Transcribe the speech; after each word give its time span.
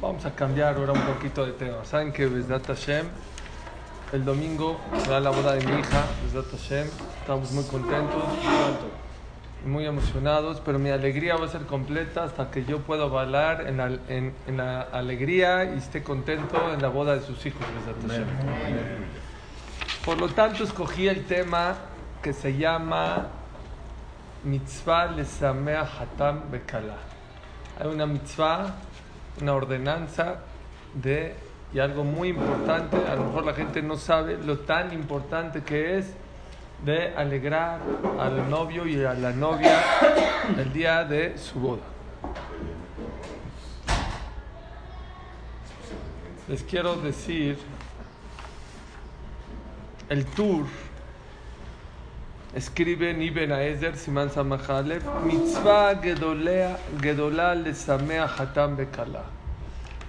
Vamos 0.00 0.24
a 0.24 0.34
cambiar 0.34 0.76
ahora 0.76 0.92
un 0.92 1.00
poquito 1.02 1.44
de 1.44 1.52
tema. 1.52 1.84
Saben 1.84 2.12
que 2.12 2.26
Besdat 2.26 2.66
Hashem, 2.66 3.06
el 4.12 4.24
domingo 4.24 4.78
será 5.02 5.20
la 5.20 5.30
boda 5.30 5.54
de 5.54 5.66
mi 5.66 5.80
hija, 5.80 6.04
Besdat 6.24 6.50
Hashem. 6.52 6.86
Estamos 7.20 7.50
muy 7.52 7.64
contentos 7.64 8.22
y 9.64 9.68
muy 9.68 9.86
emocionados, 9.86 10.60
pero 10.64 10.78
mi 10.78 10.90
alegría 10.90 11.36
va 11.36 11.46
a 11.46 11.48
ser 11.48 11.62
completa 11.62 12.24
hasta 12.24 12.50
que 12.50 12.64
yo 12.64 12.80
pueda 12.80 13.06
bailar 13.06 13.66
en 13.66 13.78
la, 13.78 13.86
en, 14.08 14.34
en 14.46 14.56
la 14.56 14.82
alegría 14.82 15.64
y 15.74 15.78
esté 15.78 16.02
contento 16.02 16.72
en 16.72 16.80
la 16.80 16.88
boda 16.88 17.16
de 17.16 17.22
sus 17.22 17.44
hijos, 17.46 17.62
Besdat 17.74 18.10
Hashem. 18.10 18.26
Por 20.04 20.20
lo 20.20 20.28
tanto, 20.28 20.62
escogí 20.62 21.08
el 21.08 21.24
tema 21.24 21.74
que 22.22 22.32
se 22.32 22.56
llama 22.56 23.26
Mitzvah 24.44 25.06
Lesamea 25.06 25.82
Hatam 25.82 26.50
Bekala. 26.50 27.15
Hay 27.78 27.88
una 27.88 28.06
mitzvah, 28.06 28.74
una 29.42 29.54
ordenanza 29.54 30.36
de, 30.94 31.34
y 31.74 31.78
algo 31.78 32.04
muy 32.04 32.28
importante, 32.28 32.96
a 32.96 33.16
lo 33.16 33.24
mejor 33.24 33.44
la 33.44 33.52
gente 33.52 33.82
no 33.82 33.96
sabe 33.96 34.38
lo 34.38 34.60
tan 34.60 34.94
importante 34.94 35.62
que 35.62 35.98
es 35.98 36.14
de 36.84 37.14
alegrar 37.14 37.80
al 38.18 38.48
novio 38.48 38.86
y 38.86 39.04
a 39.04 39.12
la 39.12 39.32
novia 39.32 39.78
el 40.56 40.72
día 40.72 41.04
de 41.04 41.36
su 41.36 41.60
boda. 41.60 41.82
Les 46.48 46.62
quiero 46.62 46.96
decir, 46.96 47.58
el 50.08 50.24
tour 50.24 50.64
escribe 52.56 53.10
Ibn 53.10 53.52
Aezer, 53.52 53.96
Siman 53.96 54.30
Samachalev, 54.30 55.02
Mitzvah 55.24 56.00
Gedolá 56.00 57.54
Lesamea 57.54 58.24
Hatam 58.26 58.76
Bekala. 58.76 59.24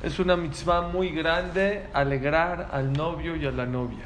Es 0.01 0.17
una 0.19 0.37
mitzvah 0.37 0.81
muy 0.93 1.09
grande 1.09 1.87
alegrar 1.91 2.69
al 2.71 2.93
novio 2.93 3.35
y 3.35 3.45
a 3.45 3.51
la 3.51 3.65
novia. 3.65 4.05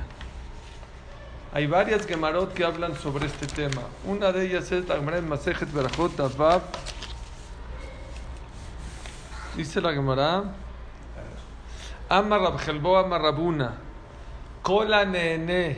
Hay 1.54 1.68
varias 1.68 2.08
Gemarot 2.08 2.54
que 2.54 2.64
hablan 2.64 2.96
sobre 2.96 3.28
este 3.28 3.46
tema. 3.46 3.84
Una 4.06 4.32
de 4.32 4.48
ellas 4.48 4.72
es 4.72 4.88
la 4.88 4.96
Gemara 4.96 5.18
en 5.20 5.30
Masejet 5.30 5.72
Berachot 5.72 6.20
Avav. 6.20 6.64
Dice 9.56 9.82
la 9.82 9.94
Gemara, 9.94 10.46
Amar 12.10 12.42
Rabjelbo 12.42 12.98
Amar 12.98 13.22
Rabuna, 13.22 13.76
Kola 14.62 15.06
Nene, 15.06 15.78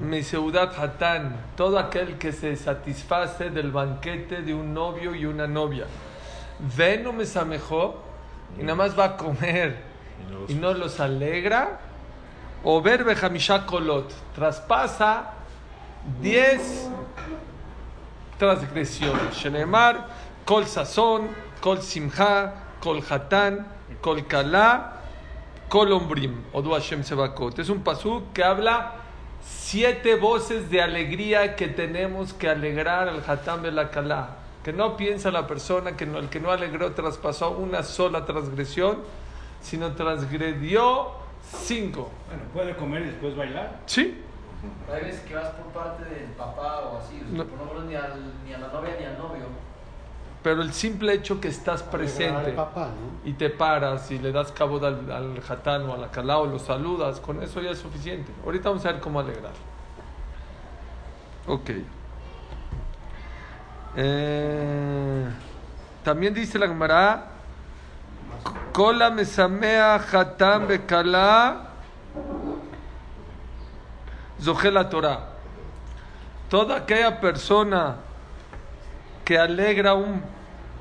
mi 0.00 0.22
seudat 0.22 0.76
hatán, 0.76 1.36
todo 1.56 1.78
aquel 1.78 2.18
que 2.18 2.32
se 2.32 2.56
satisface 2.56 3.50
del 3.50 3.70
banquete 3.70 4.42
de 4.42 4.52
un 4.52 4.74
novio 4.74 5.14
y 5.14 5.24
una 5.24 5.46
novia. 5.46 5.86
Veno 6.76 7.12
me 7.12 7.26
samejó 7.26 8.02
y 8.58 8.62
nada 8.62 8.74
más 8.74 8.98
va 8.98 9.04
a 9.04 9.16
comer 9.16 9.76
y 10.48 10.54
no 10.54 10.74
los 10.74 10.98
alegra. 10.98 11.78
O 12.64 12.82
ver 12.82 13.04
Bejamisha 13.04 13.66
kolot, 13.66 14.12
traspasa 14.34 15.34
10 16.20 16.88
transgresiones. 18.38 19.36
Shenemar, 19.36 20.08
kol 20.44 20.66
sazón, 20.66 21.28
kol 21.60 21.82
simha, 21.82 22.54
kol 22.80 23.00
hatán, 23.02 23.66
kol 24.00 24.26
kalá, 24.26 24.93
kol 25.74 25.90
ombrim, 25.92 26.34
o 26.52 26.62
du 26.62 26.70
Hashem 26.70 27.02
sebakot. 27.02 27.58
Es 27.58 27.68
un 27.68 27.82
pasú 27.82 28.22
que 28.32 28.44
habla 28.44 28.92
siete 29.42 30.14
voces 30.14 30.70
de 30.70 30.80
alegría 30.80 31.56
que 31.56 31.66
tenemos 31.66 32.32
que 32.32 32.48
alegrar 32.48 33.08
al 33.08 33.24
Hatam 33.26 33.62
de 33.62 33.72
la 33.72 33.90
Kalá. 33.90 34.36
Que 34.62 34.72
no 34.72 34.96
piensa 34.96 35.32
la 35.32 35.48
persona 35.48 35.96
que 35.96 36.06
no, 36.06 36.18
el 36.18 36.28
que 36.28 36.38
no 36.38 36.52
alegró 36.52 36.92
traspasó 36.92 37.50
una 37.50 37.82
sola 37.82 38.24
transgresión, 38.24 38.98
sino 39.62 39.90
transgredió 39.96 41.10
cinco. 41.64 42.08
Bueno, 42.28 42.44
¿puede 42.52 42.76
comer 42.76 43.02
y 43.02 43.06
después 43.06 43.34
bailar? 43.36 43.80
Sí. 43.86 44.22
Hay 44.94 45.02
veces 45.02 45.22
que 45.22 45.34
vas 45.34 45.48
por 45.48 45.66
parte 45.72 46.04
del 46.04 46.30
papá 46.38 46.82
o 46.82 46.98
así, 46.98 47.20
o 47.20 47.34
sea, 47.34 47.38
No. 47.38 47.44
por 47.46 47.74
no 47.74 47.82
ni, 47.82 47.96
al, 47.96 48.32
ni 48.46 48.54
a 48.54 48.58
la 48.58 48.68
novia 48.68 48.94
ni 49.00 49.06
al 49.06 49.18
novio. 49.18 49.46
Pero 50.44 50.60
el 50.60 50.74
simple 50.74 51.14
hecho 51.14 51.40
que 51.40 51.48
estás 51.48 51.82
presente 51.82 52.50
Al 52.50 52.52
papá, 52.52 52.88
¿no? 52.88 53.28
y 53.28 53.32
te 53.32 53.48
paras 53.48 54.10
y 54.10 54.18
le 54.18 54.30
das 54.30 54.52
cabo 54.52 54.76
al, 54.84 55.10
al 55.10 55.40
Hatán 55.48 55.88
o 55.88 55.94
a 55.94 55.96
la 55.96 56.10
Kalá 56.10 56.36
o 56.36 56.44
lo 56.44 56.58
saludas, 56.58 57.18
con 57.18 57.42
eso 57.42 57.62
ya 57.62 57.70
es 57.70 57.78
suficiente. 57.78 58.30
Ahorita 58.44 58.68
vamos 58.68 58.84
a 58.84 58.92
ver 58.92 59.00
cómo 59.00 59.20
alegrar. 59.20 59.54
Ok. 61.46 61.70
Eh, 63.96 65.28
también 66.02 66.34
dice 66.34 66.58
la 66.58 66.68
Gemara, 66.68 67.30
Kola 68.74 69.08
mesamea 69.08 69.94
Hatam 69.94 70.66
bekala 70.66 71.68
zoje 74.42 74.70
la 74.70 74.90
Torah. 74.90 75.28
Toda 76.50 76.76
aquella 76.76 77.18
persona 77.18 77.96
que 79.24 79.38
alegra 79.38 79.94
un 79.94 80.33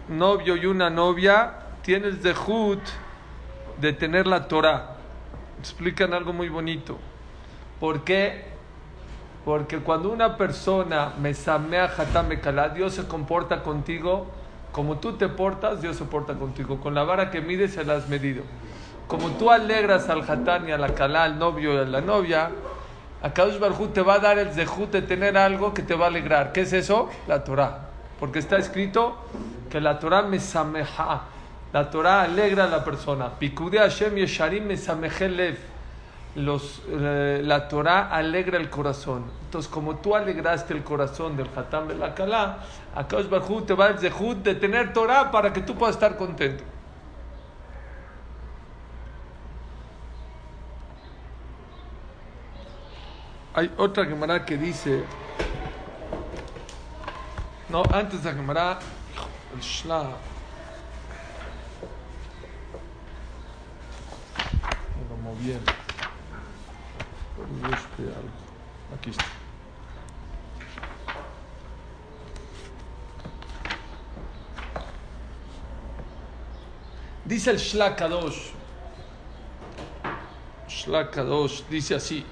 novio 0.10 0.56
y 0.56 0.66
una 0.66 0.90
novia 0.90 1.54
tiene 1.82 2.08
el 2.08 2.18
zehut 2.18 2.82
de 3.80 3.94
tener 3.94 4.28
la 4.28 4.48
Torah. 4.48 4.96
Explican 5.60 6.14
algo 6.14 6.34
muy 6.34 6.50
bonito. 6.50 6.98
¿Por 7.80 8.04
qué? 8.04 8.46
Porque 9.46 9.80
cuando 9.80 10.10
una 10.10 10.38
persona 10.38 11.14
me 11.20 11.34
samea 11.34 11.86
hatam 11.98 12.30
bekala, 12.30 12.70
Dios 12.70 12.94
se 12.94 13.08
comporta 13.08 13.62
contigo 13.62 14.28
como 14.74 14.98
tú 14.98 15.14
te 15.14 15.30
portas, 15.30 15.82
Dios 15.82 15.96
se 15.98 16.04
porta 16.06 16.34
contigo. 16.34 16.80
Con 16.82 16.96
la 16.96 17.04
vara 17.04 17.30
que 17.30 17.42
mides 17.42 17.74
se 17.74 17.86
la 17.86 17.94
has 17.94 18.10
medido. 18.10 18.44
Como 19.08 19.30
tú 19.32 19.52
alegras 19.52 20.10
al 20.10 20.28
hatán 20.28 20.68
y 20.68 20.72
a 20.72 20.78
la 20.80 20.88
al 21.24 21.38
novio 21.38 21.76
y 21.76 21.78
a 21.78 21.84
la 21.84 22.02
novia, 22.02 22.50
a 23.22 23.32
Kadosh 23.32 23.60
Baruj 23.60 23.80
Hu 23.80 23.88
te 23.90 24.02
va 24.02 24.16
a 24.16 24.20
dar 24.20 24.40
el 24.40 24.52
zehut 24.52 24.90
de 24.92 25.04
tener 25.04 25.38
algo 25.38 25.76
que 25.76 25.84
te 25.84 25.94
va 25.94 26.06
a 26.06 26.08
alegrar. 26.08 26.52
¿Qué 26.52 26.62
es 26.62 26.74
eso? 26.74 27.10
La 27.28 27.44
Torah. 27.44 27.93
Porque 28.24 28.40
está 28.40 28.58
escrito 28.58 29.18
que 29.70 29.82
la 29.82 30.00
Torah 30.00 30.22
me 30.22 30.40
sameja. 30.40 31.24
La 31.74 31.92
Torah 31.92 32.22
alegra 32.22 32.64
a 32.64 32.68
la 32.68 32.82
persona. 32.82 33.30
Pikude 33.38 33.80
Hashem 33.80 34.16
Yesharim 34.16 34.64
me 34.64 34.78
sameje 34.78 35.28
lev. 35.28 35.58
Los, 36.36 36.84
eh, 36.88 37.42
la 37.44 37.68
Torah 37.68 38.08
alegra 38.08 38.58
el 38.58 38.70
corazón. 38.70 39.26
Entonces, 39.44 39.70
como 39.70 39.98
tú 39.98 40.16
alegraste 40.16 40.74
el 40.74 40.86
corazón 40.86 41.36
del 41.36 41.50
Hatam 41.54 41.90
de 41.90 41.96
la 41.96 42.16
Kalá, 42.16 42.60
a 42.96 43.06
Kadosh 43.06 43.28
Baruj 43.28 43.50
Hu 43.50 43.62
te 43.64 43.74
va 43.74 43.94
zehut 43.98 44.38
de 44.38 44.56
tener 44.56 44.94
Torah 44.94 45.30
para 45.30 45.52
que 45.52 45.60
tú 45.60 45.76
puedas 45.76 45.96
estar 45.96 46.16
contento. 46.16 46.64
Hay 53.54 53.70
otra 53.76 54.06
Gemara 54.06 54.46
que 54.46 54.56
dice. 54.56 55.04
No, 57.74 57.82
antes 57.92 58.24
de 58.24 58.32
Gemara, 58.32 58.78
el 59.56 59.60
Shla. 59.60 60.12
Lo 65.10 65.18
movieron. 65.18 65.64
Dios 67.60 67.80
te 67.98 68.04
algo. 68.04 68.30
Aquí 68.96 69.10
está. 69.10 69.26
Dice 77.26 77.50
el 77.50 77.58
Shla 77.58 77.96
Kadosh. 77.96 78.52
Shla 80.70 81.10
Kadosh 81.10 81.64
dice 81.72 81.96
así. 81.96 82.24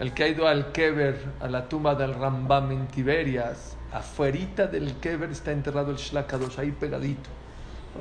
El 0.00 0.14
que 0.14 0.24
ha 0.24 0.28
ido 0.28 0.48
al 0.48 0.72
Keber, 0.72 1.34
a 1.40 1.46
la 1.46 1.68
tumba 1.68 1.94
del 1.94 2.14
Rambam 2.14 2.72
en 2.72 2.86
Tiberias, 2.88 3.76
afuerita 3.94 4.66
del 4.66 4.94
Keber 4.96 5.30
está 5.30 5.52
enterrado 5.52 5.92
el 5.92 5.96
Shlakadosh, 5.96 6.58
ahí 6.58 6.72
pegadito. 6.72 7.30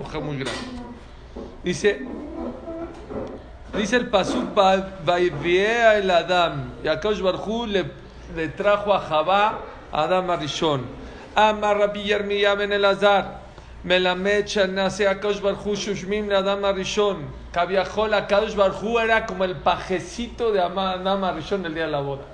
Hoja 0.02 0.20
muy 0.20 0.38
grande. 0.38 0.60
Dice, 1.64 2.02
dice 3.78 3.96
el 3.98 4.10
Pasuk, 4.10 4.56
Vaiviea 5.06 5.98
el 5.98 6.10
Adam, 6.10 6.72
y 6.84 6.88
Akash 6.88 7.22
Barhu 7.22 7.68
le, 7.68 7.86
le 8.36 8.48
trajo 8.50 8.92
a 8.92 9.00
Javá 9.00 9.60
a 9.92 10.04
Adam 10.04 10.32
Arishon. 10.32 10.82
Amar 11.36 11.78
Rabbi 11.78 12.04
Yermiyah 12.04 12.56
ben 12.56 12.72
Elazar, 12.72 13.42
Melamed 13.84 14.48
nace 14.70 15.08
Akash 15.08 15.42
Barhu 15.42 15.76
Shushmim 15.76 16.28
le 16.28 16.36
Adam 16.36 16.66
Arishon. 16.66 17.18
Kaviahol 17.52 18.16
Akash 18.16 18.56
Barhu 18.56 18.98
era 18.98 19.28
como 19.28 19.44
el 19.44 19.58
pajecito 19.58 20.52
de 20.52 20.60
Adam 20.60 21.24
Arishon 21.24 21.64
el 21.68 21.76
día 21.76 21.86
de 21.86 21.92
la 21.92 22.00
boda. 22.00 22.33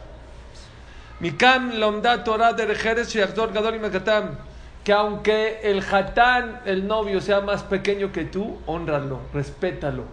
Mikam 1.19 1.79
Lomda 1.79 2.23
Torah 2.23 2.53
de 2.53 2.63
y 2.63 3.75
y 3.75 3.79
Mekatam. 3.79 4.37
Que 4.83 4.93
aunque 4.93 5.59
el 5.63 5.83
hatán, 5.83 6.61
el 6.65 6.87
novio, 6.87 7.19
sea 7.19 7.41
más 7.41 7.63
pequeño 7.63 8.11
que 8.11 8.23
tú, 8.23 8.57
honralo, 8.65 9.19
respétalo. 9.33 10.03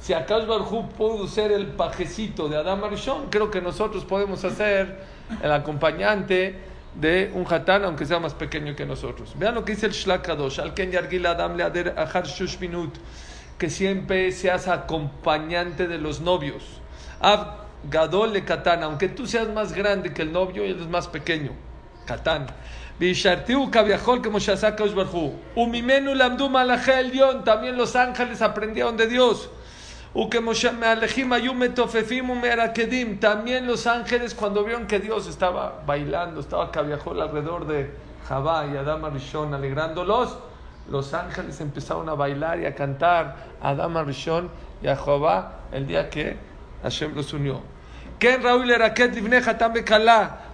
Si 0.00 0.14
Akash 0.14 0.46
Barhu 0.46 0.88
pudo 0.90 1.26
ser 1.26 1.50
el 1.50 1.66
pajecito 1.66 2.48
de 2.48 2.56
Adam 2.56 2.84
Arishon, 2.84 3.28
creo 3.28 3.50
que 3.50 3.60
nosotros 3.60 4.04
podemos 4.04 4.44
hacer 4.44 5.00
el 5.42 5.50
acompañante 5.50 6.60
de 6.94 7.32
un 7.34 7.44
hatán, 7.52 7.84
aunque 7.84 8.06
sea 8.06 8.20
más 8.20 8.34
pequeño 8.34 8.76
que 8.76 8.86
nosotros. 8.86 9.34
Vean 9.36 9.56
lo 9.56 9.64
que 9.64 9.74
dice 9.74 9.86
el 9.86 9.92
Shlakadosh, 9.92 10.60
al 10.60 10.74
Ken 10.74 10.92
Yargil 10.92 11.26
Adam 11.26 11.56
Leader 11.56 11.94
Ahar 11.98 12.24
Shush 12.24 12.56
que 13.58 13.68
siempre 13.68 14.30
seas 14.32 14.68
acompañante 14.68 15.88
de 15.88 15.98
los 15.98 16.20
novios. 16.20 16.62
Gadol 17.84 18.32
le 18.32 18.44
Katán, 18.44 18.82
aunque 18.82 19.08
tú 19.08 19.26
seas 19.26 19.48
más 19.48 19.72
grande 19.72 20.12
que 20.12 20.22
el 20.22 20.32
novio, 20.32 20.64
él 20.64 20.80
es 20.80 20.88
más 20.88 21.08
pequeño. 21.08 21.52
Katán. 22.06 22.46
También 27.44 27.76
los 27.76 27.96
ángeles 27.96 28.42
aprendieron 28.42 28.96
de 28.96 29.06
Dios. 29.06 29.50
También 33.20 33.66
los 33.66 33.86
ángeles, 33.86 34.34
cuando 34.34 34.64
vieron 34.64 34.86
que 34.86 34.98
Dios 34.98 35.26
estaba 35.26 35.82
bailando, 35.86 36.40
estaba 36.40 36.70
Kaviahol 36.70 37.20
alrededor 37.20 37.66
de 37.66 37.90
Jabá 38.26 38.66
y 38.66 38.76
Adama 38.78 39.10
Rishon, 39.10 39.52
alegrándolos, 39.52 40.38
los 40.90 41.12
ángeles 41.12 41.60
empezaron 41.60 42.08
a 42.08 42.14
bailar 42.14 42.60
y 42.60 42.66
a 42.66 42.74
cantar 42.74 43.36
a 43.60 43.70
Adama 43.70 44.04
Rishon 44.04 44.48
y 44.82 44.88
a 44.88 44.96
Jabá 44.96 45.60
el 45.72 45.86
día 45.86 46.08
que 46.08 46.38
Hashem 46.86 47.14
los 47.16 47.32
unió. 47.32 47.62
Ken 48.18 48.42
Raúl 48.42 48.70
Eraket 48.70 49.14
Livneja. 49.14 49.56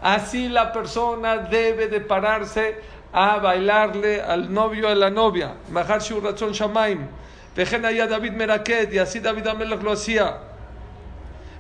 Así 0.03 0.49
la 0.49 0.73
persona 0.73 1.37
debe 1.37 1.89
de 1.89 2.01
pararse 2.01 2.77
a 3.13 3.39
bailarle 3.39 4.23
al 4.23 4.53
novio 4.53 4.89
a 4.89 4.95
la 4.95 5.11
novia. 5.11 5.55
Mahar 5.71 6.01
Shuratzon 6.01 6.53
Shamaim. 6.53 7.07
Vejen 7.55 7.85
allá 7.85 8.07
David 8.07 8.33
Meraket. 8.33 8.95
Y 8.95 8.99
así 8.99 9.21
David 9.21 9.47
Amelech 9.47 9.83
lo 9.83 9.93
hacía. 9.93 10.39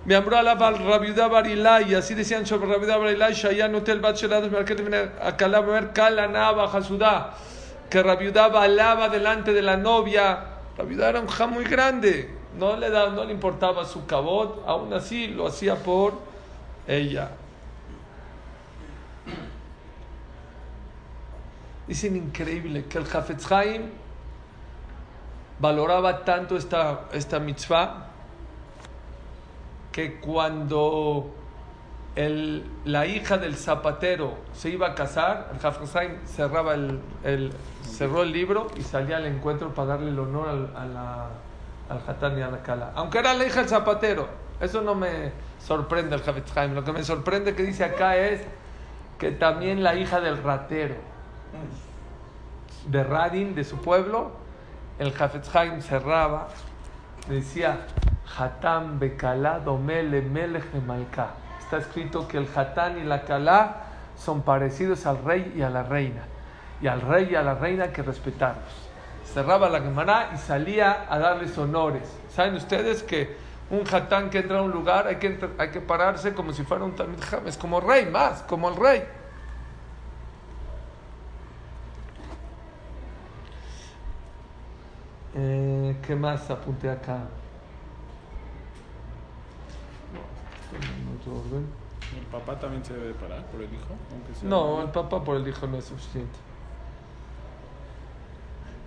Me 0.06 0.16
ambró 0.16 0.38
a 0.38 0.42
la 0.42 0.54
Rabiudá 0.54 1.28
Barilay. 1.28 1.92
Y 1.92 1.94
así 1.94 2.14
decían 2.14 2.46
sobre 2.46 2.72
Rabiudá 2.72 2.96
Barilay. 2.96 3.34
Shayan 3.34 3.74
Hotel 3.74 4.00
Bachelados 4.00 4.50
Meraket 4.50 4.80
a 5.20 5.36
Kala 5.36 5.60
Ver 5.60 5.92
Kala 5.92 6.28
Nava 6.28 6.64
Hasudá. 6.64 7.34
Que 7.90 8.02
Rabiudá 8.02 8.48
bailaba 8.48 9.10
delante 9.10 9.52
de 9.52 9.60
la 9.60 9.76
novia. 9.76 10.38
Rabiudá 10.78 11.10
era 11.10 11.20
un 11.20 11.28
jam 11.28 11.50
muy 11.50 11.64
grande 11.64 12.41
no 12.58 12.76
le, 12.76 12.90
da, 12.90 13.10
no 13.10 13.24
le 13.24 13.32
importaba 13.32 13.84
su 13.84 14.06
cabot, 14.06 14.62
aún 14.66 14.92
así 14.92 15.28
lo 15.28 15.46
hacía 15.46 15.76
por 15.76 16.14
ella. 16.86 17.30
Dicen 21.86 22.16
increíble 22.16 22.84
que 22.84 22.98
el 22.98 23.04
Hafetz 23.04 23.50
Haim 23.50 23.82
valoraba 25.58 26.24
tanto 26.24 26.56
esta, 26.56 27.08
esta 27.12 27.38
mitzvah 27.38 28.08
que 29.90 30.20
cuando 30.20 31.30
el, 32.14 32.64
la 32.84 33.06
hija 33.06 33.36
del 33.36 33.56
zapatero 33.56 34.34
se 34.52 34.70
iba 34.70 34.88
a 34.88 34.94
casar, 34.94 35.50
el 35.52 35.66
Hafetz 35.66 35.96
Haim 35.96 36.26
cerraba 36.26 36.74
el, 36.74 37.00
el, 37.24 37.52
cerró 37.84 38.22
el 38.22 38.32
libro 38.32 38.68
y 38.76 38.82
salía 38.82 39.16
al 39.16 39.26
encuentro 39.26 39.74
para 39.74 39.88
darle 39.88 40.10
el 40.10 40.18
honor 40.18 40.70
a 40.74 40.84
la 40.86 41.28
al 41.88 42.02
Hatán 42.06 42.38
y 42.38 42.42
a 42.42 42.48
la 42.48 42.62
Kala. 42.62 42.92
Aunque 42.94 43.18
era 43.18 43.34
la 43.34 43.44
hija 43.44 43.60
del 43.60 43.68
zapatero. 43.68 44.28
Eso 44.60 44.80
no 44.82 44.94
me 44.94 45.32
sorprende 45.58 46.14
el 46.14 46.22
Javet 46.22 46.56
Haim. 46.56 46.74
Lo 46.74 46.84
que 46.84 46.92
me 46.92 47.02
sorprende 47.02 47.54
que 47.54 47.62
dice 47.62 47.84
acá 47.84 48.16
es 48.16 48.42
que 49.18 49.32
también 49.32 49.82
la 49.82 49.94
hija 49.94 50.20
del 50.20 50.42
ratero 50.42 50.94
de 52.86 53.04
Radin, 53.04 53.54
de 53.54 53.64
su 53.64 53.78
pueblo, 53.78 54.32
el 54.98 55.12
Jafet 55.12 55.44
Haim 55.54 55.80
cerraba, 55.80 56.48
decía 57.28 57.86
Hatán 58.36 58.98
Bekala 58.98 59.60
Domele 59.60 60.22
Malka. 60.86 61.30
Está 61.60 61.78
escrito 61.78 62.26
que 62.28 62.38
el 62.38 62.48
Hatán 62.54 62.98
y 62.98 63.04
la 63.04 63.22
Kala 63.22 63.84
son 64.16 64.42
parecidos 64.42 65.06
al 65.06 65.22
rey 65.24 65.52
y 65.56 65.62
a 65.62 65.70
la 65.70 65.82
reina. 65.82 66.22
Y 66.80 66.88
al 66.88 67.00
rey 67.00 67.28
y 67.30 67.34
a 67.34 67.42
la 67.42 67.54
reina 67.54 67.92
que 67.92 68.02
respetarlos 68.02 68.91
cerraba 69.32 69.68
la 69.68 69.80
Gemara 69.80 70.30
y 70.34 70.38
salía 70.38 71.06
a 71.08 71.18
darles 71.18 71.56
honores. 71.56 72.02
¿Saben 72.34 72.54
ustedes 72.54 73.02
que 73.02 73.36
un 73.70 73.82
hatán 73.90 74.28
que 74.28 74.38
entra 74.38 74.58
a 74.58 74.62
un 74.62 74.70
lugar 74.70 75.06
hay 75.06 75.16
que, 75.16 75.38
hay 75.58 75.70
que 75.70 75.80
pararse 75.80 76.34
como 76.34 76.52
si 76.52 76.62
fuera 76.62 76.84
un 76.84 76.94
Talmid 76.94 77.18
Es 77.46 77.56
como 77.56 77.80
rey, 77.80 78.06
más, 78.06 78.42
como 78.42 78.68
el 78.68 78.76
rey. 78.76 79.02
Eh, 85.34 85.96
¿Qué 86.06 86.14
más 86.14 86.50
apunté 86.50 86.90
acá? 86.90 87.20
¿El 92.14 92.26
papá 92.26 92.58
también 92.58 92.84
se 92.84 92.92
debe 92.92 93.14
parar 93.14 93.42
por 93.46 93.62
el 93.62 93.72
hijo? 93.72 93.94
no, 94.42 94.82
el 94.82 94.90
papá 94.90 95.24
por 95.24 95.36
el 95.36 95.48
hijo 95.48 95.66
no 95.66 95.78
es 95.78 95.84
suficiente. 95.86 96.38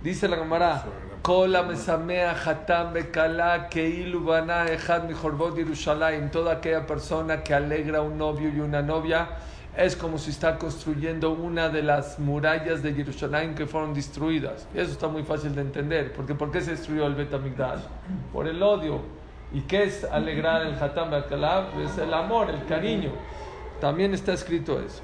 Dice 0.02 0.28
la 0.28 0.36
Gemara, 0.36 0.84
Kola 1.22 1.62
mesamea 1.62 2.34
hatam 2.34 2.92
bekala 2.92 3.68
keilu 3.68 4.24
bana 4.24 4.66
ejad 4.66 5.08
mijorbot 5.08 5.56
Yerushalayim. 5.56 6.30
Toda 6.30 6.52
aquella 6.52 6.86
persona 6.86 7.42
que 7.42 7.54
alegra 7.54 8.02
un 8.02 8.18
novio 8.18 8.50
y 8.50 8.60
una 8.60 8.82
novia 8.82 9.30
es 9.76 9.96
como 9.96 10.18
si 10.18 10.30
está 10.30 10.58
construyendo 10.58 11.30
una 11.30 11.68
de 11.70 11.82
las 11.82 12.18
murallas 12.18 12.82
de 12.82 12.92
Jerusalén 12.92 13.54
que 13.54 13.66
fueron 13.66 13.94
destruidas. 13.94 14.68
Y 14.74 14.78
eso 14.78 14.92
está 14.92 15.08
muy 15.08 15.22
fácil 15.22 15.54
de 15.54 15.62
entender. 15.62 16.12
Porque 16.12 16.34
¿por 16.34 16.52
qué 16.52 16.60
se 16.60 16.72
destruyó 16.72 17.06
el 17.06 17.14
Betamigdash? 17.14 17.80
Por 18.32 18.46
el 18.46 18.62
odio. 18.62 19.00
¿Y 19.52 19.62
qué 19.62 19.84
es 19.84 20.04
alegrar 20.04 20.62
el 20.66 20.74
hatam 20.74 21.10
bekala? 21.10 21.70
Es 21.82 21.96
el 21.98 22.12
amor, 22.12 22.50
el 22.50 22.64
cariño. 22.66 23.10
También 23.80 24.14
está 24.14 24.34
escrito 24.34 24.78
eso. 24.78 25.02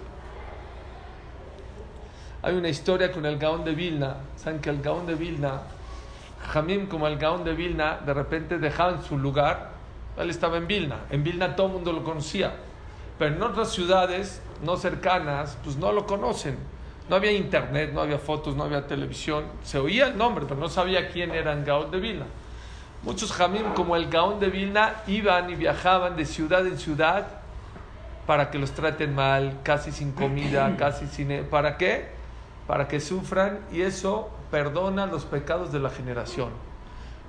Hay 2.45 2.57
una 2.57 2.69
historia 2.69 3.13
con 3.13 3.25
el 3.25 3.39
Gaón 3.39 3.65
de 3.65 3.73
Vilna. 3.73 4.17
Saben 4.37 4.61
que 4.61 4.69
el 4.69 4.83
Gaón 4.83 5.07
de 5.07 5.15
Vilna, 5.15 5.63
Jamim 6.51 6.89
como 6.89 7.07
el 7.07 7.17
Gaón 7.17 7.45
de 7.45 7.55
Vilna, 7.55 8.01
de 8.05 8.13
repente 8.13 8.59
dejaban 8.59 9.05
su 9.05 9.17
lugar. 9.17 9.71
Él 10.17 10.29
estaba 10.29 10.57
en 10.57 10.67
Vilna. 10.67 10.97
En 11.11 11.23
Vilna 11.23 11.55
todo 11.55 11.69
el 11.69 11.75
mundo 11.75 11.93
lo 11.93 12.03
conocía. 12.03 12.53
Pero 13.17 13.37
en 13.37 13.43
otras 13.43 13.71
ciudades 13.71 14.43
no 14.65 14.77
cercanas, 14.77 15.57
pues 15.63 15.77
no 15.77 15.93
lo 15.93 16.05
conocen. 16.05 16.59
No 17.09 17.15
había 17.15 17.31
internet, 17.31 17.93
no 17.95 18.01
había 18.01 18.19
fotos, 18.19 18.57
no 18.57 18.65
había 18.65 18.89
televisión. 18.89 19.45
Se 19.63 19.79
oía 19.79 20.09
el 20.09 20.19
nombre, 20.19 20.45
pero 20.49 20.59
no 20.59 20.69
sabía 20.69 21.11
quién 21.11 21.31
era 21.31 21.53
el 21.53 21.65
Gaón 21.65 21.93
de 21.93 22.01
Vilna. 22.01 22.27
Muchos 23.05 23.33
Jamim, 23.33 23.73
como 23.75 23.95
el 23.95 24.11
Gaón 24.11 24.41
de 24.41 24.49
Vilna, 24.49 24.97
iban 25.07 25.49
y 25.49 25.55
viajaban 25.55 26.17
de 26.17 26.25
ciudad 26.25 26.67
en 26.67 26.77
ciudad 26.77 27.25
para 28.27 28.51
que 28.51 28.59
los 28.59 28.73
traten 28.73 29.15
mal, 29.15 29.61
casi 29.63 29.93
sin 29.93 30.11
comida, 30.11 30.77
casi 30.79 31.07
sin... 31.07 31.45
¿Para 31.45 31.77
qué? 31.77 32.22
Para 32.67 32.89
que 32.89 33.01
sufran 33.01 33.61
y 33.73 33.83
eso 33.83 34.31
perdona 34.51 35.07
los 35.07 35.25
pecados 35.25 35.73
de 35.73 35.81
la 35.81 35.91
generación. 35.91 36.51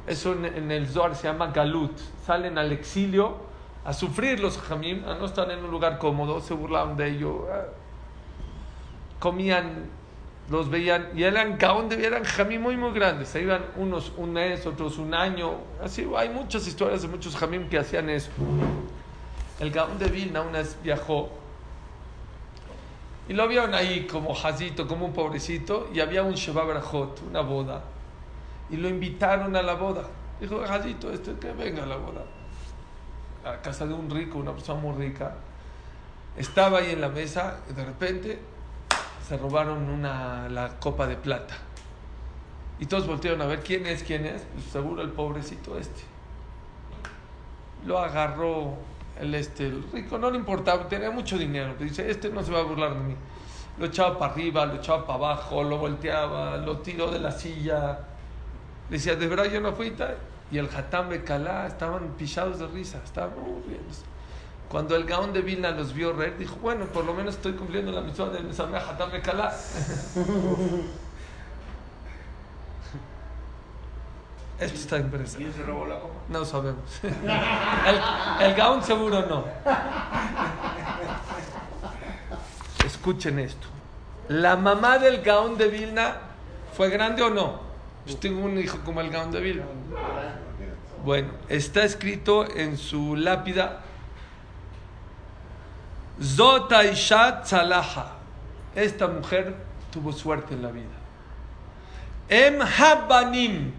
Eso 0.05 0.33
en, 0.33 0.71
el 0.71 0.87
Zohar 0.87 1.15
se 1.15 1.27
llama 1.27 1.47
galut. 1.47 1.97
Salen 2.25 2.57
al 2.57 2.71
exilio 2.71 3.37
a 3.85 3.93
sufrir 3.93 4.39
los 4.39 4.57
jamim, 4.57 5.07
a 5.07 5.15
no 5.15 5.25
estar 5.25 5.49
en 5.51 5.63
un 5.63 5.71
lugar 5.71 5.97
cómodo, 5.97 6.39
se 6.41 6.53
burlaban 6.53 6.95
de 6.95 7.09
ello, 7.09 7.47
eh, 7.49 7.65
comían, 9.19 9.89
los 10.49 10.69
veían 10.69 11.09
y 11.15 11.23
eran 11.23 11.57
gaón 11.57 11.91
eran 11.91 12.23
jamim 12.23 12.61
muy 12.61 12.77
muy 12.77 12.91
grandes. 12.91 13.29
Se 13.29 13.41
iban 13.41 13.63
unos 13.77 14.11
un 14.17 14.33
mes, 14.33 14.65
otros 14.65 14.97
un 14.97 15.13
año. 15.13 15.55
Así 15.81 16.09
hay 16.15 16.29
muchas 16.29 16.67
historias 16.67 17.01
de 17.01 17.07
muchos 17.07 17.35
jamim 17.35 17.69
que 17.69 17.77
hacían 17.77 18.09
eso. 18.09 18.29
El 19.59 19.71
gaón 19.71 19.97
de 19.99 20.07
Vilna 20.07 20.41
una 20.41 20.59
vez 20.59 20.77
viajó 20.83 21.29
y 23.27 23.33
lo 23.33 23.47
vieron 23.47 23.73
ahí 23.73 24.05
como 24.05 24.33
jazito, 24.33 24.87
como 24.87 25.05
un 25.05 25.13
pobrecito, 25.13 25.89
y 25.93 26.01
había 26.01 26.23
un 26.23 26.33
Sheba 26.33 26.63
una 27.29 27.41
boda. 27.41 27.83
Y 28.69 28.77
lo 28.77 28.89
invitaron 28.89 29.55
a 29.55 29.61
la 29.61 29.75
boda. 29.75 30.03
Dijo, 30.41 30.61
jazito, 30.65 31.11
este, 31.11 31.33
que 31.35 31.53
venga 31.53 31.83
a 31.83 31.85
la 31.85 31.95
boda. 31.95 32.25
A 33.45 33.61
casa 33.61 33.85
de 33.85 33.93
un 33.93 34.09
rico, 34.09 34.39
una 34.39 34.51
persona 34.51 34.79
muy 34.79 34.95
rica. 34.95 35.35
Estaba 36.35 36.79
ahí 36.79 36.91
en 36.91 37.01
la 37.01 37.09
mesa, 37.09 37.59
y 37.69 37.73
de 37.73 37.85
repente 37.85 38.39
se 39.27 39.37
robaron 39.37 39.89
una, 39.89 40.49
la 40.49 40.79
copa 40.79 41.07
de 41.07 41.15
plata. 41.15 41.55
Y 42.79 42.87
todos 42.87 43.07
voltearon 43.07 43.41
a 43.41 43.45
ver 43.45 43.61
quién 43.61 43.85
es, 43.85 44.03
quién 44.03 44.25
es. 44.25 44.41
Pues 44.53 44.65
seguro 44.65 45.01
el 45.01 45.11
pobrecito 45.11 45.77
este. 45.77 46.01
Lo 47.85 47.99
agarró 47.99 48.75
el, 49.19 49.35
este, 49.35 49.71
rico 49.91 50.17
no 50.17 50.29
le 50.29 50.37
importaba, 50.37 50.87
tenía 50.87 51.11
mucho 51.11 51.37
dinero. 51.37 51.75
Dice, 51.79 52.09
este 52.09 52.29
no 52.29 52.43
se 52.43 52.51
va 52.51 52.59
a 52.59 52.63
burlar 52.63 52.93
de 52.93 52.99
mí. 52.99 53.15
Lo 53.77 53.85
echaba 53.85 54.17
para 54.17 54.33
arriba, 54.33 54.65
lo 54.65 54.75
echaba 54.75 55.05
para 55.05 55.15
abajo, 55.15 55.63
lo 55.63 55.77
volteaba, 55.77 56.57
lo 56.57 56.79
tiró 56.79 57.11
de 57.11 57.19
la 57.19 57.31
silla. 57.31 57.99
Decía, 58.89 59.15
de 59.15 59.27
verdad 59.27 59.45
yo 59.45 59.61
no 59.61 59.73
fui. 59.73 59.93
Y 60.51 60.57
el 60.57 60.69
Hatam 60.69 61.09
Bekalá 61.09 61.67
estaban 61.67 62.09
pisados 62.17 62.59
de 62.59 62.67
risa, 62.67 63.01
estaban 63.03 63.33
Cuando 64.69 64.95
el 64.95 65.05
Gaón 65.05 65.33
de 65.33 65.41
Vilna 65.41 65.71
los 65.71 65.93
vio 65.93 66.13
reír, 66.13 66.37
dijo, 66.37 66.57
bueno, 66.61 66.85
por 66.85 67.05
lo 67.05 67.13
menos 67.13 67.35
estoy 67.35 67.53
cumpliendo 67.53 67.91
la 67.91 68.01
misión 68.01 68.31
del 68.31 68.43
Mesamea 68.43 68.87
Hatam 68.87 69.11
Bekalá. 69.11 69.53
Esto 74.59 74.77
está 74.77 74.97
impresionante. 74.97 75.37
¿Quién 75.37 75.53
se 75.53 75.63
robó 75.63 75.85
la 75.85 75.99
copa? 75.99 76.13
No 76.29 76.45
sabemos. 76.45 76.83
el, 77.03 78.45
el 78.45 78.55
Gaón 78.55 78.83
seguro 78.83 79.25
no. 79.25 79.45
escuchen 82.85 83.39
esto. 83.39 83.67
¿La 84.29 84.55
mamá 84.55 84.97
del 84.97 85.21
Gaón 85.21 85.57
de 85.57 85.67
Vilna 85.67 86.15
fue 86.75 86.89
grande 86.89 87.21
o 87.21 87.29
no? 87.29 87.59
Yo 88.05 88.15
tengo 88.17 88.45
un 88.45 88.57
hijo 88.57 88.79
como 88.85 89.01
el 89.01 89.09
Gaón 89.09 89.31
de 89.31 89.41
Vilna. 89.41 89.63
Bueno, 91.03 91.29
está 91.49 91.83
escrito 91.83 92.49
en 92.49 92.77
su 92.77 93.17
lápida 93.17 93.81
Zota 96.21 96.85
Ishat 96.85 97.45
Salaha. 97.45 98.13
Esta 98.73 99.07
mujer 99.07 99.53
tuvo 99.91 100.13
suerte 100.13 100.53
en 100.53 100.61
la 100.61 100.71
vida. 100.71 100.85
Em 102.29 102.59
Habanim, 102.61 103.73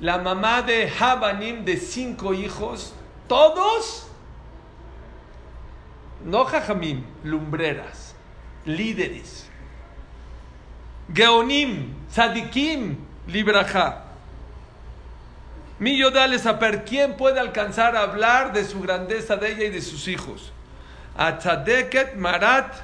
la 0.00 0.18
mamá 0.18 0.62
de 0.62 0.90
Habanim 0.98 1.64
de 1.64 1.76
cinco 1.76 2.34
hijos, 2.34 2.94
todos, 3.28 4.08
no 6.24 6.44
Jajamim, 6.44 7.04
lumbreras, 7.24 8.14
líderes. 8.64 9.48
Geonim, 11.12 11.94
Sadikim, 12.10 12.96
Libraja. 13.28 14.02
Mi 15.78 15.96
Yodales 15.96 16.42
saber 16.42 16.84
quién 16.84 17.16
puede 17.16 17.38
alcanzar 17.38 17.96
a 17.96 18.02
hablar 18.02 18.52
de 18.52 18.64
su 18.64 18.80
grandeza 18.80 19.36
de 19.36 19.52
ella 19.52 19.64
y 19.64 19.70
de 19.70 19.82
sus 19.82 20.08
hijos. 20.08 20.52
Atzadeket 21.16 22.16
Marat 22.16 22.74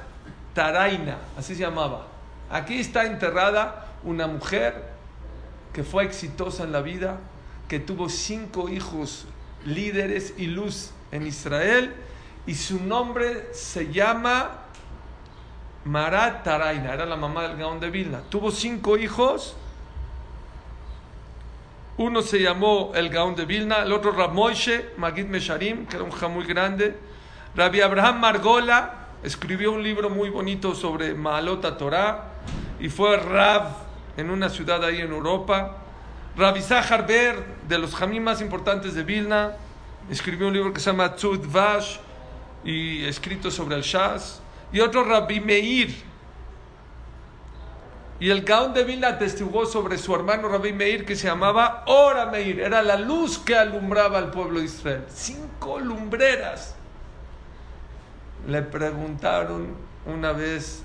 Taraina, 0.53 1.17
así 1.37 1.55
se 1.55 1.61
llamaba. 1.61 2.07
Aquí 2.49 2.79
está 2.79 3.05
enterrada 3.05 3.87
una 4.03 4.27
mujer 4.27 4.92
que 5.73 5.83
fue 5.83 6.03
exitosa 6.03 6.63
en 6.63 6.71
la 6.71 6.81
vida, 6.81 7.19
que 7.67 7.79
tuvo 7.79 8.07
cinco 8.07 8.69
hijos 8.69 9.25
líderes 9.65 10.35
y 10.37 10.47
luz 10.47 10.91
en 11.11 11.25
Israel, 11.25 11.93
y 12.45 12.55
su 12.55 12.83
nombre 12.83 13.47
se 13.53 13.91
llama 13.91 14.63
Marat 15.85 16.43
Taraina, 16.43 16.93
era 16.93 17.05
la 17.05 17.15
mamá 17.15 17.43
del 17.47 17.57
Gaón 17.57 17.79
de 17.79 17.89
Vilna. 17.89 18.21
Tuvo 18.29 18.51
cinco 18.51 18.97
hijos. 18.97 19.55
Uno 21.97 22.21
se 22.21 22.39
llamó 22.39 22.91
el 22.95 23.09
Gaón 23.09 23.35
de 23.35 23.45
Vilna, 23.45 23.83
el 23.83 23.93
otro 23.93 24.11
Ramoishe 24.11 24.91
Magid 24.97 25.25
Mesharim, 25.25 25.85
que 25.85 25.97
era 25.97 26.05
un 26.05 26.11
ja 26.11 26.27
muy 26.27 26.45
grande. 26.45 26.97
Rabbi 27.55 27.81
Abraham 27.81 28.19
Margola 28.19 29.07
escribió 29.23 29.71
un 29.71 29.83
libro 29.83 30.09
muy 30.09 30.29
bonito 30.29 30.73
sobre 30.75 31.13
Maalota 31.13 31.77
Torah 31.77 32.31
y 32.79 32.89
fue 32.89 33.15
Rab 33.17 33.92
en 34.17 34.29
una 34.29 34.49
ciudad 34.49 34.83
ahí 34.83 35.01
en 35.01 35.11
Europa. 35.11 35.77
Rabbi 36.35 36.61
Zahar 36.61 37.05
Ber, 37.05 37.43
de 37.67 37.77
los 37.77 37.95
jamín 37.95 38.23
más 38.23 38.41
importantes 38.41 38.95
de 38.95 39.03
Vilna, 39.03 39.53
escribió 40.09 40.47
un 40.47 40.53
libro 40.53 40.73
que 40.73 40.79
se 40.79 40.89
llama 40.89 41.15
Tzud 41.15 41.45
Vash 41.51 41.97
y 42.63 43.05
escrito 43.05 43.51
sobre 43.51 43.75
el 43.75 43.83
Shas. 43.83 44.41
Y 44.71 44.79
otro 44.79 45.03
Rabbi 45.03 45.39
Meir. 45.39 45.95
Y 48.19 48.29
el 48.29 48.43
Gaón 48.43 48.73
de 48.73 48.83
Vilna 48.83 49.09
atestiguó 49.09 49.65
sobre 49.65 49.97
su 49.97 50.15
hermano 50.15 50.47
Rabbi 50.47 50.73
Meir 50.73 51.05
que 51.05 51.15
se 51.15 51.27
llamaba 51.27 51.83
Ora 51.87 52.27
Meir. 52.27 52.61
Era 52.61 52.81
la 52.81 52.95
luz 52.95 53.37
que 53.37 53.55
alumbraba 53.55 54.17
al 54.17 54.31
pueblo 54.31 54.59
de 54.59 54.65
Israel. 54.65 55.03
Cinco 55.09 55.79
lumbreras. 55.79 56.75
Le 58.47 58.61
preguntaron 58.61 59.75
una 60.05 60.31
vez 60.31 60.83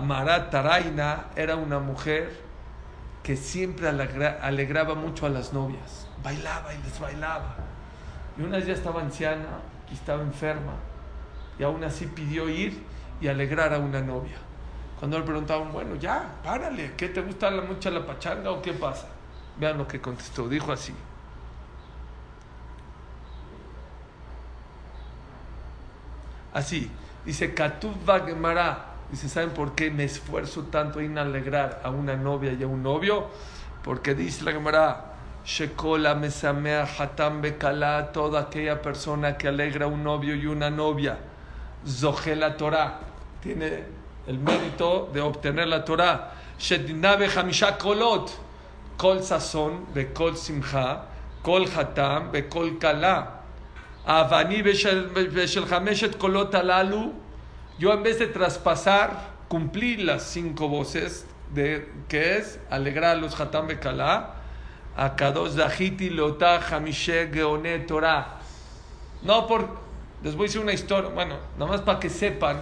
Marat 0.00 0.50
Taraina, 0.50 1.26
era 1.36 1.56
una 1.56 1.78
mujer 1.78 2.40
que 3.22 3.36
siempre 3.36 3.88
alegra- 3.88 4.38
alegraba 4.40 4.94
mucho 4.94 5.26
a 5.26 5.28
las 5.28 5.52
novias. 5.52 6.06
Bailaba 6.22 6.72
y 6.74 6.78
les 6.82 6.98
bailaba. 6.98 7.56
Y 8.38 8.42
una 8.42 8.58
ya 8.58 8.72
estaba 8.72 9.00
anciana 9.02 9.60
y 9.90 9.94
estaba 9.94 10.22
enferma. 10.22 10.72
Y 11.58 11.62
aún 11.62 11.84
así 11.84 12.06
pidió 12.06 12.48
ir 12.48 12.82
y 13.20 13.28
alegrar 13.28 13.72
a 13.74 13.78
una 13.78 14.00
novia. 14.00 14.36
Cuando 14.98 15.18
le 15.18 15.24
preguntaban, 15.24 15.72
bueno, 15.72 15.96
ya, 15.96 16.30
párale, 16.42 16.92
¿qué 16.96 17.08
te 17.08 17.20
gusta 17.20 17.50
la, 17.50 17.62
mucha 17.62 17.90
la 17.90 18.06
pachanga 18.06 18.50
o 18.50 18.62
qué 18.62 18.72
pasa? 18.72 19.06
Vean 19.58 19.78
lo 19.78 19.86
que 19.86 20.00
contestó, 20.00 20.48
dijo 20.48 20.72
así. 20.72 20.94
Así, 26.52 26.90
dice 27.24 27.54
Gemara. 28.26 28.93
Dice, 29.14 29.28
¿saben 29.28 29.50
por 29.50 29.76
qué 29.76 29.92
me 29.92 30.02
esfuerzo 30.02 30.62
tanto 30.72 30.98
en 30.98 31.18
alegrar 31.18 31.80
a 31.84 31.90
una 31.90 32.16
novia 32.16 32.52
y 32.52 32.64
a 32.64 32.66
un 32.66 32.82
novio? 32.82 33.28
Porque 33.84 34.12
dice 34.12 34.42
la 34.42 34.50
Gemara, 34.50 35.14
Shekola 35.46 36.16
mesamea 36.16 36.82
hatam 36.82 37.40
bekala, 37.40 38.10
toda 38.12 38.40
aquella 38.40 38.82
persona 38.82 39.38
que 39.38 39.46
alegra 39.46 39.84
a 39.84 39.88
un 39.88 40.02
novio 40.02 40.34
y 40.34 40.46
una 40.46 40.68
novia, 40.68 41.16
Zohe 41.86 42.34
la 42.34 42.56
Torah, 42.56 42.98
tiene 43.40 43.84
el 44.26 44.40
mérito 44.40 45.08
de 45.14 45.20
obtener 45.20 45.68
la 45.68 45.84
Torah. 45.84 46.32
Shedinabe 46.58 47.28
hamisha 47.28 47.78
kolot, 47.78 48.32
kol 48.96 49.22
sazón, 49.22 49.94
bekol 49.94 50.36
simcha, 50.36 51.02
kol 51.40 51.68
hatam, 51.68 52.32
bekol 52.32 52.80
kala. 52.80 53.42
Avani 54.04 54.60
beshel 54.60 55.68
hameshet 55.70 56.18
kolot 56.18 56.52
alalu, 56.52 57.22
yo 57.78 57.92
en 57.92 58.02
vez 58.02 58.18
de 58.18 58.26
traspasar, 58.26 59.34
cumplir 59.48 60.02
las 60.02 60.22
cinco 60.22 60.68
voces 60.68 61.26
de 61.54 61.90
que 62.08 62.38
es 62.38 62.58
alegrar 62.70 63.16
los 63.18 63.38
hatam 63.38 63.66
bekala, 63.66 64.34
a 64.96 65.16
kadosh 65.16 65.54
dahiti 65.54 66.10
leotah 66.10 66.60
hamishe 66.60 67.30
geone 67.32 67.80
Torah. 67.80 68.38
No 69.22 69.46
por, 69.46 69.68
les 70.22 70.34
voy 70.34 70.44
a 70.44 70.46
decir 70.48 70.60
una 70.60 70.72
historia, 70.72 71.10
bueno, 71.10 71.36
nada 71.58 71.70
más 71.70 71.80
para 71.80 71.98
que 71.98 72.10
sepan, 72.10 72.60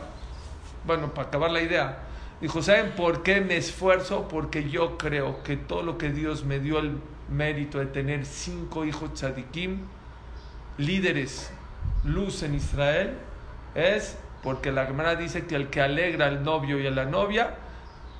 bueno, 0.86 1.12
para 1.12 1.28
acabar 1.28 1.50
la 1.50 1.60
idea. 1.60 1.98
Dijo, 2.40 2.62
¿saben 2.62 2.92
por 2.92 3.22
qué 3.22 3.40
me 3.40 3.56
esfuerzo? 3.56 4.26
Porque 4.28 4.68
yo 4.68 4.98
creo 4.98 5.42
que 5.42 5.56
todo 5.56 5.82
lo 5.82 5.98
que 5.98 6.10
Dios 6.10 6.44
me 6.44 6.58
dio 6.58 6.78
el 6.78 6.96
mérito 7.28 7.78
de 7.78 7.86
tener 7.86 8.26
cinco 8.26 8.84
hijos 8.84 9.14
tzadikim, 9.14 9.82
líderes, 10.76 11.52
luz 12.04 12.42
en 12.42 12.54
Israel, 12.54 13.16
es 13.74 14.18
porque 14.42 14.72
la 14.72 14.86
Gemara 14.86 15.14
dice 15.14 15.46
que 15.46 15.54
el 15.54 15.68
que 15.70 15.80
alegra 15.80 16.26
al 16.26 16.42
novio 16.42 16.80
y 16.80 16.86
a 16.86 16.90
la 16.90 17.04
novia, 17.04 17.54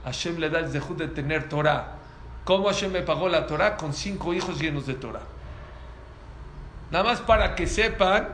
Hashem 0.04 0.38
le 0.38 0.50
da 0.50 0.60
el 0.60 0.70
zehut 0.70 0.96
de 0.96 1.08
tener 1.08 1.48
Torah. 1.48 1.96
¿Cómo 2.44 2.68
Hashem 2.68 2.92
me 2.92 3.02
pagó 3.02 3.28
la 3.28 3.46
Torah? 3.46 3.76
Con 3.76 3.92
cinco 3.92 4.32
hijos 4.32 4.60
llenos 4.60 4.86
de 4.86 4.94
Torah. 4.94 5.22
Nada 6.90 7.04
más 7.04 7.20
para 7.20 7.54
que 7.54 7.66
sepan, 7.66 8.28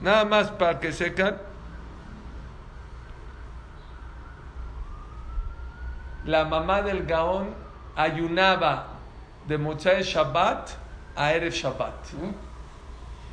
nada 0.00 0.24
más 0.24 0.50
para 0.50 0.80
que 0.80 0.92
sepan, 0.92 1.36
la 6.24 6.44
mamá 6.44 6.82
del 6.82 7.04
Gaón 7.04 7.54
ayunaba 7.94 8.88
de 9.46 9.58
Motzai 9.58 10.02
Shabbat 10.02 10.70
a 11.14 11.32
Erev 11.32 11.52
Shabbat. 11.52 11.94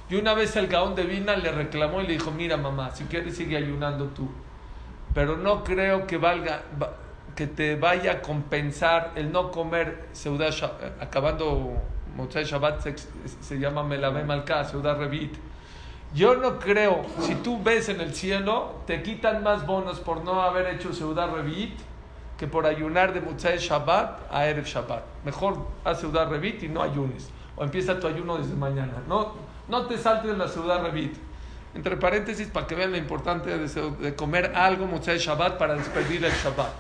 Y 0.09 0.15
una 0.15 0.33
vez 0.33 0.55
el 0.55 0.67
Gaón 0.67 0.95
de 0.95 1.03
Vina 1.03 1.35
le 1.35 1.51
reclamó 1.51 2.01
y 2.01 2.07
le 2.07 2.13
dijo, 2.13 2.31
mira 2.31 2.57
mamá, 2.57 2.91
si 2.91 3.05
quieres 3.05 3.35
sigue 3.37 3.57
ayunando 3.57 4.05
tú. 4.07 4.29
Pero 5.13 5.37
no 5.37 5.63
creo 5.63 6.05
que 6.07 6.17
valga 6.17 6.61
va- 6.81 6.93
que 7.35 7.47
te 7.47 7.75
vaya 7.75 8.11
a 8.13 8.21
compensar 8.21 9.11
el 9.15 9.31
no 9.31 9.49
comer 9.51 10.07
Seudah 10.11 10.49
Sha- 10.51 10.73
eh, 10.81 10.91
acabando 11.01 11.73
Motzai 12.15 12.43
Shabbat 12.43 12.81
se, 12.81 12.95
se 13.41 13.59
llama 13.59 13.83
Melave 13.83 14.23
Malka, 14.23 14.63
Seudah 14.65 14.93
Revit. 14.95 15.35
Yo 16.13 16.35
no 16.35 16.59
creo, 16.59 17.01
si 17.21 17.33
tú 17.35 17.61
ves 17.63 17.89
en 17.89 17.99
el 18.01 18.13
cielo, 18.13 18.81
te 18.85 19.01
quitan 19.01 19.41
más 19.41 19.65
bonos 19.65 19.99
por 19.99 20.23
no 20.23 20.43
haber 20.43 20.67
hecho 20.75 20.93
Seudah 20.93 21.25
Revit 21.27 21.79
que 22.37 22.45
por 22.47 22.65
ayunar 22.67 23.13
de 23.13 23.21
Motzai 23.21 23.57
Shabbat 23.57 24.31
a 24.31 24.45
Erev 24.47 24.65
Shabbat. 24.65 25.01
Mejor 25.25 25.57
haz 25.85 26.01
Seudah 26.01 26.25
Revit 26.25 26.61
y 26.63 26.67
no 26.67 26.83
ayunes. 26.83 27.29
O 27.55 27.63
empieza 27.63 27.99
tu 27.99 28.05
ayuno 28.07 28.37
desde 28.37 28.53
mañana. 28.55 28.93
No, 29.07 29.33
no 29.67 29.85
te 29.85 29.97
saltes 29.97 30.37
la 30.37 30.47
Seudah 30.47 30.79
Revit. 30.79 31.15
Entre 31.75 31.97
paréntesis, 31.97 32.47
para 32.47 32.67
que 32.67 32.75
vean 32.75 32.91
lo 32.91 32.97
importante 32.97 33.57
de, 33.57 34.15
comer 34.15 34.51
algo 34.55 34.85
Motzai 34.85 35.17
Shabbat 35.17 35.57
para 35.57 35.73
despedir 35.75 36.23
el 36.23 36.31
Shabbat. 36.31 36.71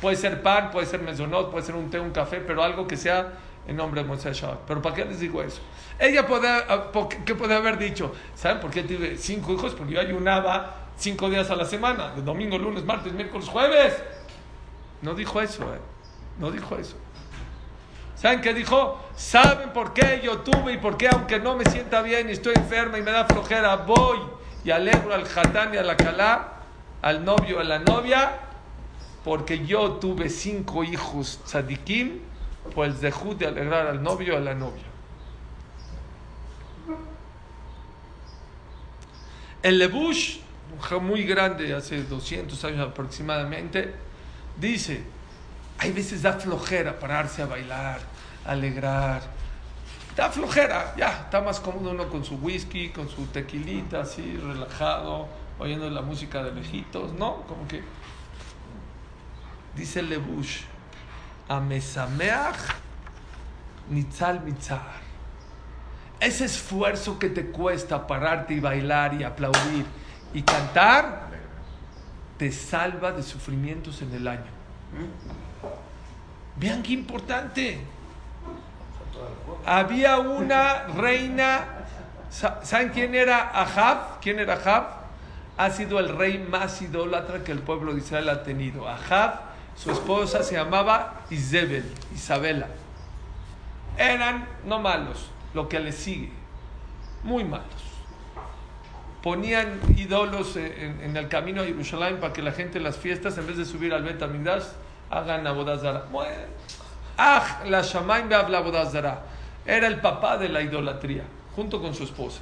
Puede 0.00 0.16
ser 0.16 0.42
pan, 0.42 0.70
puede 0.70 0.86
ser 0.86 1.02
mezonot, 1.02 1.50
puede 1.50 1.64
ser 1.64 1.74
un 1.74 1.90
té, 1.90 1.98
un 1.98 2.10
café, 2.10 2.40
pero 2.40 2.62
algo 2.62 2.86
que 2.86 2.96
sea 2.96 3.32
en 3.66 3.76
nombre 3.76 4.02
de 4.02 4.08
Motzai 4.08 4.32
Shabbat. 4.32 4.60
¿Pero 4.66 4.82
para 4.82 4.94
qué 4.94 5.04
les 5.04 5.18
digo 5.18 5.42
eso? 5.42 5.60
Ella 5.98 6.24
ah, 6.68 6.92
po- 6.92 7.08
¿qué 7.08 7.34
puede 7.34 7.54
haber 7.54 7.78
dicho? 7.78 8.12
¿Saben 8.34 8.60
por 8.60 8.70
qué 8.70 8.82
tiene 8.82 9.16
cinco 9.16 9.52
hijos? 9.52 9.74
Porque 9.74 9.94
yo 9.94 10.00
ayunaba 10.00 10.90
cinco 10.96 11.28
días 11.28 11.50
a 11.50 11.56
la 11.56 11.64
semana, 11.64 12.10
de 12.14 12.22
domingo, 12.22 12.58
lunes, 12.58 12.84
martes, 12.84 13.12
miércoles, 13.12 13.48
jueves. 13.48 14.00
No 15.02 15.14
dijo 15.14 15.40
eso, 15.40 15.74
¿eh? 15.74 15.78
No 16.38 16.50
dijo 16.50 16.76
eso. 16.76 16.96
¿Saben 18.16 18.40
qué 18.40 18.54
dijo? 18.54 18.98
¿Saben 19.14 19.70
por 19.70 19.92
qué 19.92 20.20
yo 20.24 20.38
tuve 20.38 20.74
y 20.74 20.78
por 20.78 20.96
qué, 20.96 21.08
aunque 21.08 21.38
no 21.38 21.54
me 21.54 21.64
sienta 21.66 22.02
bien 22.02 22.28
y 22.28 22.32
estoy 22.32 22.54
enferma 22.56 22.98
y 22.98 23.02
me 23.02 23.12
da 23.12 23.26
flojera, 23.26 23.76
voy 23.76 24.18
y 24.64 24.70
alegro 24.70 25.14
al 25.14 25.26
jatán 25.26 25.74
y 25.74 25.76
a 25.76 25.82
la 25.82 26.52
al 27.02 27.24
novio, 27.24 27.60
a 27.60 27.64
la 27.64 27.78
novia? 27.78 28.40
Porque 29.22 29.64
yo 29.66 29.92
tuve 29.92 30.30
cinco 30.30 30.82
hijos 30.82 31.40
tzadikim, 31.44 32.20
pues 32.74 33.00
dejó 33.00 33.34
de 33.34 33.46
alegrar 33.46 33.86
al 33.86 34.02
novio 34.02 34.36
a 34.36 34.40
la 34.40 34.54
novia. 34.54 34.84
El 39.62 39.78
lebush 39.78 40.38
muy 41.00 41.24
grande, 41.24 41.74
hace 41.74 42.02
200 42.02 42.64
años 42.64 42.88
aproximadamente, 42.88 43.94
dice, 44.58 45.02
hay 45.78 45.92
veces 45.92 46.22
da 46.22 46.34
flojera 46.34 46.98
pararse 46.98 47.42
a 47.42 47.46
bailar, 47.46 48.00
alegrar. 48.44 49.22
Da 50.16 50.30
flojera, 50.30 50.94
ya, 50.96 51.24
está 51.24 51.42
más 51.42 51.60
cómodo 51.60 51.90
uno 51.90 52.08
con 52.08 52.24
su 52.24 52.36
whisky, 52.36 52.88
con 52.88 53.08
su 53.08 53.26
tequilita, 53.26 54.00
así, 54.00 54.38
relajado, 54.38 55.28
oyendo 55.58 55.90
la 55.90 56.00
música 56.00 56.42
de 56.42 56.52
lejitos, 56.52 57.12
¿no? 57.12 57.42
Como 57.42 57.68
que... 57.68 57.82
Dice 59.74 60.00
Lebush, 60.02 60.62
Amesameach 61.48 62.56
Nitzal 63.90 64.40
Mitzar. 64.40 65.04
Ese 66.18 66.46
esfuerzo 66.46 67.18
que 67.18 67.28
te 67.28 67.50
cuesta 67.50 68.06
pararte 68.06 68.54
y 68.54 68.60
bailar 68.60 69.12
y 69.20 69.22
aplaudir 69.22 69.84
y 70.32 70.42
cantar, 70.42 71.28
te 72.38 72.50
salva 72.50 73.12
de 73.12 73.22
sufrimientos 73.22 74.00
en 74.00 74.14
el 74.14 74.26
año. 74.26 74.56
Vean 76.56 76.82
qué 76.82 76.92
importante. 76.92 77.80
Había 79.64 80.18
una 80.18 80.84
reina, 80.88 81.64
Sa- 82.30 82.60
¿saben 82.64 82.90
quién 82.90 83.14
era 83.14 83.50
Ahab? 83.50 84.20
¿Quién 84.20 84.38
era 84.38 84.54
Ahab? 84.54 84.88
Ha 85.56 85.70
sido 85.70 85.98
el 85.98 86.16
rey 86.16 86.38
más 86.38 86.82
idólatra 86.82 87.42
que 87.42 87.52
el 87.52 87.60
pueblo 87.60 87.92
de 87.94 88.00
Israel 88.00 88.28
ha 88.28 88.42
tenido. 88.42 88.88
Ahab, 88.88 89.40
su 89.74 89.90
esposa 89.90 90.42
se 90.42 90.54
llamaba 90.54 91.22
Isabel, 91.30 91.90
Isabela. 92.14 92.68
Eran 93.96 94.46
no 94.66 94.78
malos, 94.80 95.30
lo 95.54 95.68
que 95.68 95.80
le 95.80 95.92
sigue, 95.92 96.30
muy 97.22 97.44
malos. 97.44 97.66
Ponían 99.22 99.80
ídolos 99.96 100.56
en, 100.56 101.16
el 101.16 101.28
camino 101.28 101.62
a 101.62 101.64
Jerusalén 101.64 102.18
para 102.20 102.32
que 102.32 102.42
la 102.42 102.52
gente 102.52 102.78
en 102.78 102.84
las 102.84 102.96
fiestas, 102.96 103.36
en 103.38 103.46
vez 103.46 103.56
de 103.56 103.64
subir 103.64 103.92
al 103.92 104.02
Bet 104.04 104.22
Amidash, 104.22 104.64
hagan 105.10 105.46
abodazara. 105.46 106.04
Ah, 107.18 107.62
la 107.66 107.82
Shamaim 107.82 108.32
habla 108.32 108.58
abodazara. 108.58 109.22
Era 109.64 109.86
el 109.86 110.00
papá 110.00 110.38
de 110.38 110.48
la 110.48 110.62
idolatría, 110.62 111.24
junto 111.54 111.80
con 111.80 111.94
su 111.94 112.04
esposa. 112.04 112.40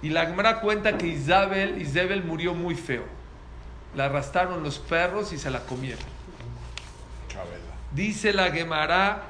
Y 0.00 0.10
la 0.10 0.26
Gemara 0.26 0.60
cuenta 0.60 0.96
que 0.96 1.06
Isabel, 1.06 1.80
Isabel 1.82 2.22
murió 2.24 2.54
muy 2.54 2.74
feo. 2.74 3.04
La 3.94 4.04
arrastraron 4.06 4.62
los 4.62 4.78
perros 4.78 5.32
y 5.32 5.38
se 5.38 5.50
la 5.50 5.60
comieron. 5.60 6.18
Dice 7.92 8.32
la 8.32 8.50
Gemara, 8.50 9.22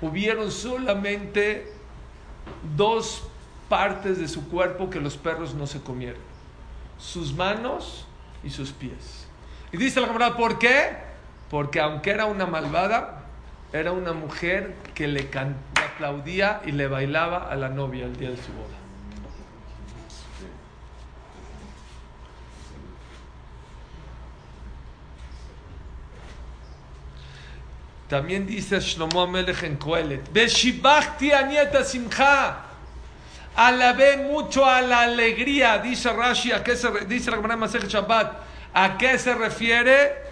hubieron 0.00 0.50
solamente 0.50 1.72
dos 2.76 3.22
partes 3.68 4.18
de 4.18 4.28
su 4.28 4.48
cuerpo 4.48 4.90
que 4.90 5.00
los 5.00 5.16
perros 5.16 5.54
no 5.54 5.66
se 5.66 5.80
comieron. 5.80 6.20
Sus 6.98 7.34
manos 7.34 8.06
y 8.42 8.50
sus 8.50 8.72
pies. 8.72 9.26
Y 9.72 9.76
dice 9.76 10.00
la 10.00 10.08
Gemara, 10.08 10.36
¿por 10.36 10.58
qué? 10.58 11.05
Porque 11.50 11.80
aunque 11.80 12.10
era 12.10 12.26
una 12.26 12.46
malvada, 12.46 13.22
era 13.72 13.92
una 13.92 14.12
mujer 14.12 14.74
que 14.94 15.06
le, 15.06 15.28
can- 15.30 15.56
aplaudía 15.76 16.60
y 16.64 16.72
le 16.72 16.88
bailaba 16.88 17.50
a 17.50 17.56
la 17.56 17.68
novia 17.68 18.04
el 18.06 18.16
día 18.16 18.30
de 18.30 18.36
su 18.36 18.52
boda. 18.52 18.74
También 28.08 28.46
dice 28.46 28.78
Shlomo 28.78 29.22
Amelech 29.22 29.62
en 29.64 29.76
Kohelet, 29.76 30.32
Beshibachti 30.32 31.32
anieta 31.32 31.82
simcha. 31.82 32.58
Alabé 33.56 34.18
mucho 34.18 34.64
a 34.64 34.80
la 34.82 35.00
alegría, 35.02 35.78
dice 35.78 36.12
Rashi, 36.12 36.52
¿a 36.52 36.62
qué 36.62 36.76
se 36.76 36.88
dice 37.06 37.30
la 37.30 37.38
Gemara 37.38 37.56
Masech 37.56 37.86
Shabbat? 37.88 38.34
¿A 38.74 38.98
qué 38.98 39.18
se 39.18 39.34
refiere? 39.34 40.25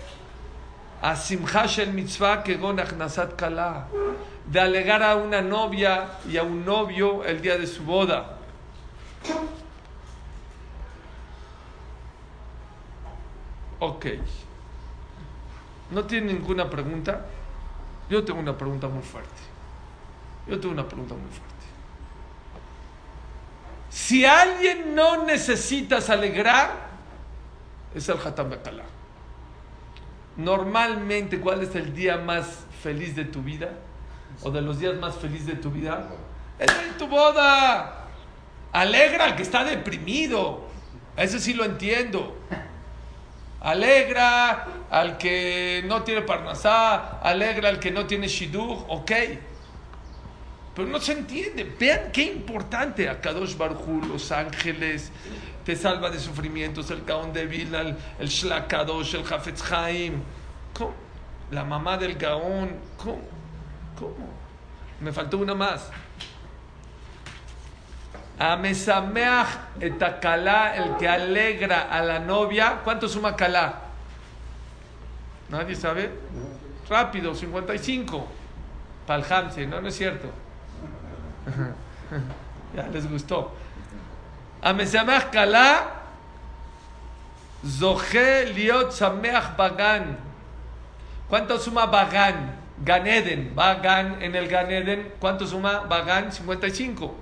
A 1.05 1.15
simcha 1.17 1.67
shel 1.67 1.93
mitzvah 1.93 2.43
que 2.43 2.57
nasat 2.57 3.37
kala. 3.37 3.89
De 4.47 4.59
alegar 4.59 5.03
a 5.03 5.17
una 5.17 5.43
novia 5.43 6.09
y 6.27 6.39
a 6.39 6.43
un 6.43 6.65
novio 6.65 7.23
el 7.25 7.43
día 7.43 7.59
de 7.59 7.67
su 7.67 7.83
boda. 7.85 8.39
Ok. 13.81 14.07
¿No 15.91 16.05
tiene 16.05 16.33
ninguna 16.33 16.71
pregunta? 16.71 17.27
Yo 18.09 18.25
tengo 18.25 18.41
una 18.41 18.57
pregunta 18.57 18.89
muy 18.89 19.03
fuerte. 19.03 19.43
Yo 20.47 20.59
tengo 20.59 20.73
una 20.73 20.89
pregunta 20.89 21.15
muy 21.15 21.29
fuerte. 21.29 21.67
Si 23.91 24.25
alguien 24.25 24.95
no 24.95 25.27
necesitas 25.27 26.09
alegrar, 26.09 26.71
es 27.95 28.09
el 28.09 28.17
Hatam 28.17 28.49
Bekalá. 28.49 28.94
Normalmente, 30.37 31.41
¿cuál 31.41 31.63
es 31.63 31.75
el 31.77 31.95
día 31.95 32.17
más 32.19 32.65
feliz 32.83 33.15
de 33.15 33.25
tu 33.25 33.43
vida? 33.43 33.71
¿O 34.43 34.51
de 34.51 34.63
los 34.63 34.81
días 34.81 34.97
más 34.97 35.17
felices 35.17 35.47
de 35.47 35.57
tu 35.57 35.71
vida? 35.71 36.09
Es 36.59 36.71
en 36.71 36.99
tu 36.99 37.07
boda. 37.07 38.09
Alegra 38.73 39.27
al 39.27 39.37
que 39.37 39.43
está 39.43 39.65
deprimido. 39.65 40.65
Ese 41.17 41.39
sí 41.39 41.55
lo 41.55 41.65
entiendo. 41.65 42.37
Alegra 43.61 44.67
al 44.91 45.17
que 45.17 45.83
no 45.87 46.03
tiene 46.03 46.23
parnasá, 46.23 47.21
alegra 47.21 47.69
al 47.71 47.79
que 47.79 47.91
no 47.91 48.07
tiene 48.07 48.29
shidduch, 48.29 48.85
ok. 48.89 49.13
Pero 50.75 50.89
no 50.89 51.01
se 51.01 51.13
entiende. 51.13 51.65
Vean 51.79 52.11
qué 52.13 52.25
importante 52.25 53.09
a 53.09 53.21
Kadosh 53.21 53.57
Baruj 53.57 53.89
Hu, 53.89 54.03
los 54.03 54.33
ángeles, 54.33 55.13
te 55.65 55.75
salva 55.77 56.11
de 56.11 56.21
sufrimientos, 56.21 56.91
el 56.91 57.05
Gaón 57.05 57.33
de 57.33 57.47
Vilna, 57.47 57.81
el, 57.81 57.97
el 58.19 58.29
Shlak 58.29 58.69
Kadosh, 58.69 59.15
el 59.15 59.25
Hafetz 59.33 59.73
Haim. 59.73 60.23
¿Cómo? 60.75 60.95
La 61.51 61.65
mamá 61.65 61.97
del 61.97 62.15
Gaón. 62.17 62.77
¿Cómo? 62.99 63.23
¿Cómo? 63.99 64.35
Me 65.01 65.13
faltó 65.13 65.39
una 65.39 65.55
más. 65.55 65.91
Amesameach 68.39 69.49
etakala, 69.81 70.77
el 70.77 70.97
que 70.97 71.09
alegra 71.09 71.83
a 71.83 72.03
la 72.03 72.19
novia. 72.19 72.81
¿Cuánto 72.83 73.09
suma 73.09 73.37
kalá? 73.37 73.81
¿Nadie 75.49 75.77
sabe? 75.77 76.11
Rápido, 76.89 77.35
55. 77.35 78.27
Paljamse, 79.07 79.67
no, 79.67 79.81
no 79.81 79.89
es 79.89 79.97
cierto. 79.97 80.29
ya 82.77 82.87
les 82.89 83.11
gustó. 83.11 83.53
Amesameach 84.65 85.31
kalá, 85.31 85.93
zoje 87.65 88.47
liot 88.57 88.93
sameach 88.93 89.57
bagan. 89.57 90.17
¿Cuánto 91.29 91.59
suma 91.59 91.87
bagan? 91.87 92.57
Ganeden, 92.83 93.55
bagan 93.55 94.23
en 94.23 94.35
el 94.35 94.49
Ganeden. 94.49 95.13
¿Cuánto 95.21 95.47
suma 95.47 95.81
bagan? 95.89 96.33
55. 96.33 97.15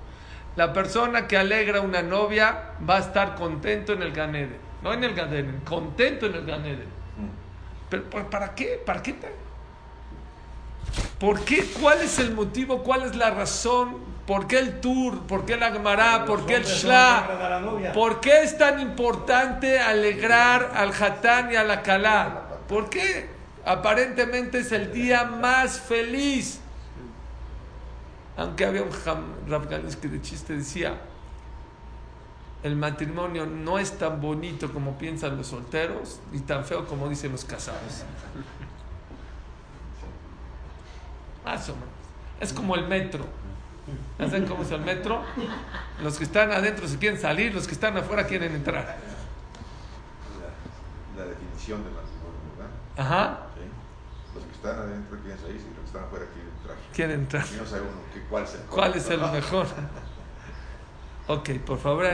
La 0.55 0.71
persona 0.71 1.27
que 1.27 1.37
alegra 1.37 1.79
a 1.79 1.81
una 1.81 2.01
novia 2.01 2.71
va 2.87 2.97
a 2.97 2.99
estar 2.99 3.35
contento 3.35 3.93
en 3.93 4.01
el 4.03 4.11
Ganeden. 4.13 4.57
No 4.81 4.93
en 4.93 5.03
el 5.03 5.13
Ganeden, 5.13 5.61
contento 5.65 6.25
en 6.27 6.35
el 6.35 6.45
Ganeden. 6.45 6.87
Pero 7.89 8.09
¿para- 8.09 8.29
¿para 8.29 8.55
qué? 8.55 8.81
¿Para 8.85 9.01
qué? 9.03 9.15
¿Por 11.19 11.43
qué? 11.45 11.65
¿Cuál 11.79 12.01
es 12.01 12.19
el 12.19 12.33
motivo? 12.33 12.83
¿Cuál 12.83 13.03
es 13.03 13.15
la 13.15 13.31
razón? 13.31 14.12
¿Por 14.25 14.47
qué 14.47 14.59
el 14.59 14.79
tour? 14.79 15.27
¿Por 15.27 15.45
qué 15.45 15.57
la 15.57 15.71
Gemara? 15.71 16.23
¿Por 16.25 16.45
qué 16.45 16.55
el 16.55 16.63
no 16.63 16.69
Shla? 16.69 17.91
¿Por 17.93 18.21
qué 18.21 18.43
es 18.43 18.57
tan 18.57 18.79
importante 18.79 19.79
alegrar 19.79 20.71
al 20.75 20.93
Hatán 20.93 21.51
y 21.51 21.55
a 21.55 21.63
la 21.63 21.83
Kalá? 21.83 22.43
¿Por 22.67 22.89
qué? 22.89 23.29
Aparentemente 23.65 24.59
es 24.59 24.71
el 24.71 24.93
día 24.93 25.25
más 25.25 25.79
feliz. 25.79 26.61
Aunque 28.37 28.65
había 28.65 28.83
un 28.83 28.89
Galis 29.69 29.97
que 29.97 30.07
de 30.07 30.21
chiste 30.21 30.55
decía, 30.55 30.99
el 32.63 32.75
matrimonio 32.77 33.45
no 33.45 33.77
es 33.77 33.97
tan 33.97 34.21
bonito 34.21 34.71
como 34.71 34.97
piensan 34.97 35.35
los 35.37 35.47
solteros, 35.47 36.21
ni 36.31 36.39
tan 36.39 36.63
feo 36.63 36.87
como 36.87 37.09
dicen 37.09 37.33
los 37.33 37.43
casados. 37.43 38.03
Más 41.45 41.69
o 41.69 41.73
menos. 41.73 41.89
Es 42.39 42.53
como 42.53 42.75
el 42.75 42.87
metro. 42.87 43.25
¿Ya 44.19 44.25
¿Saben 44.29 44.45
cómo 44.45 44.63
es 44.63 44.71
el 44.71 44.81
metro? 44.81 45.23
Los 46.01 46.17
que 46.17 46.23
están 46.23 46.51
adentro 46.51 46.87
se 46.87 46.97
quieren 46.97 47.19
salir, 47.19 47.53
los 47.53 47.67
que 47.67 47.73
están 47.73 47.97
afuera 47.97 48.25
quieren 48.25 48.53
entrar. 48.55 48.97
La, 51.17 51.23
la 51.23 51.29
definición 51.29 51.83
de 51.83 51.89
matrimonio, 51.89 52.39
¿verdad? 52.57 52.71
Ajá, 52.97 53.39
Sí. 53.55 53.61
Los 54.35 54.43
que 54.45 54.51
están 54.51 54.77
adentro 54.79 55.19
quieren 55.19 55.39
salirse 55.39 55.67
y 55.67 55.69
los 55.69 55.79
que 55.79 55.85
están 55.85 56.03
afuera 56.05 56.25
quieren 56.33 56.51
entrar. 56.57 56.77
quieren 56.93 57.19
entrar. 57.19 57.45
Y 57.53 57.57
no 57.57 57.65
sabe 57.65 57.81
uno 57.81 57.91
cuál 58.29 58.43
es 58.43 58.53
el 58.55 58.61
¿Cuál 58.61 58.93
es 58.95 59.09
el 59.09 59.19
mejor? 59.19 59.67
Ok, 61.27 61.51
por 61.65 61.77
favor, 61.79 62.05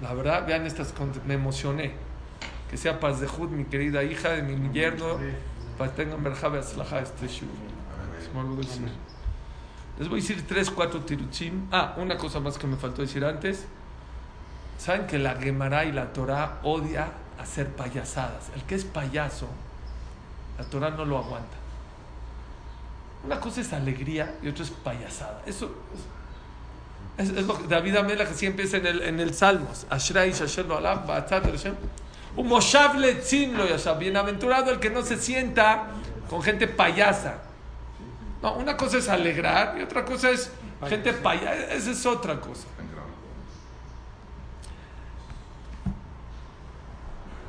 la 0.00 0.14
verdad, 0.14 0.46
vean 0.46 0.66
estas, 0.66 0.94
me 1.26 1.34
emocioné. 1.34 1.94
Que 2.70 2.76
sea 2.76 3.00
Paz 3.00 3.20
de 3.20 3.26
Jud, 3.26 3.48
mi 3.50 3.64
querida 3.64 4.04
hija, 4.04 4.30
de 4.30 4.42
mi 4.42 4.72
yerno, 4.72 5.18
para 5.76 5.90
que 5.90 6.04
tengan 6.04 6.22
verjabe 6.22 6.60
atzlaja 6.60 7.00
este 7.00 7.26
shuv. 7.26 7.48
Se 8.24 8.32
me 8.32 8.40
olvidó 8.40 8.62
decir. 8.62 8.88
Les 9.98 10.08
voy 10.08 10.20
a 10.20 10.22
decir 10.22 10.46
tres, 10.46 10.70
cuatro 10.70 11.00
tiruchim. 11.00 11.68
Ah, 11.70 11.94
una 11.98 12.16
cosa 12.16 12.40
más 12.40 12.58
que 12.58 12.66
me 12.66 12.76
faltó 12.76 13.02
decir 13.02 13.24
antes. 13.24 13.66
Saben 14.78 15.06
que 15.06 15.18
la 15.18 15.36
Gemara 15.36 15.84
y 15.84 15.92
la 15.92 16.12
Torah 16.12 16.58
odia 16.62 17.08
hacer 17.38 17.68
payasadas. 17.68 18.50
El 18.54 18.62
que 18.62 18.74
es 18.74 18.84
payaso, 18.84 19.48
la 20.58 20.64
Torah 20.64 20.90
no 20.90 21.04
lo 21.04 21.18
aguanta. 21.18 21.56
Una 23.24 23.38
cosa 23.38 23.60
es 23.60 23.72
alegría 23.72 24.36
y 24.42 24.48
otra 24.48 24.64
es 24.64 24.70
payasada. 24.70 25.42
Eso 25.46 25.72
es, 27.16 27.30
lo 27.30 27.58
que 27.58 27.68
David 27.68 27.96
Amela 27.96 28.26
que 28.26 28.34
siempre 28.34 28.64
empieza 28.64 28.78
en 28.78 28.86
el, 28.86 29.02
en 29.02 29.20
el 29.20 29.34
Salmos. 29.34 29.86
Ashray. 29.90 30.32
Un 32.34 32.48
moshav 32.48 32.96
lo 32.96 33.68
yashab. 33.68 33.98
Bienaventurado 33.98 34.70
el 34.70 34.80
que 34.80 34.90
no 34.90 35.02
se 35.02 35.16
sienta 35.16 35.88
con 36.28 36.42
gente 36.42 36.66
payasa. 36.66 37.51
No, 38.42 38.54
una 38.54 38.76
cosa 38.76 38.98
es 38.98 39.08
alegrar 39.08 39.78
y 39.78 39.82
otra 39.82 40.04
cosa 40.04 40.30
es 40.30 40.50
gente 40.88 41.12
payasa. 41.12 41.72
Esa 41.72 41.92
es 41.92 42.04
otra 42.04 42.40
cosa. 42.40 42.66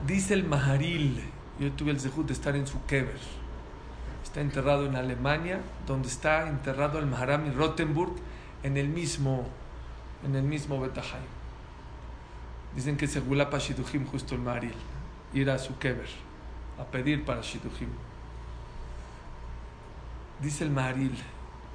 Dice 0.06 0.34
el 0.34 0.44
Maharil, 0.44 1.24
yo 1.60 1.72
tuve 1.72 1.92
el 1.92 2.00
zehut 2.00 2.28
de 2.28 2.34
estar 2.34 2.56
en 2.56 2.68
su 2.68 2.86
kever. 2.86 3.20
Está 4.24 4.42
enterrado 4.42 4.86
en 4.86 4.96
Alemania, 4.96 5.62
donde 5.88 6.10
está 6.10 6.48
enterrado 6.48 7.00
el 7.00 7.06
Maharami 7.06 7.52
Rottenburg, 7.52 8.14
en 8.64 8.78
el 8.78 8.90
mismo, 8.90 9.48
en 10.26 10.36
el 10.36 10.44
mismo 10.44 10.80
Betahai. 10.80 11.22
Dicen 12.76 12.98
que 12.98 13.08
se 13.08 13.20
gula 13.20 13.50
para 13.50 13.64
Shidujim 13.64 14.06
justo 14.06 14.36
el 14.36 14.42
Maharil, 14.42 14.74
ir 15.34 15.50
a 15.50 15.58
su 15.58 15.78
kever, 15.78 16.10
a 16.80 16.84
pedir 16.84 17.24
para 17.24 17.42
Shidujim. 17.42 17.90
Dice 20.40 20.64
el 20.64 20.72
Maharil, 20.72 21.16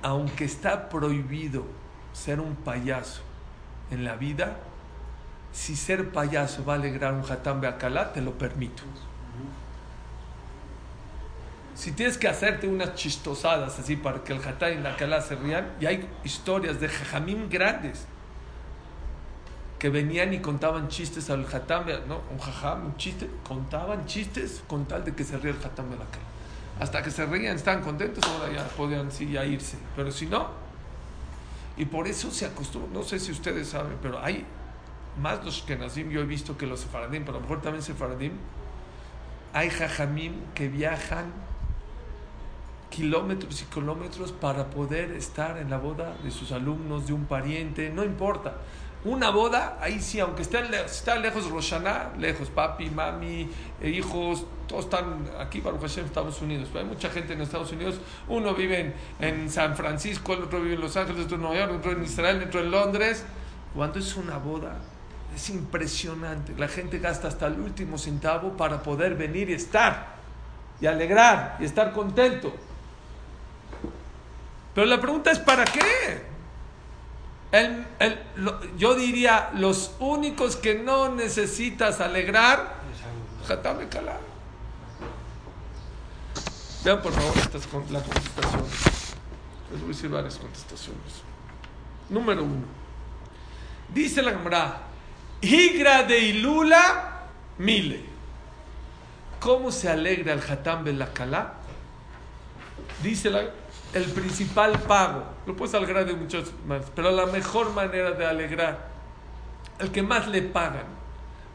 aunque 0.02 0.44
está 0.44 0.88
prohibido 0.88 1.64
ser 2.12 2.40
un 2.40 2.54
payaso 2.54 3.22
en 3.90 4.04
la 4.04 4.16
vida, 4.16 4.58
si 5.52 5.76
ser 5.76 6.10
payaso 6.10 6.64
va 6.64 6.74
a 6.74 6.76
alegrar 6.76 7.14
un 7.14 7.24
Hatam 7.28 7.60
Beakalá, 7.60 8.12
te 8.12 8.20
lo 8.20 8.36
permito. 8.36 8.82
Si 11.74 11.92
tienes 11.92 12.18
que 12.18 12.26
hacerte 12.26 12.66
unas 12.66 12.94
chistosadas 12.96 13.78
así 13.78 13.96
para 13.96 14.24
que 14.24 14.32
el 14.32 14.46
Hatam 14.46 14.72
y 14.72 14.76
la 14.82 14.94
Akalá 14.94 15.20
se 15.20 15.36
rían, 15.36 15.72
y 15.80 15.86
hay 15.86 16.08
historias 16.24 16.80
de 16.80 16.88
jajamín 16.88 17.48
grandes 17.48 18.06
que 19.78 19.88
venían 19.88 20.34
y 20.34 20.40
contaban 20.40 20.88
chistes 20.88 21.30
al 21.30 21.46
Hatam, 21.46 21.86
¿no? 22.08 22.20
Un 22.32 22.38
jajam, 22.38 22.86
un 22.86 22.96
chiste, 22.96 23.30
contaban 23.46 24.06
chistes 24.06 24.64
con 24.66 24.86
tal 24.86 25.04
de 25.04 25.14
que 25.14 25.22
se 25.22 25.38
ría 25.38 25.52
el 25.52 25.64
Hatam 25.64 25.88
Beakalá. 25.88 26.37
Hasta 26.80 27.02
que 27.02 27.10
se 27.10 27.26
reían, 27.26 27.56
estaban 27.56 27.82
contentos, 27.82 28.24
ahora 28.24 28.52
ya 28.52 28.64
podían 28.68 29.10
ya 29.10 29.44
irse. 29.44 29.76
Pero 29.96 30.10
si 30.12 30.26
no, 30.26 30.48
y 31.76 31.84
por 31.84 32.08
eso 32.08 32.30
se 32.30 32.46
acostumbra, 32.46 32.90
no 32.92 33.04
sé 33.04 33.18
si 33.18 33.32
ustedes 33.32 33.68
saben, 33.68 33.98
pero 34.02 34.18
hay 34.20 34.44
más 35.20 35.44
los 35.44 35.62
que 35.62 35.76
nacim, 35.76 36.10
yo 36.10 36.20
he 36.20 36.24
visto 36.24 36.56
que 36.56 36.66
los 36.66 36.80
sefaradim, 36.80 37.24
pero 37.24 37.38
a 37.38 37.40
lo 37.40 37.42
mejor 37.42 37.62
también 37.62 37.82
sefaradim, 37.82 38.32
hay 39.52 39.70
jajamim 39.70 40.34
que 40.54 40.68
viajan 40.68 41.32
kilómetros 42.90 43.62
y 43.62 43.64
kilómetros 43.66 44.32
para 44.32 44.70
poder 44.70 45.12
estar 45.12 45.58
en 45.58 45.70
la 45.70 45.78
boda 45.78 46.16
de 46.22 46.30
sus 46.30 46.52
alumnos, 46.52 47.06
de 47.06 47.12
un 47.12 47.26
pariente, 47.26 47.90
no 47.90 48.04
importa. 48.04 48.56
Una 49.04 49.30
boda, 49.30 49.78
ahí 49.80 50.00
sí, 50.00 50.18
aunque 50.18 50.42
lejos, 50.42 50.90
está 50.90 51.16
lejos 51.16 51.48
Roshaná, 51.48 52.10
lejos, 52.18 52.50
papi, 52.50 52.90
mami, 52.90 53.48
eh, 53.80 53.90
hijos, 53.90 54.44
todos 54.66 54.86
están 54.86 55.30
aquí, 55.38 55.60
Baruch 55.60 55.82
Hashem, 55.82 56.06
Estados 56.06 56.42
Unidos. 56.42 56.68
Pero 56.72 56.84
hay 56.84 56.90
mucha 56.90 57.08
gente 57.08 57.32
en 57.32 57.40
Estados 57.40 57.70
Unidos. 57.70 58.00
Uno 58.26 58.54
vive 58.54 58.80
en, 58.80 58.94
en 59.20 59.50
San 59.50 59.76
Francisco, 59.76 60.34
el 60.34 60.42
otro 60.42 60.60
vive 60.60 60.74
en 60.74 60.80
Los 60.80 60.96
Ángeles, 60.96 61.26
otro 61.26 61.36
en 61.36 61.42
Nueva 61.42 61.56
York, 61.56 61.72
otro 61.78 61.92
en 61.92 62.02
Israel, 62.02 62.42
otro 62.44 62.60
en 62.60 62.70
Londres. 62.72 63.24
Cuando 63.72 64.00
es 64.00 64.16
una 64.16 64.36
boda, 64.38 64.76
es 65.32 65.48
impresionante. 65.50 66.54
La 66.58 66.66
gente 66.66 66.98
gasta 66.98 67.28
hasta 67.28 67.46
el 67.46 67.60
último 67.60 67.98
centavo 67.98 68.56
para 68.56 68.82
poder 68.82 69.14
venir 69.14 69.48
y 69.50 69.52
estar, 69.52 70.16
y 70.80 70.86
alegrar, 70.86 71.56
y 71.60 71.64
estar 71.64 71.92
contento. 71.92 72.52
Pero 74.74 74.86
la 74.88 75.00
pregunta 75.00 75.30
es, 75.30 75.38
¿para 75.38 75.64
qué? 75.64 76.37
El, 77.50 77.86
el, 77.98 78.18
yo 78.76 78.94
diría, 78.94 79.50
los 79.54 79.92
únicos 80.00 80.56
que 80.56 80.74
no 80.74 81.14
necesitas 81.14 82.00
alegrar, 82.00 82.74
Jatame 83.46 83.88
Kalá. 83.88 84.18
Vean 86.84 87.02
por 87.02 87.12
favor 87.12 87.36
estas, 87.38 87.66
la 87.90 88.02
contestación. 88.02 88.64
Les 89.70 89.80
voy 89.80 89.90
a 89.90 89.94
decir 89.94 90.10
varias 90.10 90.36
contestaciones. 90.36 91.22
Número 92.08 92.44
uno. 92.44 92.66
Dice 93.92 94.22
la 94.22 94.32
Gemara, 94.32 94.82
Higra 95.40 96.02
de 96.02 96.18
Ilula, 96.18 97.22
Mile. 97.58 98.04
¿Cómo 99.40 99.72
se 99.72 99.88
alegra 99.88 100.32
el 100.32 100.40
Hatam 100.40 100.84
Belakalá? 100.84 101.54
Dice 103.02 103.30
la, 103.30 103.44
el 103.94 104.04
principal 104.06 104.78
pago. 104.80 105.24
Lo 105.46 105.56
puedes 105.56 105.74
alegrar 105.74 106.04
de 106.06 106.14
muchos 106.14 106.52
más, 106.66 106.84
pero 106.94 107.10
la 107.10 107.26
mejor 107.26 107.72
manera 107.72 108.12
de 108.12 108.26
alegrar, 108.26 108.88
el 109.78 109.90
que 109.90 110.02
más 110.02 110.28
le 110.28 110.42
pagan 110.42 110.86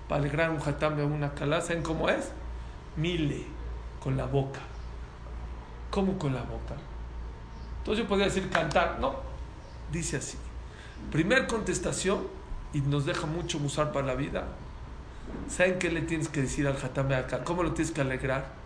para 0.08 0.22
alegrar 0.22 0.50
un 0.50 0.60
Hatam 0.60 0.96
de 0.96 1.04
una 1.04 1.34
Kalá, 1.34 1.62
¿saben 1.62 1.84
cómo 1.84 2.10
es? 2.10 2.32
Mile, 2.96 3.46
con 4.02 4.18
la 4.18 4.26
boca. 4.26 4.62
¿Cómo 5.90 6.18
con 6.18 6.34
la 6.34 6.42
boca? 6.42 6.76
Entonces 7.80 8.04
yo 8.04 8.10
podría 8.10 8.28
decir 8.28 8.50
cantar. 8.50 8.98
No, 9.00 9.16
dice 9.92 10.18
así. 10.18 10.38
Primer 11.12 11.48
contestación, 11.48 12.28
y 12.74 12.82
nos 12.82 13.06
deja 13.06 13.28
mucho 13.28 13.60
musar 13.60 13.92
para 13.92 14.08
la 14.08 14.16
vida. 14.16 14.46
¿Saben 15.48 15.80
qué 15.80 15.90
le 15.90 16.02
tienes 16.02 16.28
que 16.28 16.42
decir 16.42 16.68
al 16.68 16.76
Hatame 16.76 17.16
acá? 17.16 17.44
¿Cómo 17.44 17.64
lo 17.64 17.74
tienes 17.74 17.94
que 17.94 18.02
alegrar? 18.02 18.63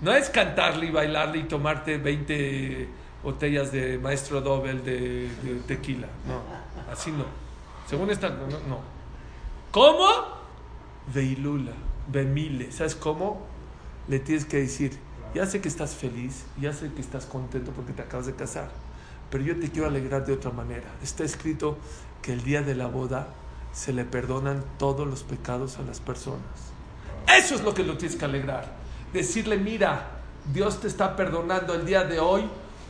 No 0.00 0.12
es 0.12 0.28
cantarle 0.30 0.86
y 0.86 0.90
bailarle 0.90 1.38
y 1.38 1.44
tomarte 1.44 1.96
20 1.98 2.88
botellas 3.22 3.72
de 3.72 3.98
maestro 3.98 4.40
Dobel 4.40 4.84
de, 4.84 5.28
de, 5.42 5.60
tequila. 5.66 6.06
No, 6.26 6.92
así 6.92 7.10
no. 7.10 7.24
Según 7.88 8.10
esta, 8.10 8.28
no. 8.28 8.46
no. 8.68 8.80
¿Cómo? 9.70 10.06
Veilula, 11.12 11.72
Bemile. 12.08 12.72
¿Sabes 12.72 12.94
cómo? 12.94 13.46
Le 14.08 14.20
tienes 14.20 14.44
que 14.44 14.58
decir, 14.58 14.98
ya 15.34 15.46
sé 15.46 15.60
que 15.60 15.68
estás 15.68 15.94
feliz, 15.94 16.44
ya 16.60 16.72
sé 16.72 16.92
que 16.92 17.00
estás 17.00 17.26
contento 17.26 17.72
porque 17.72 17.92
te 17.92 18.02
acabas 18.02 18.26
de 18.26 18.34
casar, 18.34 18.70
pero 19.30 19.44
yo 19.44 19.58
te 19.58 19.70
quiero 19.70 19.88
alegrar 19.88 20.24
de 20.26 20.32
otra 20.32 20.50
manera. 20.50 20.88
Está 21.02 21.24
escrito 21.24 21.78
que 22.22 22.32
el 22.32 22.42
día 22.42 22.62
de 22.62 22.74
la 22.74 22.86
boda 22.86 23.28
se 23.72 23.92
le 23.92 24.04
perdonan 24.04 24.64
todos 24.78 25.06
los 25.06 25.22
pecados 25.22 25.78
a 25.78 25.82
las 25.82 26.00
personas. 26.00 26.72
Eso 27.36 27.54
es 27.54 27.62
lo 27.62 27.74
que 27.74 27.82
lo 27.82 27.96
tienes 27.96 28.16
que 28.16 28.24
alegrar. 28.24 28.85
Decirle, 29.12 29.56
mira, 29.56 30.08
Dios 30.52 30.80
te 30.80 30.88
está 30.88 31.16
perdonando 31.16 31.74
el 31.74 31.86
día 31.86 32.04
de 32.04 32.20
hoy 32.20 32.48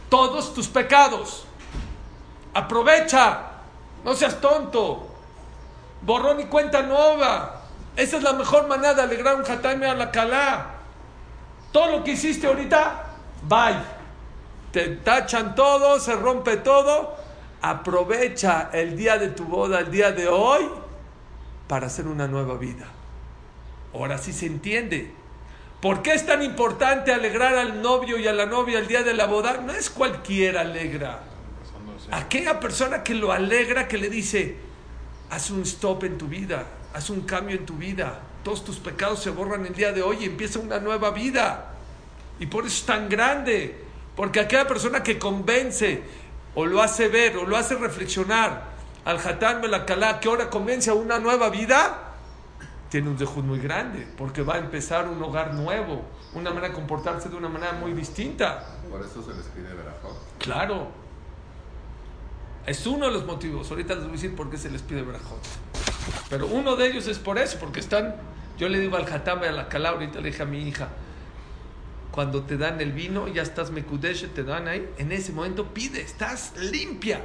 todos 0.08 0.54
tus 0.54 0.68
pecados. 0.68 1.46
Aprovecha, 2.54 3.40
no 4.04 4.14
seas 4.14 4.40
tonto. 4.40 5.08
Borrón 6.02 6.40
y 6.40 6.44
cuenta 6.44 6.82
nueva. 6.82 7.62
Esa 7.96 8.18
es 8.18 8.22
la 8.22 8.32
mejor 8.32 8.68
manera 8.68 8.94
de 8.94 9.02
alegrar 9.02 9.36
un 9.36 9.50
Hatame 9.50 9.86
a 9.86 9.94
la 9.94 10.10
Calá. 10.10 10.74
Todo 11.72 11.98
lo 11.98 12.04
que 12.04 12.12
hiciste 12.12 12.46
ahorita, 12.46 13.06
bye. 13.48 13.96
Te 14.72 14.96
tachan 14.96 15.54
todo, 15.54 15.98
se 15.98 16.14
rompe 16.14 16.58
todo 16.58 17.16
aprovecha 17.70 18.70
el 18.72 18.96
día 18.96 19.18
de 19.18 19.28
tu 19.28 19.44
boda, 19.44 19.80
el 19.80 19.90
día 19.90 20.12
de 20.12 20.28
hoy, 20.28 20.68
para 21.66 21.86
hacer 21.86 22.06
una 22.06 22.28
nueva 22.28 22.56
vida. 22.56 22.86
Ahora 23.92 24.18
sí 24.18 24.32
se 24.32 24.46
entiende. 24.46 25.12
¿Por 25.80 26.02
qué 26.02 26.14
es 26.14 26.24
tan 26.24 26.42
importante 26.42 27.12
alegrar 27.12 27.54
al 27.54 27.82
novio 27.82 28.18
y 28.18 28.26
a 28.26 28.32
la 28.32 28.46
novia 28.46 28.78
el 28.78 28.86
día 28.86 29.02
de 29.02 29.14
la 29.14 29.26
boda? 29.26 29.58
No 29.58 29.72
es 29.72 29.90
cualquiera 29.90 30.62
alegra. 30.62 31.20
Aquella 32.10 32.60
persona 32.60 33.02
que 33.02 33.14
lo 33.14 33.32
alegra, 33.32 33.86
que 33.86 33.98
le 33.98 34.08
dice, 34.08 34.56
haz 35.30 35.50
un 35.50 35.62
stop 35.62 36.04
en 36.04 36.18
tu 36.18 36.28
vida, 36.28 36.66
haz 36.94 37.10
un 37.10 37.22
cambio 37.22 37.56
en 37.56 37.66
tu 37.66 37.74
vida. 37.74 38.20
Todos 38.42 38.64
tus 38.64 38.78
pecados 38.78 39.22
se 39.22 39.30
borran 39.30 39.66
el 39.66 39.74
día 39.74 39.92
de 39.92 40.02
hoy 40.02 40.18
y 40.20 40.24
empieza 40.24 40.60
una 40.60 40.78
nueva 40.78 41.10
vida. 41.10 41.72
Y 42.38 42.46
por 42.46 42.64
eso 42.64 42.76
es 42.76 42.86
tan 42.86 43.08
grande. 43.08 43.84
Porque 44.14 44.40
aquella 44.40 44.66
persona 44.66 45.02
que 45.02 45.18
convence 45.18 46.02
o 46.54 46.64
lo 46.64 46.80
hace 46.80 47.08
ver, 47.08 47.36
o 47.36 47.44
lo 47.44 47.56
hace 47.56 47.74
reflexionar 47.74 48.64
al 49.04 49.18
Hatán 49.18 49.60
Melacalá, 49.60 50.20
que 50.20 50.28
ahora 50.28 50.48
comienza 50.48 50.94
una 50.94 51.18
nueva 51.18 51.50
vida, 51.50 52.05
tiene 52.88 53.08
un 53.08 53.16
dejud 53.16 53.42
muy 53.42 53.58
grande, 53.58 54.06
porque 54.16 54.42
va 54.42 54.54
a 54.54 54.58
empezar 54.58 55.08
un 55.08 55.22
hogar 55.22 55.54
nuevo, 55.54 56.04
una 56.34 56.50
manera 56.50 56.68
de 56.68 56.74
comportarse 56.74 57.28
de 57.28 57.36
una 57.36 57.48
manera 57.48 57.72
muy 57.72 57.92
distinta. 57.92 58.64
Por 58.90 59.00
eso 59.00 59.22
se 59.22 59.34
les 59.34 59.46
pide 59.46 59.72
verajot. 59.74 60.16
Claro. 60.38 60.88
Es 62.66 62.86
uno 62.86 63.06
de 63.06 63.12
los 63.12 63.24
motivos. 63.24 63.70
Ahorita 63.70 63.94
les 63.94 64.04
voy 64.04 64.10
a 64.10 64.14
decir 64.14 64.34
por 64.34 64.50
qué 64.50 64.56
se 64.56 64.70
les 64.70 64.82
pide 64.82 65.02
verajot. 65.02 65.40
Pero 66.28 66.46
uno 66.46 66.76
de 66.76 66.88
ellos 66.88 67.06
es 67.06 67.18
por 67.18 67.38
eso, 67.38 67.58
porque 67.58 67.80
están. 67.80 68.16
Yo 68.58 68.68
le 68.68 68.80
digo 68.80 68.96
al 68.96 69.12
Hatán 69.12 69.40
Melacalá, 69.40 69.90
ahorita 69.90 70.20
le 70.20 70.30
dije 70.30 70.42
a 70.42 70.46
mi 70.46 70.66
hija, 70.66 70.88
cuando 72.10 72.44
te 72.44 72.56
dan 72.56 72.80
el 72.80 72.92
vino, 72.92 73.28
ya 73.28 73.42
estás 73.42 73.70
mekudesh, 73.70 74.26
te 74.32 74.42
dan 74.42 74.66
ahí, 74.66 74.88
en 74.96 75.12
ese 75.12 75.32
momento 75.32 75.74
pide, 75.74 76.00
estás 76.00 76.54
limpia. 76.56 77.20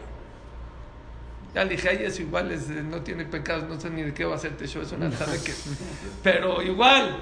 Ya 1.53 1.65
le 1.65 1.71
dije, 1.71 1.89
ay, 1.89 2.03
eso 2.03 2.21
igual 2.21 2.51
es, 2.51 2.69
eh, 2.69 2.81
no 2.81 3.01
tiene 3.01 3.25
pecados, 3.25 3.67
no 3.67 3.79
sé 3.79 3.89
ni 3.89 4.03
de 4.03 4.13
qué 4.13 4.23
va 4.23 4.33
a 4.33 4.35
hacerte 4.37 4.67
show, 4.67 4.81
es 4.81 4.91
una 4.93 5.09
que 5.09 5.53
Pero 6.23 6.61
igual, 6.61 7.17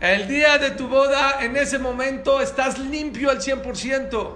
el 0.00 0.26
día 0.26 0.58
de 0.58 0.72
tu 0.72 0.88
boda, 0.88 1.44
en 1.44 1.56
ese 1.56 1.78
momento 1.78 2.40
estás 2.40 2.78
limpio 2.78 3.30
al 3.30 3.40
100%. 3.40 4.30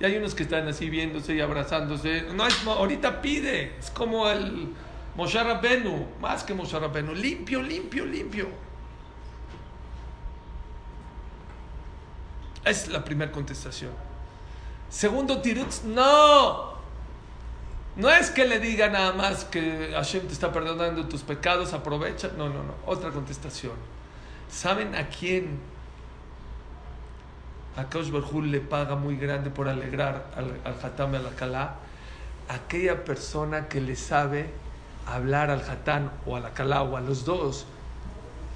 Y 0.00 0.04
hay 0.04 0.16
unos 0.16 0.34
que 0.34 0.42
están 0.42 0.68
así 0.68 0.90
viéndose 0.90 1.34
y 1.34 1.40
abrazándose. 1.40 2.22
No, 2.34 2.46
es, 2.46 2.66
ahorita 2.66 3.22
pide, 3.22 3.76
es 3.78 3.90
como 3.90 4.28
el 4.28 4.68
Moshe 5.16 5.42
Rabbenu, 5.42 6.06
más 6.20 6.44
que 6.44 6.54
Moshe 6.54 6.78
Rabbenu, 6.78 7.14
limpio, 7.14 7.62
limpio, 7.62 8.04
limpio. 8.04 8.48
Es 12.64 12.88
la 12.88 13.02
primera 13.02 13.32
contestación. 13.32 13.92
Segundo 14.88 15.40
tirutz, 15.40 15.84
no. 15.84 16.71
No 17.96 18.08
es 18.10 18.30
que 18.30 18.46
le 18.46 18.58
diga 18.58 18.88
nada 18.88 19.12
más 19.12 19.44
que 19.44 19.90
Hashem 19.92 20.26
te 20.26 20.32
está 20.32 20.50
perdonando 20.50 21.06
tus 21.06 21.22
pecados, 21.22 21.74
aprovecha. 21.74 22.30
No, 22.38 22.48
no, 22.48 22.62
no. 22.62 22.74
Otra 22.86 23.10
contestación. 23.10 23.74
¿Saben 24.50 24.94
a 24.94 25.08
quién 25.08 25.58
a 27.76 27.84
Kaush 27.88 28.10
le 28.10 28.60
paga 28.60 28.96
muy 28.96 29.16
grande 29.16 29.50
por 29.50 29.68
alegrar 29.68 30.30
al, 30.36 30.60
al 30.64 30.74
Hatam 30.82 31.12
y 31.12 31.16
al 31.16 31.26
Alcalá? 31.26 31.76
Aquella 32.48 33.04
persona 33.04 33.68
que 33.68 33.80
le 33.80 33.96
sabe 33.96 34.50
hablar 35.06 35.50
al 35.50 35.60
Hatán 35.60 36.10
o 36.26 36.36
al 36.36 36.46
Alcalá 36.46 36.82
o 36.82 36.96
a 36.96 37.00
los 37.00 37.24
dos 37.24 37.66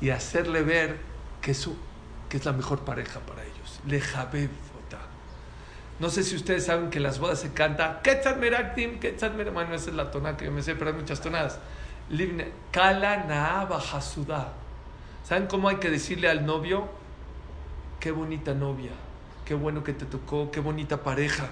y 0.00 0.10
hacerle 0.10 0.62
ver 0.62 0.98
que, 1.40 1.54
su, 1.54 1.76
que 2.28 2.38
es 2.38 2.44
la 2.44 2.52
mejor 2.52 2.80
pareja 2.80 3.20
para 3.20 3.42
ellos. 3.42 3.80
Le 3.86 4.00
Jabeb 4.00 4.50
no 5.98 6.10
sé 6.10 6.22
si 6.22 6.36
ustedes 6.36 6.66
saben 6.66 6.90
que 6.90 7.00
las 7.00 7.18
bodas 7.18 7.40
se 7.40 7.52
canta 7.52 8.00
Ketzat 8.02 8.38
Meraktim, 8.38 8.98
Ketzat 8.98 9.32
Meraktim. 9.32 9.54
Bueno, 9.54 9.74
esa 9.74 9.90
es 9.90 9.96
la 9.96 10.10
tonada 10.10 10.36
que 10.36 10.44
yo 10.44 10.52
me 10.52 10.62
sé, 10.62 10.74
pero 10.74 10.90
hay 10.90 10.96
muchas 10.96 11.20
tonadas. 11.20 11.58
Kala. 12.70 14.52
¿Saben 15.24 15.46
cómo 15.46 15.68
hay 15.68 15.76
que 15.76 15.90
decirle 15.90 16.28
al 16.28 16.46
novio? 16.46 16.88
Qué 17.98 18.10
bonita 18.10 18.54
novia, 18.54 18.92
qué 19.44 19.54
bueno 19.54 19.82
que 19.82 19.92
te 19.92 20.04
tocó, 20.04 20.50
qué 20.50 20.60
bonita 20.60 21.02
pareja. 21.02 21.48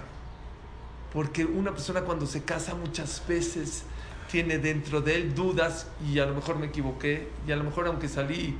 Porque 1.12 1.44
una 1.44 1.72
persona 1.72 2.02
cuando 2.02 2.26
se 2.26 2.44
casa 2.44 2.74
muchas 2.74 3.22
veces 3.26 3.84
tiene 4.30 4.58
dentro 4.58 5.00
de 5.00 5.16
él 5.16 5.34
dudas 5.34 5.88
y 6.04 6.18
a 6.18 6.26
lo 6.26 6.34
mejor 6.34 6.58
me 6.58 6.66
equivoqué 6.66 7.30
y 7.46 7.52
a 7.52 7.56
lo 7.56 7.64
mejor 7.64 7.86
aunque 7.86 8.08
salí 8.08 8.56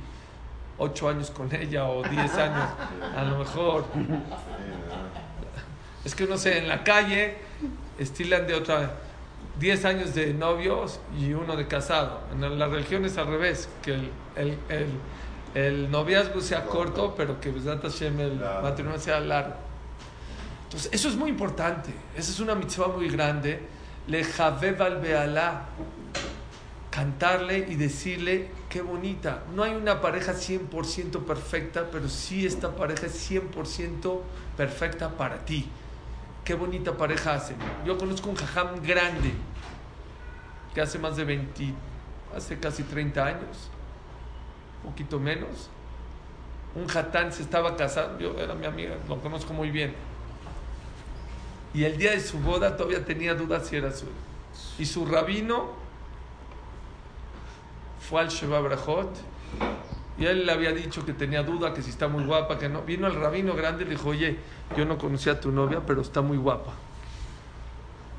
ocho 0.77 1.07
años 1.07 1.31
con 1.31 1.53
ella 1.53 1.85
o 1.85 2.03
diez 2.03 2.33
años, 2.35 2.69
a 3.15 3.23
lo 3.23 3.37
mejor 3.39 3.85
es 6.05 6.13
que 6.13 6.27
no 6.27 6.37
sé, 6.37 6.59
en 6.59 6.67
la 6.67 6.83
calle 6.83 7.35
estilan 7.97 8.45
de 8.45 8.53
otra 8.53 8.93
10 9.59 9.85
años 9.85 10.13
de 10.13 10.33
novios 10.33 10.99
y 11.17 11.33
uno 11.33 11.55
de 11.55 11.67
casado. 11.67 12.21
En 12.31 12.59
la 12.59 12.67
religión 12.67 13.03
es 13.05 13.17
al 13.17 13.27
revés, 13.27 13.67
que 13.81 13.95
el, 13.95 14.11
el, 14.35 14.57
el, 14.69 14.87
el 15.55 15.91
noviazgo 15.91 16.41
sea 16.41 16.65
corto, 16.65 17.15
pero 17.15 17.39
que 17.39 17.51
Hashem, 17.51 18.19
el 18.19 18.35
matrimonio 18.35 18.99
sea 18.99 19.19
largo. 19.19 19.55
Entonces, 20.65 20.91
eso 20.93 21.07
es 21.09 21.15
muy 21.15 21.29
importante. 21.29 21.91
Esa 22.15 22.31
es 22.31 22.39
una 22.39 22.53
mitzvah 22.53 22.89
muy 22.89 23.09
grande. 23.09 23.61
Le 24.07 24.23
Javeb 24.23 24.81
al 24.81 24.99
Bealá. 24.99 25.65
Cantarle 26.91 27.65
y 27.69 27.75
decirle 27.75 28.49
qué 28.69 28.81
bonita. 28.81 29.43
No 29.53 29.63
hay 29.63 29.73
una 29.73 30.01
pareja 30.01 30.33
100% 30.33 31.25
perfecta, 31.25 31.87
pero 31.91 32.07
sí 32.09 32.45
esta 32.45 32.75
pareja 32.75 33.07
es 33.07 33.31
100% 33.31 34.19
perfecta 34.55 35.09
para 35.09 35.43
ti 35.43 35.69
qué 36.45 36.53
bonita 36.53 36.95
pareja 36.95 37.33
hacen. 37.33 37.57
Yo 37.85 37.97
conozco 37.97 38.29
un 38.29 38.35
jajam 38.35 38.81
grande 38.81 39.33
que 40.73 40.79
hace 40.79 40.99
más 40.99 41.17
de 41.17 41.25
20, 41.25 41.73
hace 42.35 42.59
casi 42.59 42.83
30 42.83 43.25
años, 43.25 43.69
poquito 44.83 45.19
menos. 45.19 45.69
Un 46.75 46.87
jatán 46.87 47.33
se 47.33 47.41
estaba 47.41 47.75
casando, 47.75 48.19
yo 48.19 48.39
era 48.39 48.53
mi 48.53 48.65
amiga, 48.65 48.95
lo 49.09 49.19
conozco 49.21 49.53
muy 49.53 49.71
bien. 49.71 49.95
Y 51.73 51.83
el 51.83 51.97
día 51.97 52.11
de 52.11 52.19
su 52.19 52.39
boda 52.39 52.77
todavía 52.77 53.03
tenía 53.03 53.33
dudas 53.33 53.67
si 53.67 53.75
era 53.77 53.91
su. 53.91 54.05
Y 54.77 54.85
su 54.85 55.05
rabino 55.05 55.73
fue 58.07 58.21
al 58.21 58.29
Sheba 58.29 58.59
Brajot 58.59 59.09
y 60.17 60.25
él 60.25 60.45
le 60.45 60.51
había 60.51 60.71
dicho 60.71 61.05
que 61.05 61.13
tenía 61.13 61.43
duda, 61.43 61.73
que 61.73 61.81
si 61.81 61.89
está 61.89 62.07
muy 62.07 62.23
guapa, 62.23 62.57
que 62.57 62.69
no. 62.69 62.83
Vino 62.83 63.07
el 63.07 63.15
rabino 63.15 63.53
grande 63.53 63.83
y 63.83 63.87
le 63.87 63.95
dijo, 63.95 64.09
oye, 64.09 64.37
yo 64.77 64.85
no 64.85 64.97
conocía 64.97 65.33
a 65.33 65.39
tu 65.39 65.51
novia, 65.51 65.81
pero 65.85 66.01
está 66.01 66.21
muy 66.21 66.37
guapa. 66.37 66.71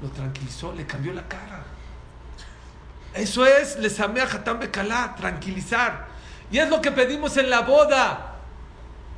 Lo 0.02 0.08
tranquilizó, 0.10 0.74
le 0.74 0.84
cambió 0.84 1.14
la 1.14 1.26
cara. 1.26 1.64
Eso 3.14 3.46
es, 3.46 3.78
les 3.78 3.98
amé 3.98 4.20
a 4.20 4.24
Hatam 4.24 4.60
Bekalá, 4.60 5.14
tranquilizar. 5.16 6.08
Y 6.50 6.58
es 6.58 6.68
lo 6.68 6.82
que 6.82 6.92
pedimos 6.92 7.38
en 7.38 7.48
la 7.48 7.60
boda. 7.60 8.34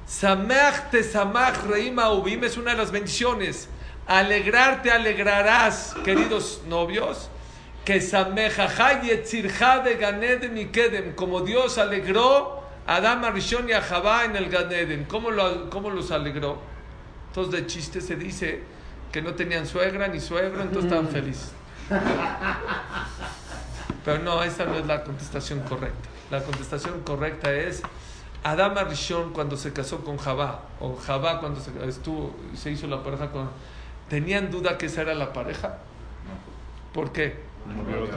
Sameach 0.06 0.90
te 0.90 1.02
samach 1.02 1.64
reima 1.68 2.10
ubim 2.12 2.44
es 2.44 2.56
una 2.56 2.70
de 2.70 2.76
las 2.76 2.92
bendiciones. 2.92 3.68
Alegrarte, 4.06 4.92
alegrarás, 4.92 5.96
queridos 6.04 6.62
novios. 6.68 7.28
Que 7.84 8.00
sameja 8.00 8.68
de 9.82 9.94
ganed 9.96 10.50
mi 10.50 10.66
kedem, 10.66 11.14
como 11.14 11.40
Dios 11.40 11.76
alegró 11.76 12.57
Adam 12.88 13.22
Arishon 13.22 13.68
y 13.68 13.72
a 13.72 13.82
Jabá 13.82 14.24
en 14.24 14.34
el 14.34 14.48
Ganeden. 14.48 15.04
¿Cómo, 15.04 15.30
lo, 15.30 15.68
¿Cómo 15.68 15.90
los 15.90 16.10
alegró? 16.10 16.58
Entonces 17.28 17.52
de 17.52 17.66
chiste 17.66 18.00
se 18.00 18.16
dice 18.16 18.62
que 19.12 19.20
no 19.20 19.34
tenían 19.34 19.66
suegra 19.66 20.08
ni 20.08 20.20
suegro, 20.20 20.62
entonces 20.62 20.84
estaban 20.84 21.08
felices. 21.08 21.52
Pero 24.06 24.22
no, 24.22 24.42
esa 24.42 24.64
no 24.64 24.76
es 24.76 24.86
la 24.86 25.04
contestación 25.04 25.60
correcta. 25.60 26.08
La 26.30 26.42
contestación 26.42 27.02
correcta 27.02 27.52
es 27.52 27.82
Adam 28.42 28.78
Arishon 28.78 29.34
cuando 29.34 29.58
se 29.58 29.74
casó 29.74 30.02
con 30.02 30.16
Jabá, 30.16 30.62
o 30.80 30.96
Jabá 30.96 31.40
cuando 31.40 31.60
se, 31.60 31.70
estuvo, 31.86 32.34
se 32.54 32.70
hizo 32.70 32.86
la 32.86 33.02
pareja 33.02 33.30
con... 33.30 33.50
¿Tenían 34.08 34.50
duda 34.50 34.78
que 34.78 34.86
esa 34.86 35.02
era 35.02 35.14
la 35.14 35.34
pareja? 35.34 35.76
¿Por 36.94 37.12
qué? 37.12 37.38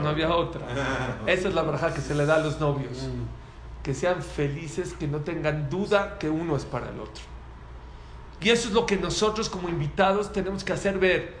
No 0.02 0.08
había 0.08 0.34
otra. 0.34 0.62
Esa 1.26 1.48
es 1.48 1.54
la 1.54 1.62
pareja 1.62 1.92
que 1.92 2.00
se 2.00 2.14
le 2.14 2.24
da 2.24 2.36
a 2.36 2.38
los 2.38 2.58
novios. 2.58 3.06
Que 3.82 3.94
sean 3.94 4.22
felices, 4.22 4.94
que 4.94 5.06
no 5.08 5.20
tengan 5.20 5.68
duda 5.68 6.18
que 6.18 6.30
uno 6.30 6.56
es 6.56 6.64
para 6.64 6.88
el 6.90 7.00
otro. 7.00 7.24
Y 8.40 8.50
eso 8.50 8.68
es 8.68 8.74
lo 8.74 8.86
que 8.86 8.96
nosotros 8.96 9.48
como 9.48 9.68
invitados 9.68 10.32
tenemos 10.32 10.64
que 10.64 10.72
hacer 10.72 10.98
ver. 10.98 11.34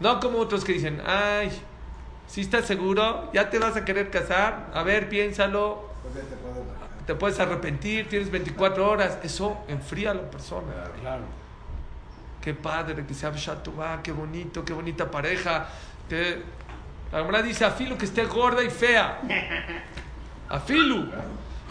No 0.00 0.20
como 0.20 0.38
otros 0.38 0.64
que 0.64 0.72
dicen, 0.72 1.00
ay, 1.04 1.50
si 2.26 2.40
estás 2.40 2.66
seguro, 2.66 3.30
ya 3.32 3.50
te 3.50 3.58
vas 3.58 3.76
a 3.76 3.84
querer 3.84 4.10
casar, 4.10 4.70
a 4.74 4.82
ver, 4.82 5.08
piénsalo, 5.08 5.88
te 7.06 7.14
puedes 7.14 7.38
arrepentir, 7.38 8.08
tienes 8.08 8.30
24 8.30 8.88
horas. 8.88 9.18
Eso 9.22 9.58
enfría 9.68 10.10
a 10.10 10.14
la 10.14 10.28
persona. 10.28 10.72
Claro. 11.00 11.22
Qué 12.40 12.52
padre 12.52 13.04
que 13.06 13.14
sea 13.14 13.30
va 13.30 14.02
qué 14.02 14.12
bonito, 14.12 14.64
qué 14.64 14.72
bonita 14.72 15.10
pareja. 15.10 15.68
Que... 16.08 16.42
La 17.12 17.22
verdad 17.22 17.44
dice, 17.44 17.64
afilo 17.64 17.96
que 17.96 18.04
esté 18.04 18.24
gorda 18.24 18.64
y 18.64 18.70
fea. 18.70 19.20
Afilu. 20.48 21.08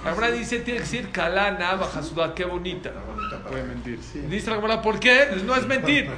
Ahora 0.05 0.29
dice, 0.29 0.59
tiene 0.59 0.77
que 0.79 0.85
decir 0.85 1.11
kalana, 1.11 1.75
baja 1.75 2.03
sudá, 2.03 2.35
qué 2.35 2.45
bonita. 2.45 2.91
Puede 3.49 3.63
mentir. 3.63 3.99
Dice 4.29 4.49
la 4.51 4.57
Gemara, 4.57 4.81
¿por 4.81 4.99
qué? 4.99 5.29
No 5.43 5.55
es 5.55 5.67
mentir. 5.67 6.09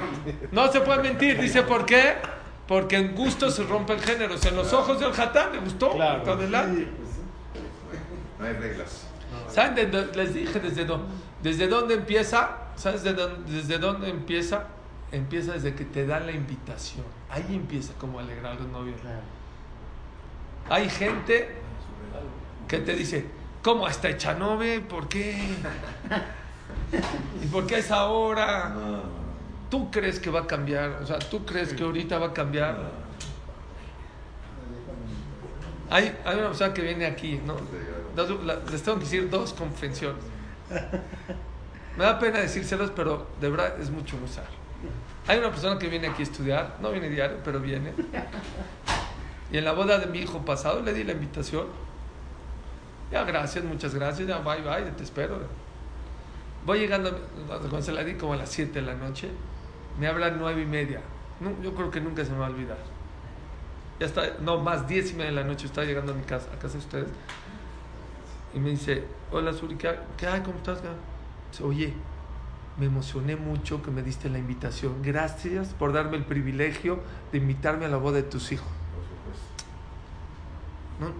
No 0.52 0.70
se 0.70 0.80
puede 0.80 1.02
mentir. 1.02 1.40
Dice, 1.40 1.62
¿por 1.62 1.86
qué? 1.86 2.16
Porque 2.66 2.96
en 2.96 3.14
gusto 3.14 3.50
se 3.50 3.64
rompe 3.64 3.94
el 3.94 4.00
género. 4.00 4.34
O 4.34 4.38
sea, 4.38 4.50
en 4.50 4.56
los 4.58 4.72
ojos 4.74 5.00
del 5.00 5.18
hatán 5.18 5.52
le 5.52 5.58
gustó. 5.58 5.92
Claro. 5.92 6.32
adelante. 6.32 6.86
No 8.38 8.44
hay 8.44 8.52
reglas. 8.54 9.06
¿Saben? 9.48 9.90
les 10.14 10.34
dije 10.34 10.60
desde 10.60 10.84
dónde, 10.84 11.06
desde 11.42 11.66
dónde 11.66 11.94
empieza. 11.94 12.58
¿Sabes 12.76 13.02
desde 13.02 13.16
dónde, 13.16 13.52
desde 13.52 13.78
dónde 13.78 14.10
empieza? 14.10 14.66
Empieza 15.10 15.52
desde 15.54 15.74
que 15.74 15.86
te 15.86 16.06
dan 16.06 16.26
la 16.26 16.32
invitación. 16.32 17.04
Ahí 17.30 17.46
empieza 17.48 17.94
como 17.94 18.18
alegrar 18.18 18.52
a 18.52 18.54
los 18.56 18.68
novios. 18.68 19.00
Hay 20.68 20.90
gente 20.90 21.56
que 22.68 22.78
te 22.78 22.94
dice, 22.94 23.24
¿Cómo 23.68 23.86
hasta 23.86 24.08
Echanove? 24.08 24.80
¿Por 24.80 25.08
qué? 25.08 25.46
¿Y 27.42 27.46
por 27.48 27.66
qué 27.66 27.80
es 27.80 27.90
ahora? 27.90 28.74
¿Tú 29.68 29.90
crees 29.90 30.18
que 30.18 30.30
va 30.30 30.40
a 30.40 30.46
cambiar? 30.46 31.00
O 31.02 31.06
sea, 31.06 31.18
¿tú 31.18 31.44
crees 31.44 31.74
que 31.74 31.82
ahorita 31.82 32.18
va 32.18 32.28
a 32.28 32.32
cambiar? 32.32 32.78
Hay, 35.90 36.16
hay 36.24 36.38
una 36.38 36.46
persona 36.46 36.72
que 36.72 36.80
viene 36.80 37.04
aquí, 37.04 37.42
¿no? 37.44 37.56
les 38.70 38.82
tengo 38.82 38.96
que 38.96 39.04
decir 39.04 39.28
dos 39.28 39.52
confesiones. 39.52 40.24
Me 41.98 42.04
da 42.04 42.18
pena 42.18 42.38
decírselos, 42.38 42.90
pero 42.92 43.26
de 43.38 43.50
verdad 43.50 43.78
es 43.78 43.90
mucho 43.90 44.16
usar. 44.24 44.46
Hay 45.26 45.40
una 45.40 45.50
persona 45.50 45.78
que 45.78 45.88
viene 45.88 46.08
aquí 46.08 46.22
a 46.22 46.24
estudiar, 46.24 46.76
no 46.80 46.90
viene 46.90 47.10
diario, 47.10 47.36
pero 47.44 47.60
viene. 47.60 47.92
Y 49.52 49.58
en 49.58 49.64
la 49.66 49.72
boda 49.72 49.98
de 49.98 50.06
mi 50.06 50.20
hijo 50.20 50.42
pasado 50.42 50.80
le 50.80 50.94
di 50.94 51.04
la 51.04 51.12
invitación 51.12 51.66
ya, 53.10 53.24
gracias, 53.24 53.64
muchas 53.64 53.94
gracias, 53.94 54.28
ya, 54.28 54.38
bye, 54.38 54.62
bye, 54.62 54.90
te 54.92 55.04
espero. 55.04 55.38
Voy 56.66 56.80
llegando, 56.80 57.10
cuando 57.46 57.82
se 57.82 57.92
la 57.92 58.04
di 58.04 58.14
como 58.14 58.34
a 58.34 58.36
las 58.36 58.50
7 58.50 58.80
de 58.80 58.86
la 58.86 58.94
noche, 58.94 59.30
me 59.98 60.06
hablan 60.06 60.38
nueve 60.38 60.62
y 60.62 60.66
media. 60.66 61.00
No, 61.40 61.50
yo 61.62 61.74
creo 61.74 61.90
que 61.90 62.00
nunca 62.00 62.24
se 62.24 62.32
me 62.32 62.38
va 62.38 62.46
a 62.46 62.50
olvidar. 62.50 62.78
Ya 63.98 64.06
está, 64.06 64.22
no, 64.40 64.58
más, 64.58 64.86
diez 64.86 65.10
y 65.10 65.14
media 65.14 65.30
de 65.30 65.36
la 65.36 65.44
noche, 65.44 65.66
estaba 65.66 65.86
llegando 65.86 66.12
a 66.12 66.14
mi 66.14 66.22
casa, 66.22 66.48
a 66.52 66.58
casa 66.58 66.74
de 66.74 66.78
ustedes. 66.78 67.08
Y 68.54 68.58
me 68.60 68.70
dice, 68.70 69.04
hola 69.30 69.52
Suri, 69.52 69.76
¿qué, 69.76 69.88
hay? 69.88 70.40
¿Cómo 70.42 70.58
estás? 70.58 70.80
Dice, 71.50 71.64
oye, 71.64 71.94
me 72.78 72.86
emocioné 72.86 73.36
mucho 73.36 73.82
que 73.82 73.90
me 73.90 74.02
diste 74.02 74.28
la 74.28 74.38
invitación. 74.38 75.02
Gracias 75.02 75.68
por 75.68 75.92
darme 75.92 76.16
el 76.16 76.24
privilegio 76.24 77.00
de 77.32 77.38
invitarme 77.38 77.86
a 77.86 77.88
la 77.88 77.96
boda 77.96 78.16
de 78.16 78.22
tus 78.22 78.52
hijos. 78.52 78.68
No, 81.00 81.12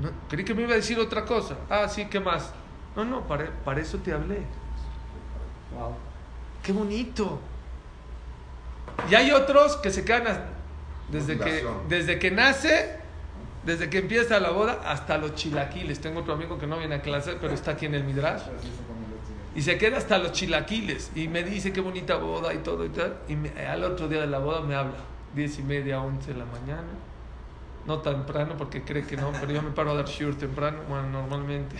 no, 0.00 0.10
creí 0.28 0.44
que 0.44 0.54
me 0.54 0.62
iba 0.62 0.72
a 0.72 0.76
decir 0.76 0.98
otra 0.98 1.24
cosa. 1.24 1.56
Ah, 1.68 1.88
sí, 1.88 2.06
¿qué 2.06 2.20
más? 2.20 2.52
No, 2.96 3.04
no, 3.04 3.26
para, 3.26 3.50
para 3.64 3.80
eso 3.80 3.98
te 3.98 4.12
hablé. 4.12 4.40
Qué 6.62 6.72
bonito. 6.72 7.38
Y 9.10 9.14
hay 9.14 9.30
otros 9.30 9.76
que 9.76 9.90
se 9.90 10.04
quedan 10.04 10.26
a- 10.26 10.44
desde 11.10 11.38
que, 11.38 11.64
desde 11.88 12.18
que 12.18 12.30
nace, 12.30 12.98
desde 13.64 13.88
que 13.88 13.98
empieza 13.98 14.40
la 14.40 14.50
boda, 14.50 14.80
hasta 14.84 15.18
los 15.18 15.34
chilaquiles. 15.34 16.00
Tengo 16.00 16.20
otro 16.20 16.34
amigo 16.34 16.58
que 16.58 16.66
no 16.66 16.78
viene 16.78 16.96
a 16.96 17.02
clase, 17.02 17.36
pero 17.40 17.54
está 17.54 17.72
aquí 17.72 17.86
en 17.86 17.94
el 17.94 18.04
Midrash. 18.04 18.42
Y 19.54 19.62
se 19.62 19.78
queda 19.78 19.98
hasta 19.98 20.18
los 20.18 20.32
chilaquiles. 20.32 21.10
Y 21.14 21.28
me 21.28 21.42
dice 21.42 21.72
qué 21.72 21.80
bonita 21.80 22.16
boda 22.16 22.52
y 22.54 22.58
todo 22.58 22.84
y 22.84 22.90
tal. 22.90 23.16
Y 23.28 23.36
me- 23.36 23.66
al 23.66 23.82
otro 23.84 24.08
día 24.08 24.20
de 24.20 24.26
la 24.26 24.38
boda 24.38 24.60
me 24.60 24.74
habla. 24.74 24.96
Diez 25.34 25.58
y 25.58 25.62
media, 25.62 26.00
once 26.00 26.32
de 26.32 26.38
la 26.38 26.44
mañana. 26.44 26.88
No 27.88 27.98
temprano 28.00 28.54
porque 28.58 28.82
cree 28.84 29.04
que 29.06 29.16
no, 29.16 29.32
pero 29.40 29.50
yo 29.50 29.62
me 29.62 29.70
paro 29.70 29.92
a 29.92 29.94
dar 29.94 30.04
shiur 30.04 30.34
temprano, 30.36 30.80
bueno, 30.90 31.08
normalmente. 31.08 31.74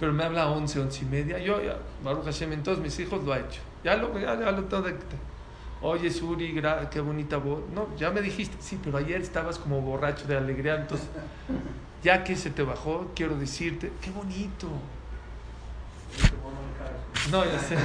Pero 0.00 0.12
me 0.12 0.24
habla 0.24 0.42
a 0.42 0.50
11, 0.50 0.80
11 0.80 1.02
y 1.02 1.06
media. 1.06 1.38
Yo, 1.38 1.62
ya, 1.62 1.76
Baruch 2.02 2.24
Hashem, 2.24 2.52
en 2.52 2.62
todos 2.64 2.78
mis 2.78 2.98
hijos 2.98 3.22
lo 3.24 3.32
ha 3.32 3.38
hecho. 3.38 3.60
Ya 3.84 3.94
lo, 3.94 4.18
ya, 4.18 4.34
ya 4.38 4.50
lo 4.50 4.64
todo. 4.64 4.86
Oye, 5.80 6.10
Suri, 6.10 6.60
qué 6.90 7.00
bonita 7.00 7.36
voz. 7.36 7.60
No, 7.72 7.86
ya 7.96 8.10
me 8.10 8.20
dijiste, 8.20 8.56
sí, 8.60 8.80
pero 8.82 8.98
ayer 8.98 9.20
estabas 9.20 9.58
como 9.60 9.80
borracho 9.80 10.26
de 10.26 10.36
alegría. 10.36 10.74
Entonces, 10.74 11.06
ya 12.02 12.24
que 12.24 12.34
se 12.34 12.50
te 12.50 12.64
bajó, 12.64 13.12
quiero 13.14 13.36
decirte, 13.36 13.92
qué 14.00 14.10
bonito. 14.10 14.66
No, 17.30 17.44
ya 17.44 17.58
sé. 17.60 17.76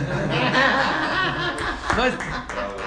No, 1.97 2.05
es- 2.05 2.15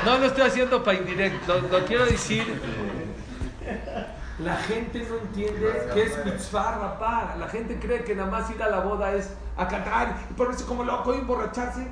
no 0.04 0.18
lo 0.18 0.26
estoy 0.26 0.42
haciendo 0.42 0.82
para 0.82 0.98
indirecto. 0.98 1.60
Lo, 1.60 1.78
lo 1.78 1.84
quiero 1.86 2.04
decir. 2.04 2.44
La 4.38 4.56
gente 4.56 5.06
no 5.08 5.16
entiende 5.16 5.90
que 5.94 6.02
es 6.02 6.24
mitzvah 6.24 6.78
rapar. 6.78 7.36
La 7.38 7.48
gente 7.48 7.78
cree 7.78 8.04
que 8.04 8.14
nada 8.14 8.30
más 8.30 8.50
ir 8.50 8.62
a 8.62 8.68
la 8.68 8.80
boda 8.80 9.14
es 9.14 9.32
a 9.56 9.66
cantar 9.66 10.16
y 10.30 10.34
ponerse 10.34 10.64
como 10.66 10.84
loco 10.84 11.14
y 11.14 11.18
emborracharse. 11.18 11.86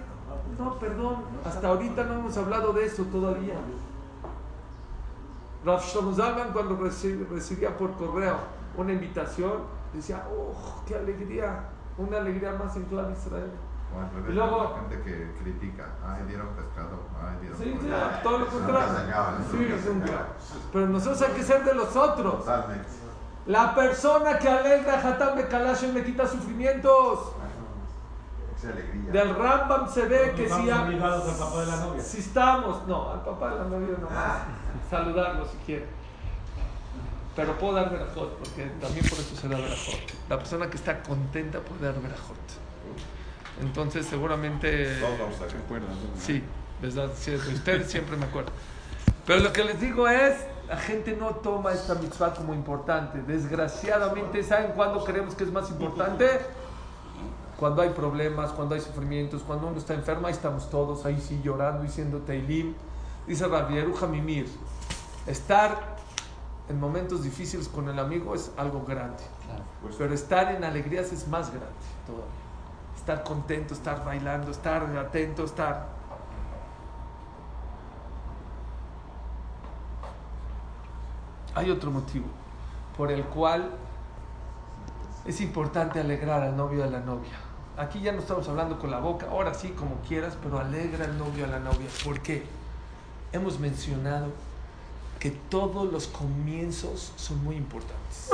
No, 0.59 0.79
perdón. 0.79 1.25
Hasta 1.45 1.69
ahorita 1.69 2.05
no 2.05 2.15
hemos 2.15 2.37
hablado 2.37 2.73
de 2.73 2.85
eso 2.85 3.05
todavía. 3.05 3.55
Rav 5.65 5.81
Shlomo 5.83 6.15
cuando 6.53 6.79
reci- 6.79 7.27
recibía 7.31 7.75
por 7.77 7.93
correo 7.93 8.37
una 8.77 8.93
invitación 8.93 9.53
decía, 9.95 10.25
¡oh, 10.31 10.83
qué 10.87 10.97
alegría! 10.97 11.69
Una 11.97 12.19
alegría 12.19 12.53
más 12.53 12.75
en 12.77 12.83
Clan 12.85 13.13
Israel. 13.13 13.51
O 13.95 14.01
al 14.01 14.11
revés, 14.13 14.31
Y 14.31 14.33
luego- 14.35 14.65
la 14.75 14.81
gente 14.81 15.03
que 15.05 15.33
critica, 15.43 15.85
ay, 16.05 16.25
dieron 16.27 16.49
pescado, 16.49 16.99
ay, 17.23 17.37
dieron 17.41 17.59
Sí, 17.59 17.65
sí, 17.65 17.89
pollo". 17.89 17.97
todo 18.23 18.39
lo 18.39 18.47
contrario. 18.49 18.89
Sí, 19.51 19.89
nunca. 19.89 20.07
acaba. 20.07 20.27
Pero 20.73 20.87
nosotros 20.89 21.23
hay 21.23 21.33
que 21.35 21.43
ser 21.45 21.65
de 21.65 21.75
los 21.75 21.95
otros. 21.97 22.39
Totalmente. 22.39 22.89
La 23.47 23.75
persona 23.75 24.39
que 24.39 24.49
alegra 24.49 24.99
Hatam 25.01 25.37
de 25.37 25.47
Kalash 25.47 25.83
le 25.93 26.03
quita 26.05 26.27
sufrimientos. 26.27 27.33
Esa 28.57 28.69
alegría. 28.71 29.11
Del 29.13 29.37
Rambam 29.37 29.89
se 29.89 30.07
ve 30.07 30.33
que 30.35 30.47
si, 30.47 30.51
Vamos 30.51 30.73
ha- 30.73 30.83
obligados 30.85 31.29
al 31.29 31.39
papá 31.39 31.61
de 31.61 31.67
la 31.67 31.77
novia. 31.77 32.03
si 32.03 32.19
estamos, 32.21 32.87
no, 32.89 33.11
al 33.13 33.23
papá 33.23 33.51
de 33.51 33.57
la 33.57 33.65
novia 33.65 33.97
no 34.01 34.09
saludarlo 34.91 35.45
si 35.45 35.57
quiere. 35.59 35.87
Pero 37.37 37.59
puedo 37.59 37.75
dar 37.75 37.91
verajot, 37.91 38.39
porque 38.39 38.65
también 38.81 39.05
por 39.09 39.19
eso 39.19 39.37
se 39.37 39.49
da 39.49 39.57
verajot. 39.57 40.01
La 40.29 40.39
persona 40.39 40.71
que 40.71 40.77
está 40.77 41.03
contenta 41.03 41.59
puede 41.61 41.85
dar 41.93 42.01
verajot. 42.01 42.37
Entonces, 43.61 44.07
seguramente. 44.07 44.99
Todos 45.01 45.19
vamos 45.19 45.37
a 45.41 45.45
ver. 45.45 45.55
Sí, 46.19 46.43
¿verdad? 46.83 47.11
Sí, 47.17 47.31
de 47.31 47.55
ustedes 47.55 47.91
siempre 47.91 48.17
me 48.17 48.27
acuerdo. 48.27 48.51
Pero 49.27 49.41
lo 49.41 49.53
que 49.53 49.65
les 49.65 49.81
digo 49.81 50.09
es, 50.09 50.35
la 50.69 50.77
gente 50.77 51.17
no 51.17 51.31
toma 51.37 51.73
esta 51.73 51.95
mitzvah 51.95 52.35
como 52.35 52.55
importante. 52.55 53.23
Desgraciadamente, 53.23 54.43
¿saben 54.43 54.73
cuándo 54.73 55.05
creemos 55.05 55.35
que 55.35 55.45
es 55.45 55.53
más 55.53 55.71
importante? 55.71 56.29
Cuando 57.59 57.83
hay 57.83 57.91
problemas, 57.91 58.51
cuando 58.51 58.75
hay 58.75 58.81
sufrimientos, 58.81 59.43
cuando 59.43 59.69
uno 59.69 59.79
está 59.79 59.95
enfermo, 59.95 60.27
ahí 60.27 60.33
estamos 60.33 60.69
todos, 60.69 61.07
ahí 61.07 61.21
sí 61.21 61.41
llorando, 61.43 61.83
diciendo 61.83 62.19
Teilim. 62.19 62.75
Dice 63.27 63.47
Rabieru 63.47 63.95
Jamimir, 63.95 64.47
estar 65.27 65.97
en 66.69 66.81
momentos 66.81 67.23
difíciles 67.23 67.69
con 67.69 67.89
el 67.89 67.99
amigo 67.99 68.35
es 68.35 68.51
algo 68.57 68.85
grande. 68.85 69.23
Pues, 69.83 69.95
Pero 69.97 70.13
estar 70.13 70.53
en 70.55 70.65
alegrías 70.65 71.13
es 71.13 71.29
más 71.29 71.49
grande 71.49 71.73
todavía. 72.07 72.44
Estar 73.05 73.23
contento, 73.23 73.75
estar 73.75 74.03
bailando, 74.03 74.51
estar 74.51 74.83
atento, 74.97 75.45
estar... 75.45 75.89
Hay 81.55 81.71
otro 81.71 81.91
motivo 81.91 82.25
por 82.97 83.13
el 83.13 83.23
cual 83.25 83.73
es 85.27 85.43
importante 85.43 86.01
alegrar 86.01 86.41
al 86.41 86.57
novio 86.57 86.83
a 86.83 86.87
la 86.87 87.01
novia. 87.01 87.35
Aquí 87.77 88.01
ya 88.01 88.13
no 88.13 88.21
estamos 88.21 88.49
hablando 88.49 88.79
con 88.79 88.91
la 88.91 89.01
boca, 89.01 89.27
ahora 89.31 89.53
sí, 89.53 89.69
como 89.73 89.97
quieras, 90.09 90.39
pero 90.43 90.59
alegra 90.59 91.05
al 91.05 91.19
novio 91.19 91.45
a 91.45 91.49
la 91.49 91.59
novia. 91.59 91.89
¿Por 92.03 92.21
qué? 92.21 92.47
Hemos 93.35 93.61
mencionado 93.61 94.29
que 95.19 95.31
todos 95.31 95.93
los 95.93 96.07
comienzos 96.07 97.13
son 97.17 97.45
muy 97.45 97.57
importantes. 97.57 98.31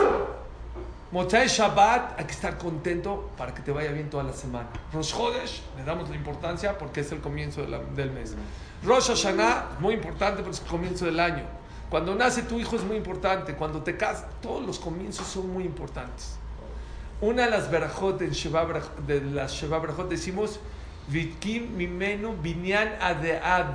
Motzai 1.12 1.49
Shabbat, 1.49 2.18
hay 2.20 2.25
que 2.25 2.33
estar 2.33 2.57
contento 2.57 3.31
para 3.37 3.53
que 3.53 3.62
te 3.62 3.73
vaya 3.73 3.90
bien 3.90 4.09
toda 4.11 4.23
la 4.23 4.33
semana. 4.33 4.68
Rosh 4.92 5.12
Chodesh, 5.12 5.62
le 5.77 5.83
damos 5.85 6.09
la 6.09 6.14
importancia 6.14 6.79
porque 6.79 7.01
es 7.01 7.11
el 7.11 7.20
comienzo 7.20 7.62
de 7.62 7.68
la- 7.68 7.79
del 7.81 8.12
mes. 8.12 8.37
Rosh 8.85 9.09
Hashanah, 9.09 9.79
muy 9.81 9.94
importante 9.94 10.42
porque 10.42 10.57
es 10.57 10.62
el 10.62 10.68
comienzo 10.68 11.07
del 11.07 11.18
año. 11.18 11.42
Cuando 11.90 12.14
nace 12.14 12.42
tu 12.42 12.61
hijo 12.61 12.77
es 12.77 12.85
muy 12.85 12.96
importante. 12.96 13.55
Cuando 13.57 13.83
te 13.83 13.96
casas, 13.96 14.27
todos 14.40 14.64
los 14.64 14.79
comienzos 14.79 15.27
son 15.27 15.53
muy 15.53 15.64
importantes. 15.64 16.37
Una 17.20 17.44
de 17.46 17.51
las 17.51 17.70
Beraj- 17.73 18.16
de 19.07 19.20
las 19.23 19.53
Sheva 19.53 19.79
Berajot 19.81 20.09
decimos, 20.09 20.61
Vitkim 21.09 21.77
mimenu 21.77 22.37
binyan 22.40 22.88
adead. 23.01 23.66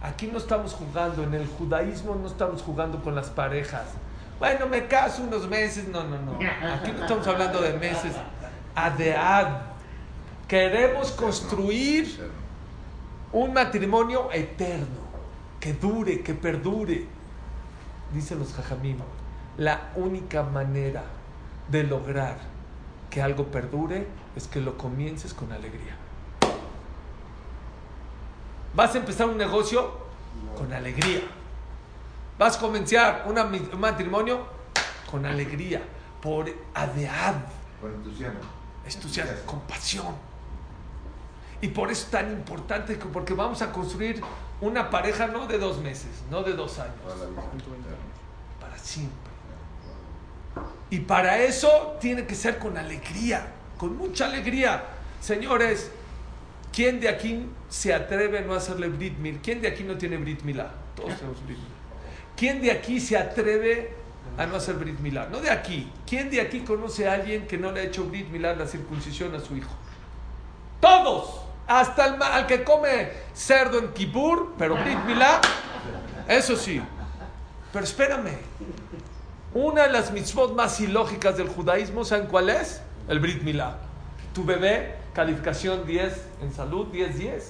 Aquí 0.00 0.28
no 0.28 0.38
estamos 0.38 0.72
jugando, 0.74 1.24
en 1.24 1.34
el 1.34 1.48
judaísmo 1.48 2.14
no 2.14 2.28
estamos 2.28 2.62
jugando 2.62 3.02
con 3.02 3.14
las 3.16 3.28
parejas. 3.30 3.86
Bueno, 4.44 4.66
me 4.66 4.86
caso 4.86 5.22
unos 5.22 5.48
meses, 5.48 5.88
no, 5.88 6.04
no, 6.04 6.18
no. 6.18 6.32
Aquí 6.34 6.92
no 6.92 7.00
estamos 7.00 7.26
hablando 7.26 7.62
de 7.62 7.72
meses. 7.78 8.12
Adead. 8.74 9.62
Queremos 10.46 11.12
construir 11.12 12.30
un 13.32 13.54
matrimonio 13.54 14.30
eterno, 14.30 15.00
que 15.58 15.72
dure, 15.72 16.20
que 16.20 16.34
perdure. 16.34 17.06
Dicen 18.12 18.38
los 18.38 18.52
jajamim, 18.52 18.98
la 19.56 19.92
única 19.96 20.42
manera 20.42 21.04
de 21.68 21.84
lograr 21.84 22.36
que 23.08 23.22
algo 23.22 23.46
perdure 23.46 24.06
es 24.36 24.46
que 24.46 24.60
lo 24.60 24.76
comiences 24.76 25.32
con 25.32 25.52
alegría. 25.52 25.96
Vas 28.74 28.94
a 28.94 28.98
empezar 28.98 29.26
un 29.26 29.38
negocio 29.38 29.90
con 30.54 30.70
alegría. 30.70 31.22
Vas 32.38 32.56
a 32.56 32.60
comenzar 32.60 33.24
una 33.28 33.44
un 33.44 33.80
matrimonio 33.80 34.46
con 35.10 35.24
alegría, 35.26 35.82
por 36.20 36.46
adead, 36.74 37.34
Con 37.80 37.92
entusiasmo. 37.94 38.40
entusiasmo, 38.84 39.46
con 39.46 39.60
pasión. 39.62 40.14
Y 41.60 41.68
por 41.68 41.90
eso 41.90 42.04
es 42.04 42.10
tan 42.10 42.32
importante, 42.32 42.98
que- 42.98 43.06
porque 43.06 43.32
vamos 43.34 43.62
a 43.62 43.70
construir 43.72 44.20
una 44.60 44.90
pareja 44.90 45.28
no 45.28 45.46
de 45.46 45.58
dos 45.58 45.78
meses, 45.78 46.10
no 46.30 46.42
de 46.42 46.52
dos 46.54 46.78
años, 46.78 46.94
Toda 47.02 47.16
la 47.16 47.26
vida. 47.26 47.42
para 48.60 48.76
siempre. 48.78 49.30
Y 50.90 51.00
para 51.00 51.38
eso 51.38 51.96
tiene 52.00 52.26
que 52.26 52.34
ser 52.34 52.58
con 52.58 52.76
alegría, 52.76 53.46
con 53.78 53.96
mucha 53.96 54.26
alegría. 54.26 54.84
Señores, 55.20 55.90
¿quién 56.72 57.00
de 57.00 57.08
aquí 57.08 57.48
se 57.68 57.94
atreve 57.94 58.38
a 58.38 58.42
no 58.42 58.54
hacerle 58.54 58.88
Brit 58.88 59.16
Mil? 59.18 59.40
¿Quién 59.42 59.60
de 59.62 59.68
aquí 59.68 59.82
no 59.84 59.96
tiene 59.96 60.16
Brit 60.18 60.42
Milá? 60.42 60.70
Todos 60.94 61.16
tenemos 61.16 61.42
Brit 61.44 61.56
Milá. 61.58 61.68
¿Quién 62.36 62.60
de 62.60 62.70
aquí 62.70 63.00
se 63.00 63.16
atreve 63.16 63.94
a 64.36 64.46
no 64.46 64.56
hacer 64.56 64.74
Brit 64.74 64.98
Milá? 65.00 65.28
No 65.30 65.40
de 65.40 65.50
aquí. 65.50 65.90
¿Quién 66.06 66.30
de 66.30 66.40
aquí 66.40 66.60
conoce 66.60 67.08
a 67.08 67.14
alguien 67.14 67.46
que 67.46 67.58
no 67.58 67.70
le 67.72 67.80
ha 67.80 67.84
hecho 67.84 68.04
Brit 68.04 68.28
Milá 68.28 68.54
la 68.54 68.66
circuncisión 68.66 69.34
a 69.34 69.40
su 69.40 69.56
hijo? 69.56 69.70
Todos. 70.80 71.40
Hasta 71.66 72.06
el 72.06 72.22
al 72.22 72.46
que 72.46 72.62
come 72.62 73.10
cerdo 73.32 73.78
en 73.78 73.92
Kippur, 73.92 74.54
pero 74.58 74.74
Brit 74.74 74.98
Milá, 75.06 75.40
eso 76.28 76.56
sí. 76.56 76.80
Pero 77.72 77.84
espérame. 77.84 78.36
Una 79.54 79.84
de 79.84 79.92
las 79.92 80.10
mitzvot 80.10 80.54
más 80.54 80.80
ilógicas 80.80 81.36
del 81.36 81.48
judaísmo, 81.48 82.04
¿saben 82.04 82.26
cuál 82.26 82.50
es? 82.50 82.82
El 83.08 83.20
Brit 83.20 83.42
Milá. 83.42 83.78
Tu 84.34 84.44
bebé, 84.44 84.96
calificación 85.14 85.86
10 85.86 86.12
en 86.42 86.52
salud, 86.52 86.88
10-10. 86.92 87.42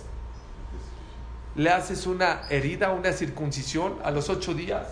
Le 1.57 1.71
haces 1.71 2.07
una 2.07 2.43
herida, 2.51 2.91
una 2.91 3.13
circuncisión 3.13 3.99
a 4.05 4.11
los 4.11 4.29
8 4.29 4.55
días. 4.55 4.89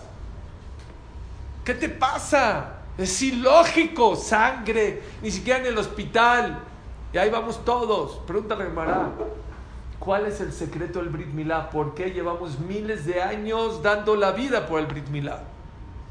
¿Qué 1.63 1.73
te 1.73 1.89
pasa? 1.89 2.73
Es 2.97 3.21
ilógico, 3.21 4.15
sangre, 4.15 5.01
ni 5.21 5.31
siquiera 5.31 5.59
en 5.59 5.65
el 5.67 5.77
hospital. 5.77 6.59
Y 7.11 7.17
ahí 7.17 7.29
vamos 7.29 7.63
todos. 7.63 8.19
Pregúntale, 8.25 8.69
Mará, 8.69 9.09
¿cuál 9.99 10.25
es 10.25 10.41
el 10.41 10.51
secreto 10.51 10.99
del 10.99 11.09
Brit 11.09 11.27
Milá? 11.27 11.69
¿Por 11.69 11.95
qué 11.95 12.11
llevamos 12.11 12.59
miles 12.59 13.05
de 13.05 13.21
años 13.21 13.81
dando 13.81 14.15
la 14.15 14.31
vida 14.31 14.67
por 14.67 14.79
el 14.79 14.87
Brit 14.87 15.07
Milá? 15.09 15.43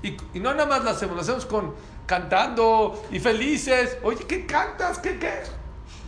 Y, 0.02 0.16
no 0.40 0.52
nada 0.52 0.66
más 0.66 0.82
lo 0.82 0.90
hacemos, 0.90 1.14
lo 1.14 1.22
hacemos 1.22 1.46
con 1.46 1.74
cantando 2.06 3.00
y 3.10 3.20
felices. 3.20 3.98
Oye, 4.02 4.24
¿qué 4.26 4.46
cantas? 4.46 4.98
¿Qué 4.98 5.18
qué? 5.18 5.42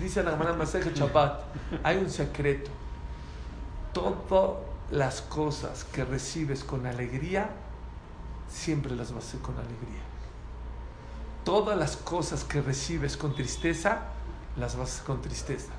Dice 0.01 0.23
la 0.23 0.33
hermana 0.33 0.55
Masaje 0.55 0.93
Chapat, 0.93 1.41
hay 1.85 1.99
un 1.99 2.11
secreto. 2.11 2.71
Todas 3.95 4.59
las 4.91 5.23
cosas 5.23 5.85
que 5.85 6.05
recibes 6.05 6.65
con 6.65 6.87
alegría, 6.87 7.49
siempre 8.49 8.95
las 8.95 9.13
vas 9.13 9.25
a 9.25 9.29
hacer 9.29 9.41
con 9.41 9.55
alegría. 9.55 10.03
Todas 11.45 11.79
las 11.79 11.97
cosas 11.97 12.45
que 12.45 12.61
recibes 12.61 13.17
con 13.17 13.35
tristeza, 13.35 14.03
las 14.57 14.77
vas 14.77 14.91
a 14.91 14.93
hacer 14.95 15.07
con 15.07 15.23
tristeza. 15.23 15.73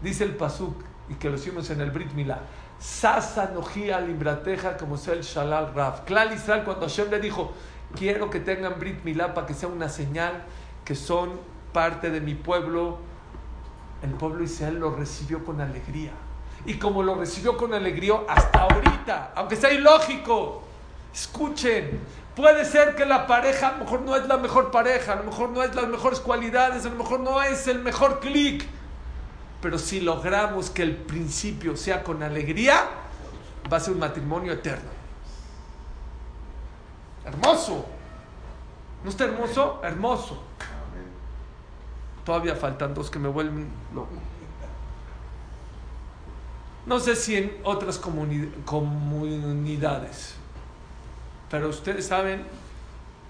Dice 0.00 0.24
el 0.24 0.36
Pasuk, 0.36 0.74
y 1.08 1.14
que 1.14 1.28
lo 1.28 1.36
hicimos 1.36 1.68
en 1.70 1.80
el 1.80 1.90
Brit 1.90 2.12
Milá, 2.12 2.40
Sasa 2.78 3.50
nojía 3.52 4.00
limbrateja 4.00 4.76
como 4.76 4.96
sea 4.96 5.14
el 5.14 5.22
Shalal 5.22 5.74
Raf. 5.74 6.02
Klal 6.02 6.32
Israel, 6.32 6.62
cuando 6.64 6.86
Hashem 6.86 7.10
le 7.10 7.18
dijo, 7.18 7.52
quiero 7.96 8.30
que 8.30 8.38
tengan 8.38 8.78
Brit 8.78 9.02
Milá 9.02 9.34
para 9.34 9.46
que 9.46 9.54
sea 9.54 9.68
una 9.68 9.88
señal 9.88 10.44
que 10.84 10.94
son 10.94 11.32
parte 11.72 12.10
de 12.10 12.20
mi 12.20 12.34
pueblo, 12.34 12.98
el 14.02 14.10
pueblo 14.10 14.44
Israel 14.44 14.78
lo 14.78 14.94
recibió 14.94 15.44
con 15.44 15.60
alegría. 15.60 16.12
Y 16.68 16.74
como 16.74 17.02
lo 17.02 17.14
recibió 17.14 17.56
con 17.56 17.72
alegría 17.72 18.12
hasta 18.28 18.60
ahorita, 18.60 19.32
aunque 19.36 19.56
sea 19.56 19.72
ilógico, 19.72 20.64
escuchen, 21.14 21.98
puede 22.36 22.66
ser 22.66 22.94
que 22.94 23.06
la 23.06 23.26
pareja 23.26 23.68
a 23.68 23.72
lo 23.72 23.84
mejor 23.84 24.02
no 24.02 24.14
es 24.14 24.28
la 24.28 24.36
mejor 24.36 24.70
pareja, 24.70 25.14
a 25.14 25.16
lo 25.16 25.24
mejor 25.24 25.48
no 25.48 25.62
es 25.62 25.74
las 25.74 25.88
mejores 25.88 26.20
cualidades, 26.20 26.84
a 26.84 26.90
lo 26.90 26.96
mejor 26.96 27.20
no 27.20 27.42
es 27.42 27.66
el 27.68 27.78
mejor 27.78 28.20
clic, 28.20 28.66
pero 29.62 29.78
si 29.78 30.02
logramos 30.02 30.68
que 30.68 30.82
el 30.82 30.94
principio 30.94 31.74
sea 31.74 32.04
con 32.04 32.22
alegría, 32.22 32.84
va 33.72 33.78
a 33.78 33.80
ser 33.80 33.94
un 33.94 34.00
matrimonio 34.00 34.52
eterno. 34.52 34.90
Hermoso. 37.24 37.86
¿No 39.04 39.08
está 39.08 39.24
hermoso? 39.24 39.80
Hermoso. 39.82 40.42
Todavía 42.26 42.54
faltan 42.54 42.92
dos 42.92 43.10
que 43.10 43.18
me 43.18 43.28
vuelven 43.28 43.70
loco. 43.94 44.12
No 46.88 46.98
sé 46.98 47.14
si 47.16 47.36
en 47.36 47.52
otras 47.64 48.00
comuni- 48.00 48.50
comunidades, 48.64 50.34
pero 51.50 51.68
ustedes 51.68 52.06
saben 52.06 52.44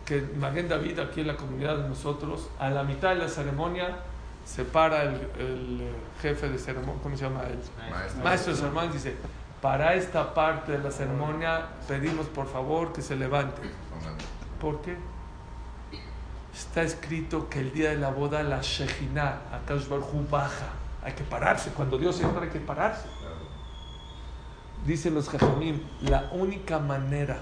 que 0.06 0.18
en 0.18 0.38
Maguen 0.38 0.68
David, 0.68 1.00
aquí 1.00 1.22
en 1.22 1.26
la 1.26 1.36
comunidad 1.36 1.76
de 1.78 1.88
nosotros, 1.88 2.48
a 2.60 2.70
la 2.70 2.84
mitad 2.84 3.08
de 3.10 3.16
la 3.16 3.28
ceremonia 3.28 3.98
se 4.44 4.64
para 4.64 5.02
el, 5.02 5.14
el, 5.38 5.80
eh, 5.82 5.92
jefe 6.22 6.48
de 6.48 6.58
ceremonia, 6.58 7.02
¿cómo 7.02 7.16
se 7.16 7.24
llama? 7.24 7.42
El 7.42 7.58
Maestro. 7.90 8.24
maestro 8.24 8.52
de 8.54 8.58
ceremonias 8.60 8.92
dice, 8.94 9.16
para 9.60 9.94
esta 9.94 10.32
parte 10.32 10.72
de 10.72 10.78
la 10.78 10.90
ceremonia 10.92 11.66
pedimos 11.88 12.26
por 12.26 12.46
favor 12.46 12.92
que 12.92 13.02
se 13.02 13.16
levante. 13.16 13.60
¿Por 14.60 14.80
qué? 14.82 14.96
Está 16.54 16.82
escrito 16.82 17.48
que 17.48 17.58
el 17.60 17.72
día 17.72 17.90
de 17.90 17.96
la 17.96 18.10
boda 18.10 18.42
la 18.44 18.60
Shejina, 18.62 19.40
Akash 19.52 19.88
Baruj 19.88 20.14
Hu, 20.14 20.26
baja. 20.30 20.68
Hay 21.04 21.12
que 21.12 21.22
pararse. 21.24 21.70
Cuando 21.70 21.98
Dios 21.98 22.20
entra 22.20 22.42
hay 22.42 22.48
que 22.48 22.58
pararse. 22.60 23.06
Dicen 24.86 25.14
los 25.14 25.28
Jajamim, 25.28 25.80
la 26.02 26.30
única 26.32 26.78
manera 26.78 27.38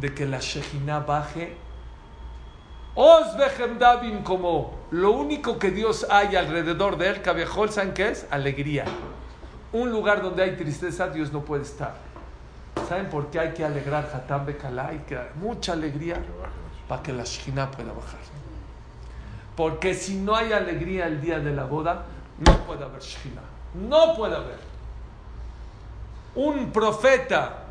de 0.00 0.14
que 0.14 0.26
la 0.26 0.38
Shejina 0.40 1.00
baje, 1.00 1.56
Os 2.96 3.36
Davim 3.78 4.22
como 4.22 4.72
lo 4.92 5.10
único 5.10 5.58
que 5.58 5.72
Dios 5.72 6.06
hay 6.08 6.36
alrededor 6.36 6.96
de 6.96 7.08
él, 7.08 7.22
Cabejol, 7.22 7.70
¿saben 7.70 7.92
qué 7.92 8.10
es? 8.10 8.26
Alegría. 8.30 8.84
Un 9.72 9.90
lugar 9.90 10.22
donde 10.22 10.44
hay 10.44 10.56
tristeza, 10.56 11.08
Dios 11.08 11.32
no 11.32 11.44
puede 11.44 11.62
estar. 11.62 11.96
¿Saben 12.88 13.08
por 13.08 13.30
qué 13.30 13.40
hay 13.40 13.52
que 13.52 13.64
alegrar 13.64 14.08
Hatam 14.14 14.46
Bekalá? 14.46 14.88
Hay 14.88 14.98
que 14.98 15.16
dar 15.16 15.34
mucha 15.34 15.72
alegría 15.72 16.22
para 16.86 17.02
que 17.02 17.12
la 17.12 17.24
Shekhinah 17.24 17.72
pueda 17.72 17.92
bajar. 17.92 18.20
Porque 19.56 19.94
si 19.94 20.16
no 20.16 20.36
hay 20.36 20.52
alegría 20.52 21.06
el 21.06 21.20
día 21.20 21.40
de 21.40 21.52
la 21.52 21.64
boda, 21.64 22.04
no 22.38 22.58
puede 22.58 22.84
haber 22.84 23.00
Shekhinah. 23.00 23.42
No 23.88 24.14
puede 24.14 24.36
haber. 24.36 24.73
Un 26.34 26.72
profeta, 26.72 27.64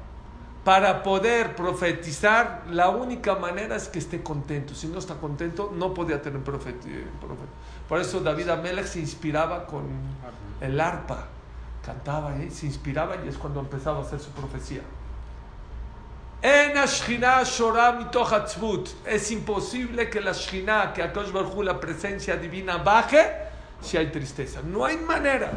para 0.63 1.03
poder 1.03 1.55
profetizar, 1.55 2.63
la 2.69 2.89
única 2.89 3.35
manera 3.35 3.75
es 3.75 3.89
que 3.89 3.99
esté 3.99 4.23
contento. 4.23 4.73
Si 4.73 4.87
no 4.87 4.99
está 4.99 5.15
contento, 5.15 5.73
no 5.75 5.93
podía 5.93 6.21
tener 6.21 6.41
profeta. 6.41 6.87
Por 7.89 7.99
eso 7.99 8.21
David 8.21 8.49
Amelech 8.49 8.85
se 8.85 8.99
inspiraba 8.99 9.65
con 9.65 9.83
el 10.61 10.79
arpa. 10.79 11.27
Cantaba, 11.85 12.37
¿eh? 12.37 12.49
se 12.49 12.65
inspiraba 12.65 13.17
y 13.25 13.27
es 13.27 13.37
cuando 13.37 13.59
empezaba 13.59 13.99
a 13.99 14.01
hacer 14.03 14.21
su 14.21 14.29
profecía. 14.31 14.81
En. 16.41 16.77
Es 19.05 19.31
imposible 19.31 20.09
que 20.09 20.21
la 20.21 20.31
Shkina, 20.31 20.93
que 20.93 21.03
Akash 21.03 21.31
Baruj 21.31 21.57
Hu, 21.57 21.63
la 21.63 21.77
presencia 21.77 22.37
divina, 22.37 22.77
baje 22.77 23.29
si 23.81 23.97
hay 23.97 24.11
tristeza. 24.11 24.61
No 24.61 24.85
hay 24.85 24.95
manera. 24.95 25.51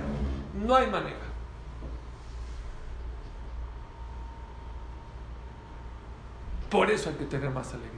No 0.54 0.74
hay 0.74 0.88
manera. 0.88 1.25
Por 6.70 6.90
eso 6.90 7.10
hay 7.10 7.16
que 7.16 7.24
tener 7.24 7.50
más 7.50 7.68
alegría. 7.68 7.92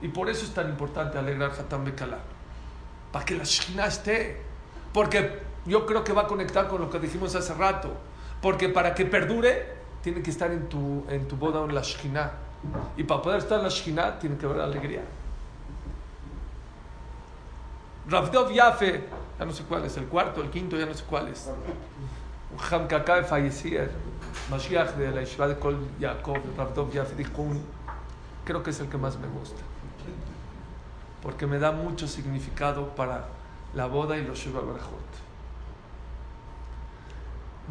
Y 0.00 0.08
por 0.08 0.28
eso 0.28 0.44
es 0.44 0.52
tan 0.52 0.68
importante 0.68 1.18
alegrar 1.18 1.50
Hatam 1.50 1.84
Bekalá. 1.84 2.18
Para 3.10 3.24
que 3.24 3.36
la 3.36 3.44
Shkina 3.44 3.86
esté. 3.86 4.42
Porque 4.92 5.42
yo 5.66 5.86
creo 5.86 6.04
que 6.04 6.12
va 6.12 6.22
a 6.22 6.26
conectar 6.26 6.68
con 6.68 6.80
lo 6.80 6.90
que 6.90 6.98
dijimos 6.98 7.34
hace 7.34 7.54
rato. 7.54 7.92
Porque 8.42 8.68
para 8.68 8.94
que 8.94 9.06
perdure, 9.06 9.74
tiene 10.02 10.22
que 10.22 10.30
estar 10.30 10.50
en 10.50 10.68
tu, 10.68 11.04
en 11.08 11.26
tu 11.26 11.36
boda 11.36 11.64
en 11.64 11.74
la 11.74 11.80
Shekhinah. 11.80 12.32
Y 12.96 13.04
para 13.04 13.22
poder 13.22 13.38
estar 13.38 13.58
en 13.58 13.64
la 13.64 13.70
Shekhinah, 13.70 14.18
tiene 14.18 14.36
que 14.36 14.46
haber 14.46 14.60
alegría. 14.60 15.02
Ravdov 18.08 18.52
Yafe, 18.52 19.04
ya 19.38 19.44
no 19.44 19.52
sé 19.52 19.64
cuál 19.64 19.84
es, 19.86 19.96
el 19.96 20.04
cuarto, 20.04 20.42
el 20.42 20.50
quinto, 20.50 20.76
ya 20.76 20.84
no 20.84 20.92
sé 20.92 21.04
cuál 21.04 21.28
es. 21.28 21.50
Un 22.54 22.60
Ham 22.70 22.86
que 22.86 22.94
acaba 22.94 23.20
de 23.20 23.24
fallecer, 23.24 23.90
Mashiach 24.48 24.94
de 24.94 25.10
la 25.10 25.22
Yeshiva 25.22 25.48
de 25.48 25.58
Kol 25.58 25.76
Yaakov, 25.98 26.92
Yafe, 26.92 27.16
dijo 27.16 27.42
un, 27.42 27.60
creo 28.44 28.62
que 28.62 28.70
es 28.70 28.78
el 28.78 28.88
que 28.88 28.96
más 28.96 29.18
me 29.18 29.26
gusta. 29.26 29.60
Porque 31.20 31.46
me 31.46 31.58
da 31.58 31.72
mucho 31.72 32.06
significado 32.06 32.94
para 32.94 33.24
la 33.74 33.86
boda 33.86 34.16
y 34.16 34.24
los 34.24 34.38
Shiva 34.38 34.60
Berajot. 34.60 35.00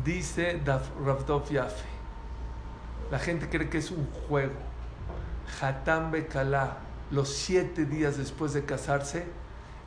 Dice 0.04 0.62
Ravdov 0.66 1.50
Yafe, 1.50 1.86
la 3.10 3.20
gente 3.20 3.48
cree 3.48 3.70
que 3.70 3.78
es 3.78 3.90
un 3.92 4.06
juego. 4.28 4.54
Hatam 5.62 6.12
Bekalá, 6.12 6.78
los 7.12 7.30
siete 7.30 7.86
días 7.86 8.18
después 8.18 8.54
de 8.54 8.66
casarse, 8.66 9.28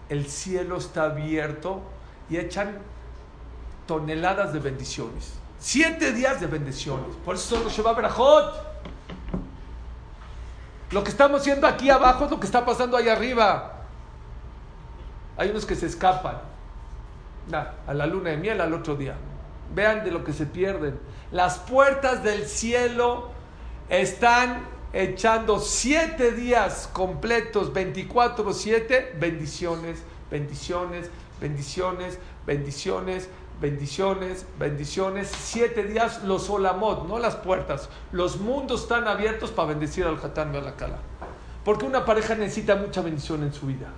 el 0.08 0.26
cielo 0.26 0.78
está 0.78 1.04
abierto 1.04 1.82
y 2.30 2.36
echan 2.36 2.78
toneladas 3.86 4.52
de 4.52 4.58
bendiciones. 4.58 5.34
Siete 5.58 6.12
días 6.12 6.40
de 6.40 6.46
bendiciones. 6.46 7.16
Por 7.24 7.34
eso 7.34 7.56
son 7.56 7.64
los 7.64 7.72
Sheba 7.72 7.92
Berajot. 7.94 8.54
Lo 10.90 11.02
que 11.02 11.10
estamos 11.10 11.40
haciendo 11.40 11.66
aquí 11.66 11.90
abajo 11.90 12.26
es 12.26 12.30
lo 12.30 12.38
que 12.38 12.46
está 12.46 12.64
pasando 12.64 12.96
allá 12.96 13.12
arriba. 13.12 13.82
Hay 15.36 15.50
unos 15.50 15.66
que 15.66 15.74
se 15.74 15.86
escapan 15.86 16.40
a 17.86 17.94
la 17.94 18.06
luna 18.06 18.30
de 18.30 18.36
miel 18.36 18.60
al 18.60 18.72
otro 18.72 18.96
día. 18.96 19.16
Vean 19.74 20.04
de 20.04 20.10
lo 20.10 20.24
que 20.24 20.32
se 20.32 20.46
pierden. 20.46 20.98
Las 21.32 21.58
puertas 21.58 22.22
del 22.22 22.46
cielo 22.46 23.30
están 23.88 24.64
echando 24.92 25.58
siete 25.58 26.32
días 26.32 26.88
completos, 26.92 27.72
24-7, 27.72 29.18
bendiciones, 29.18 30.02
bendiciones, 30.30 31.10
bendiciones, 31.40 32.18
bendiciones, 32.46 33.28
bendiciones, 33.60 34.46
bendiciones. 34.58 35.28
Siete 35.28 35.84
días 35.84 36.22
los 36.24 36.48
olamot, 36.50 37.06
no 37.08 37.18
las 37.18 37.36
puertas. 37.36 37.88
Los 38.12 38.40
mundos 38.40 38.82
están 38.82 39.08
abiertos 39.08 39.50
para 39.50 39.68
bendecir 39.68 40.04
al 40.04 40.16
Hatán 40.16 40.54
y 40.54 40.58
a 40.58 40.60
la 40.60 40.76
Kala. 40.76 40.98
Porque 41.64 41.84
una 41.84 42.04
pareja 42.04 42.34
necesita 42.34 42.76
mucha 42.76 43.02
bendición 43.02 43.42
en 43.42 43.52
su 43.52 43.66
vida. 43.66 43.88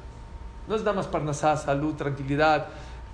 No 0.66 0.74
es 0.74 0.82
nada 0.82 0.94
más 0.94 1.06
parnasá, 1.06 1.56
salud, 1.56 1.94
tranquilidad, 1.94 2.68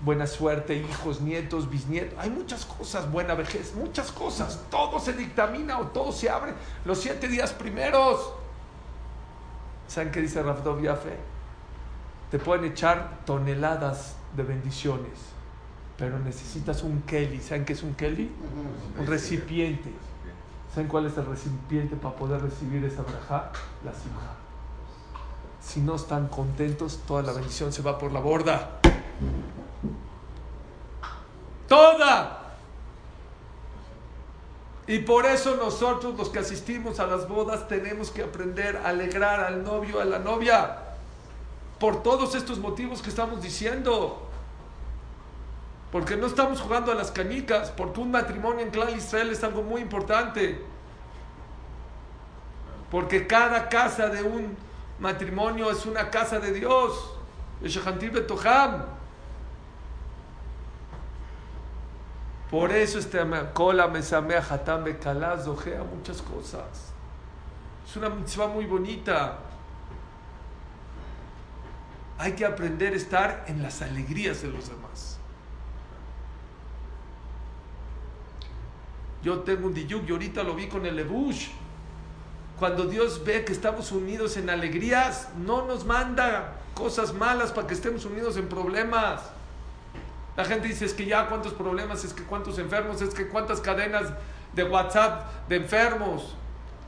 buena 0.05 0.26
suerte, 0.26 0.76
hijos, 0.76 1.20
nietos, 1.20 1.70
bisnietos. 1.70 2.18
Hay 2.18 2.30
muchas 2.30 2.64
cosas, 2.64 3.11
buena 3.11 3.34
vejez, 3.34 3.74
muchas 3.74 4.12
cosas. 4.12 4.61
Todo 4.70 4.99
se 5.01 5.12
dictamina 5.12 5.78
o 5.78 5.86
todo 5.88 6.12
se 6.12 6.28
abre 6.28 6.55
los 6.84 6.99
siete 6.99 7.28
días 7.28 7.53
primeros. 7.53 8.32
¿Saben 9.88 10.11
qué 10.12 10.20
dice 10.20 10.42
Rafdov 10.42 10.80
Yafe? 10.82 11.16
Te 12.30 12.38
pueden 12.38 12.64
echar 12.64 13.20
toneladas 13.24 14.16
de 14.36 14.42
bendiciones, 14.42 15.18
pero 15.97 16.18
necesitas 16.18 16.82
un 16.82 17.03
Kelly. 17.03 17.40
¿Saben 17.40 17.64
qué 17.64 17.74
es 17.74 17.82
un 17.82 17.95
Kelly? 17.95 18.30
Un 18.99 19.07
recipiente. 19.07 19.92
¿Saben 20.74 20.88
cuál 20.88 21.07
es 21.07 21.16
el 21.16 21.26
recipiente 21.26 21.95
para 21.95 22.16
poder 22.16 22.42
recibir 22.42 22.84
esa 22.84 23.03
braja? 23.03 23.53
La 23.84 23.92
simja. 23.92 24.34
Si 25.61 25.80
no 25.80 25.95
están 25.95 26.28
contentos, 26.28 27.01
toda 27.07 27.22
la 27.22 27.32
bendición 27.32 27.72
se 27.72 27.82
va 27.82 27.99
por 27.99 28.12
la 28.12 28.20
borda. 28.20 28.80
Toda. 31.68 32.40
Y 34.86 34.99
por 34.99 35.24
eso 35.24 35.57
nosotros 35.57 36.18
los 36.18 36.28
que 36.28 36.40
asistimos 36.40 37.01
a 37.01 37.07
las 37.07 37.28
bodas 37.28 37.68
tenemos 37.68 38.11
que 38.11 38.22
aprender 38.22 38.76
a 38.78 38.88
alegrar 38.88 39.40
al 39.40 39.64
novio, 39.64 40.01
a 40.01 40.05
la 40.05 40.18
novia. 40.18 40.76
Por 41.78 42.03
todos 42.03 42.34
estos 42.34 42.59
motivos 42.59 43.01
que 43.01 43.09
estamos 43.09 43.42
diciendo. 43.42 44.28
Porque 45.95 46.16
no 46.16 46.26
estamos 46.26 46.61
jugando 46.61 46.90
a 46.90 46.97
las 46.97 47.12
canicas, 47.12 47.70
porque 47.70 48.01
un 48.01 48.11
matrimonio 48.11 48.64
en 48.64 48.72
clan 48.72 48.97
Israel 48.97 49.30
es 49.30 49.45
algo 49.45 49.62
muy 49.62 49.80
importante. 49.80 50.61
Porque 52.90 53.28
cada 53.28 53.68
casa 53.68 54.09
de 54.09 54.24
un 54.24 54.57
matrimonio 54.99 55.70
es 55.70 55.86
una 55.86 56.11
casa 56.11 56.40
de 56.40 56.53
Dios. 56.53 57.16
Por 62.51 62.72
eso 62.72 62.99
este 62.99 63.20
cola 63.53 63.86
mesamea 63.86 64.45
hatam 64.51 64.82
bekalaz 64.82 65.47
ojea 65.47 65.84
muchas 65.84 66.20
cosas. 66.22 66.92
Es 67.88 67.95
una 67.95 68.09
mitzvah 68.09 68.49
muy 68.49 68.66
bonita. 68.66 69.38
Hay 72.18 72.32
que 72.32 72.45
aprender 72.45 72.95
a 72.95 72.97
estar 72.97 73.45
en 73.47 73.62
las 73.62 73.80
alegrías 73.80 74.42
de 74.42 74.49
los 74.49 74.68
demás. 74.68 75.14
Yo 79.25 79.41
tengo 79.41 79.66
un 79.66 79.75
diyuk 79.75 80.07
y 80.07 80.12
ahorita 80.12 80.43
lo 80.43 80.55
vi 80.55 80.68
con 80.68 80.85
el 80.85 80.97
Lebush. 80.97 81.49
Cuando 82.59 82.85
Dios 82.85 83.25
ve 83.25 83.45
que 83.45 83.53
estamos 83.53 83.91
unidos 83.91 84.37
en 84.37 84.51
alegrías, 84.51 85.31
no 85.45 85.66
nos 85.66 85.85
manda 85.87 86.61
cosas 86.75 87.14
malas 87.14 87.51
para 87.51 87.66
que 87.66 87.75
estemos 87.75 88.05
unidos 88.05 88.37
en 88.37 88.49
problemas. 88.49 89.22
La 90.37 90.45
gente 90.45 90.68
dice, 90.68 90.85
es 90.85 90.93
que 90.93 91.07
ya 91.07 91.29
cuántos 91.29 91.55
problemas, 91.55 92.05
es 92.05 92.12
que 92.12 92.22
cuántos 92.22 92.59
enfermos, 92.59 93.01
es 93.01 93.14
que 93.14 93.29
cuántas 93.29 93.61
cadenas 93.61 94.12
de 94.53 94.64
WhatsApp 94.64 95.49
de 95.49 95.57
enfermos. 95.57 96.37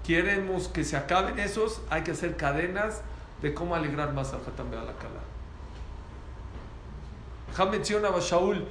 Queremos 0.04 0.68
que 0.68 0.84
se 0.84 0.96
acaben 0.96 1.38
esos, 1.38 1.80
hay 1.90 2.02
que 2.02 2.12
hacer 2.12 2.36
cadenas 2.36 3.00
de 3.42 3.54
cómo 3.54 3.74
alegrar 3.74 4.12
más 4.12 4.32
al 4.32 4.40
Hatam 4.40 4.70
la 4.70 4.80
Kala. 4.82 5.22
Ja 7.56 7.66
menciona 7.66 8.08
a 8.08 8.20
Shaul, 8.20 8.66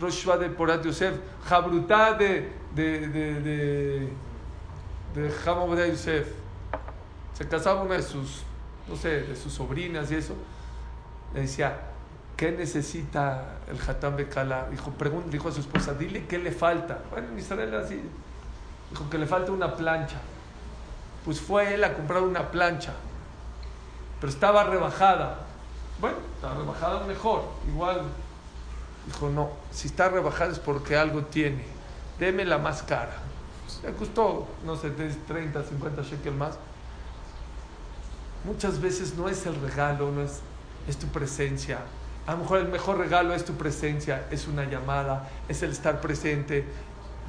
Rosh 0.00 0.26
de 0.26 0.48
Porat 0.50 0.84
Yosef, 0.84 1.14
Jabrutá 1.46 2.14
de, 2.14 2.52
de, 2.74 3.08
de, 3.08 3.40
de, 3.40 4.12
de 5.14 5.88
Yosef. 5.90 6.28
Se 7.34 7.46
casaba 7.48 7.82
una 7.82 7.94
de 7.94 8.02
sus, 8.02 8.42
no 8.88 8.96
sé, 8.96 9.22
de 9.22 9.36
sus 9.36 9.52
sobrinas 9.52 10.10
y 10.10 10.16
eso. 10.16 10.34
Le 11.34 11.42
decía, 11.42 11.80
¿qué 12.36 12.52
necesita 12.52 13.58
el 13.68 13.78
Hatam 13.80 14.16
Bekala? 14.16 14.68
Dijo, 14.70 14.90
pregunta, 14.92 15.28
dijo 15.30 15.48
a 15.48 15.52
su 15.52 15.60
esposa, 15.60 15.94
dile 15.94 16.26
qué 16.26 16.38
le 16.38 16.52
falta. 16.52 16.98
Bueno, 17.10 17.28
en 17.32 17.38
Israel 17.38 17.74
así. 17.74 18.00
Dijo 18.90 19.10
que 19.10 19.18
le 19.18 19.26
falta 19.26 19.52
una 19.52 19.74
plancha. 19.74 20.18
Pues 21.24 21.40
fue 21.40 21.74
él 21.74 21.84
a 21.84 21.94
comprar 21.94 22.22
una 22.22 22.50
plancha. 22.50 22.92
Pero 24.20 24.32
estaba 24.32 24.64
rebajada. 24.64 25.40
Bueno, 26.00 26.16
estaba 26.34 26.54
rebajada 26.54 27.04
mejor. 27.06 27.44
Igual 27.68 28.02
Dijo, 29.08 29.30
no, 29.30 29.48
si 29.72 29.88
está 29.88 30.10
rebajada 30.10 30.52
es 30.52 30.58
porque 30.58 30.94
algo 30.94 31.22
tiene. 31.22 31.64
Deme 32.18 32.44
la 32.44 32.58
más 32.58 32.82
cara. 32.82 33.16
Le 33.82 33.92
costó, 33.92 34.46
no 34.66 34.76
sé, 34.76 34.90
30, 34.90 35.64
50 35.64 36.02
shekels 36.02 36.36
más. 36.36 36.58
Muchas 38.44 38.82
veces 38.82 39.14
no 39.14 39.30
es 39.30 39.46
el 39.46 39.58
regalo, 39.62 40.12
no 40.12 40.20
es, 40.20 40.40
es 40.86 40.98
tu 40.98 41.06
presencia. 41.06 41.78
A 42.26 42.32
lo 42.32 42.38
mejor 42.38 42.58
el 42.58 42.68
mejor 42.68 42.98
regalo 42.98 43.32
es 43.32 43.46
tu 43.46 43.54
presencia, 43.54 44.26
es 44.30 44.46
una 44.46 44.64
llamada, 44.64 45.30
es 45.48 45.62
el 45.62 45.70
estar 45.70 46.02
presente. 46.02 46.66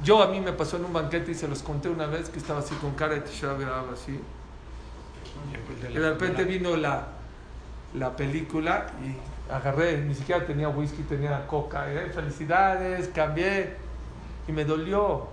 Yo 0.04 0.22
a 0.22 0.26
mí 0.26 0.38
me 0.38 0.52
pasó 0.52 0.76
en 0.76 0.84
un 0.84 0.92
banquete 0.92 1.30
y 1.30 1.34
se 1.34 1.48
los 1.48 1.62
conté 1.62 1.88
una 1.88 2.04
vez 2.04 2.28
que 2.28 2.38
estaba 2.38 2.60
así 2.60 2.74
con 2.74 2.92
cara 2.92 3.14
de 3.14 3.22
Tisha 3.22 3.56
así. 3.90 4.20
Y 5.88 5.94
de 5.94 6.10
repente 6.10 6.44
vino 6.44 6.76
la, 6.76 7.06
la 7.94 8.14
película 8.14 8.88
y 9.02 9.16
agarré, 9.52 9.98
ni 9.98 10.14
siquiera 10.14 10.44
tenía 10.46 10.68
whisky, 10.68 11.02
tenía 11.02 11.46
coca. 11.46 11.92
Eh, 11.92 12.10
felicidades, 12.10 13.08
cambié. 13.08 13.76
Y 14.48 14.52
me 14.52 14.64
dolió. 14.64 15.28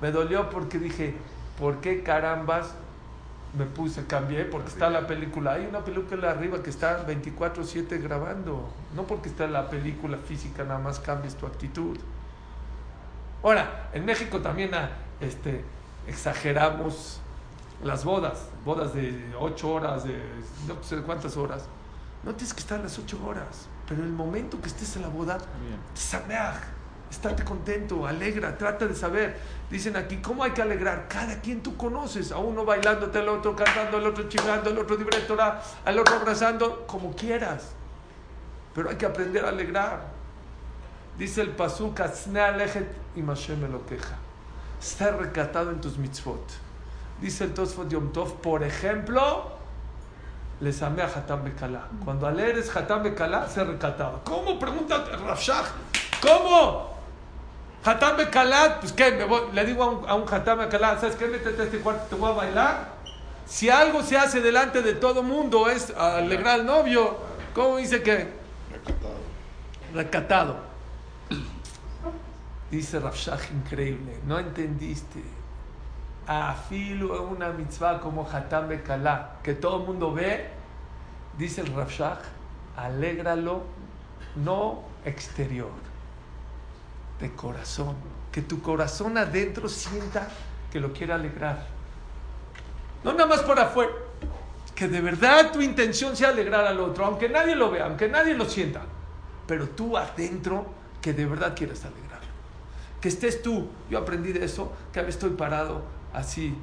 Me 0.00 0.10
dolió 0.10 0.50
porque 0.50 0.78
dije, 0.78 1.14
¿por 1.58 1.80
qué 1.80 2.02
carambas 2.02 2.74
me 3.56 3.64
puse, 3.64 4.06
cambié? 4.06 4.44
Porque 4.44 4.68
está 4.68 4.90
la 4.90 5.06
película. 5.06 5.52
Hay 5.52 5.66
una 5.66 5.84
película 5.84 6.30
arriba 6.30 6.62
que 6.62 6.70
está 6.70 7.06
24-7 7.06 8.02
grabando. 8.02 8.68
No 8.94 9.04
porque 9.04 9.28
está 9.28 9.46
la 9.46 9.70
película 9.70 10.18
física, 10.18 10.64
nada 10.64 10.78
más 10.78 10.98
cambies 11.00 11.34
tu 11.36 11.46
actitud. 11.46 11.96
Ahora, 13.42 13.90
en 13.92 14.04
México 14.04 14.40
también 14.40 14.74
ah, 14.74 14.90
este, 15.20 15.64
exageramos 16.06 17.20
las 17.82 18.04
bodas. 18.04 18.48
Bodas 18.64 18.94
de 18.94 19.34
8 19.38 19.70
horas, 19.70 20.04
de 20.04 20.18
no 20.66 20.82
sé 20.82 20.96
cuántas 21.02 21.36
horas. 21.36 21.68
No 22.24 22.34
tienes 22.34 22.54
que 22.54 22.60
estar 22.60 22.80
las 22.80 22.98
ocho 22.98 23.18
horas, 23.26 23.68
pero 23.86 24.02
el 24.02 24.10
momento 24.10 24.60
que 24.60 24.68
estés 24.68 24.96
en 24.96 25.02
la 25.02 25.08
boda, 25.08 25.38
sameaj, 25.94 26.56
estate 27.10 27.44
contento, 27.44 28.06
alegra, 28.06 28.56
trata 28.56 28.86
de 28.86 28.94
saber. 28.94 29.38
Dicen 29.70 29.96
aquí, 29.96 30.18
¿cómo 30.18 30.42
hay 30.42 30.52
que 30.52 30.62
alegrar? 30.62 31.06
Cada 31.08 31.40
quien 31.40 31.62
tú 31.62 31.76
conoces, 31.76 32.32
a 32.32 32.38
uno 32.38 32.64
bailándote, 32.64 33.18
al 33.18 33.28
otro 33.28 33.54
cantando, 33.54 33.98
al 33.98 34.06
otro 34.06 34.28
chingando, 34.28 34.70
al 34.70 34.78
otro 34.78 34.96
directora, 34.96 35.62
al 35.84 35.98
otro 35.98 36.16
abrazando, 36.16 36.86
como 36.86 37.14
quieras. 37.14 37.72
Pero 38.74 38.90
hay 38.90 38.96
que 38.96 39.06
aprender 39.06 39.44
a 39.44 39.50
alegrar. 39.50 40.14
Dice 41.18 41.42
el 41.42 41.50
pasuk, 41.50 42.00
y 43.14 43.22
Mashem 43.22 43.60
me 43.60 43.68
lo 43.68 43.86
queja. 43.86 44.16
Está 44.80 45.12
recatado 45.12 45.70
en 45.70 45.80
tus 45.80 45.96
mitzvot. 45.98 46.42
Dice 47.20 47.44
el 47.44 47.54
Tosfot 47.54 47.88
Yom 47.88 48.12
Tov, 48.12 48.40
por 48.40 48.64
ejemplo, 48.64 49.53
les 50.60 50.82
amé 50.82 51.02
a 51.02 51.06
Hatam 51.06 51.44
Bekala. 51.44 51.88
Cuando 52.04 52.26
al 52.26 52.38
eres 52.38 52.74
Hatam 52.74 53.02
Bekala, 53.02 53.48
se 53.48 53.64
recataba. 53.64 54.20
¿Cómo? 54.24 54.58
Pregunta 54.58 55.04
Rafshah. 55.04 55.64
¿Cómo? 56.20 56.94
Hatam 57.84 58.16
Bekala, 58.16 58.78
pues 58.80 58.92
qué, 58.92 59.26
le 59.52 59.64
digo 59.66 59.82
a 59.82 59.90
un, 59.90 60.08
a 60.08 60.14
un 60.14 60.32
Hatam 60.32 60.58
Bekala, 60.58 60.98
¿sabes 60.98 61.16
qué? 61.16 61.26
Métete 61.26 61.62
a 61.62 61.64
este 61.64 61.78
cuarto, 61.80 62.06
te 62.08 62.14
voy 62.14 62.30
a 62.30 62.34
bailar. 62.34 62.94
Si 63.46 63.68
algo 63.68 64.02
se 64.02 64.16
hace 64.16 64.40
delante 64.40 64.80
de 64.80 64.94
todo 64.94 65.22
mundo 65.22 65.68
es 65.68 65.90
alegrar 65.90 66.60
al 66.60 66.66
novio. 66.66 67.18
¿Cómo 67.54 67.76
dice 67.76 68.02
que? 68.02 68.32
Recatado. 68.72 69.14
Recatado. 69.92 70.56
Dice 72.70 72.98
Rafshah, 72.98 73.38
increíble. 73.54 74.18
No 74.26 74.38
entendiste 74.38 75.22
afilo 76.26 77.22
una 77.22 77.50
mitzvah 77.50 78.00
como 78.00 78.28
Hatam 78.28 78.68
Bekala, 78.68 79.36
que 79.42 79.54
todo 79.54 79.80
el 79.80 79.86
mundo 79.86 80.12
ve, 80.12 80.48
dice 81.36 81.60
el 81.60 81.74
Rafshah, 81.74 82.18
alégralo, 82.76 83.62
no 84.36 84.82
exterior, 85.04 85.70
de 87.20 87.32
corazón, 87.32 87.96
que 88.32 88.42
tu 88.42 88.62
corazón 88.62 89.18
adentro 89.18 89.68
sienta 89.68 90.28
que 90.72 90.80
lo 90.80 90.92
quiere 90.92 91.12
alegrar. 91.12 91.66
No 93.04 93.12
nada 93.12 93.26
más 93.26 93.42
por 93.42 93.60
afuera, 93.60 93.92
que 94.74 94.88
de 94.88 95.00
verdad 95.00 95.52
tu 95.52 95.60
intención 95.60 96.16
sea 96.16 96.30
alegrar 96.30 96.66
al 96.66 96.80
otro, 96.80 97.04
aunque 97.04 97.28
nadie 97.28 97.54
lo 97.54 97.70
vea, 97.70 97.84
aunque 97.84 98.08
nadie 98.08 98.34
lo 98.34 98.46
sienta, 98.46 98.82
pero 99.46 99.68
tú 99.68 99.96
adentro 99.96 100.66
que 101.00 101.12
de 101.12 101.26
verdad 101.26 101.54
quieres 101.54 101.84
alegrarlo. 101.84 102.28
Que 103.00 103.08
estés 103.08 103.42
tú, 103.42 103.68
yo 103.90 103.98
aprendí 103.98 104.32
de 104.32 104.44
eso, 104.44 104.72
que 104.92 104.98
a 104.98 105.02
veces 105.02 105.16
estoy 105.22 105.36
parado 105.36 105.82
así 106.14 106.56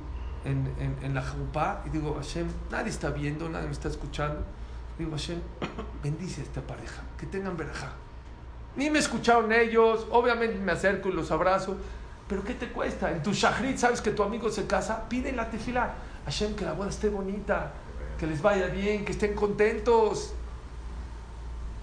en, 0.45 0.97
en, 1.02 1.14
la 1.14 1.22
jupá 1.22 1.84
y 1.86 1.89
digo, 1.89 2.16
Hashem, 2.16 2.47
nadie 2.72 2.89
está 2.89 3.10
viendo, 3.10 3.47
nadie 3.49 3.68
me 3.68 3.74
está 3.74 3.89
escuchando. 3.89 4.43
Digo, 4.97 5.12
Hashem, 5.12 5.39
bendice 6.04 6.41
a 6.41 6.43
esta 6.43 6.62
pareja, 6.62 7.04
que 7.18 7.28
tengan 7.28 7.56
verajá. 7.58 7.93
Ni 8.76 8.89
me 8.89 8.99
escucharon 8.99 9.52
ellos, 9.52 10.08
obviamente 10.12 10.58
me 10.58 10.72
acerco 10.72 11.10
y 11.10 11.12
los 11.12 11.30
abrazo, 11.30 11.78
pero 12.28 12.43
¿qué 12.43 12.54
te 12.54 12.70
cuesta? 12.70 13.12
En 13.12 13.22
tu 13.22 13.34
shahrit, 13.34 13.78
sabes 13.78 14.02
que 14.02 14.12
tu 14.12 14.24
amigo 14.24 14.49
se 14.49 14.66
casa, 14.66 15.08
pide 15.10 15.32
la 15.34 15.49
tefila. 15.49 15.93
Hashem, 16.26 16.56
que 16.56 16.64
la 16.64 16.74
boda 16.74 16.89
esté 16.89 17.10
bonita, 17.10 17.74
que 18.18 18.26
les 18.26 18.41
vaya 18.41 18.68
bien, 18.68 19.04
que 19.04 19.12
estén 19.12 19.36
contentos. 19.36 20.34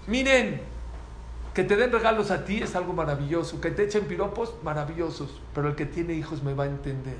Miren, 0.07 0.61
que 1.53 1.63
te 1.63 1.75
den 1.75 1.91
regalos 1.91 2.31
a 2.31 2.45
ti 2.45 2.63
es 2.63 2.75
algo 2.75 2.93
maravilloso, 2.93 3.61
que 3.61 3.69
te 3.69 3.83
echen 3.83 4.05
piropos, 4.05 4.55
maravillosos, 4.63 5.39
pero 5.53 5.67
el 5.69 5.75
que 5.75 5.85
tiene 5.85 6.13
hijos 6.13 6.41
me 6.41 6.53
va 6.53 6.63
a 6.63 6.67
entender. 6.67 7.17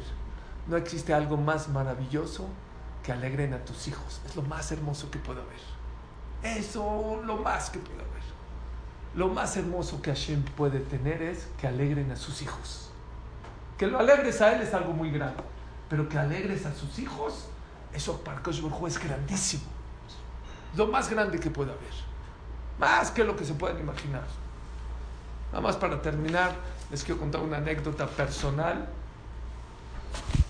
No 0.70 0.78
existe 0.78 1.14
algo 1.14 1.36
más 1.36 1.68
maravilloso 1.68 2.48
que 3.04 3.12
alegren 3.12 3.54
a 3.54 3.66
tus 3.66 3.88
hijos. 3.88 4.22
Es 4.26 4.36
lo 4.36 4.44
más 4.44 4.72
hermoso 4.72 5.10
que 5.10 5.18
puede 5.18 5.42
haber. 5.42 6.58
Eso, 6.58 7.22
lo 7.26 7.38
más 7.38 7.72
que 7.72 7.80
puede 7.80 8.00
haber. 8.00 8.10
Lo 9.16 9.28
más 9.30 9.58
hermoso 9.58 10.02
que 10.02 10.12
Hashem 10.12 10.44
puede 10.44 10.80
tener 10.80 11.24
es 11.24 11.48
que 11.60 11.68
alegren 11.68 12.12
a 12.12 12.16
sus 12.16 12.44
hijos. 12.44 12.92
Que 13.78 13.88
lo 13.88 13.98
alegres 13.98 14.42
a 14.42 14.54
él 14.54 14.62
es 14.62 14.74
algo 14.74 14.94
muy 14.94 15.10
grande. 15.10 15.42
Pero 15.90 16.08
que 16.08 16.20
alegres 16.20 16.66
a 16.68 16.76
sus 16.76 17.00
hijos, 17.00 17.48
eso 17.92 18.22
para 18.22 18.44
Kosh 18.44 18.62
es 18.88 19.04
grandísimo. 19.04 19.64
Lo 20.76 20.86
más 20.88 21.10
grande 21.10 21.40
que 21.40 21.50
puede 21.50 21.72
haber. 21.72 21.94
Más 22.78 23.10
que 23.10 23.24
lo 23.24 23.36
que 23.36 23.44
se 23.44 23.56
pueden 23.56 23.80
imaginar. 23.80 24.28
Nada 25.52 25.62
más 25.62 25.78
para 25.78 26.00
terminar, 26.00 26.54
les 26.92 27.04
quiero 27.04 27.20
contar 27.20 27.42
una 27.42 27.58
anécdota 27.58 28.06
personal. 28.06 28.88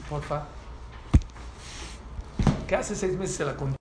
Porfa. 0.09 0.47
Que 2.67 2.75
hace 2.75 2.95
seis 2.95 3.15
meses 3.15 3.35
se 3.35 3.45
la 3.45 3.55
conté. 3.55 3.77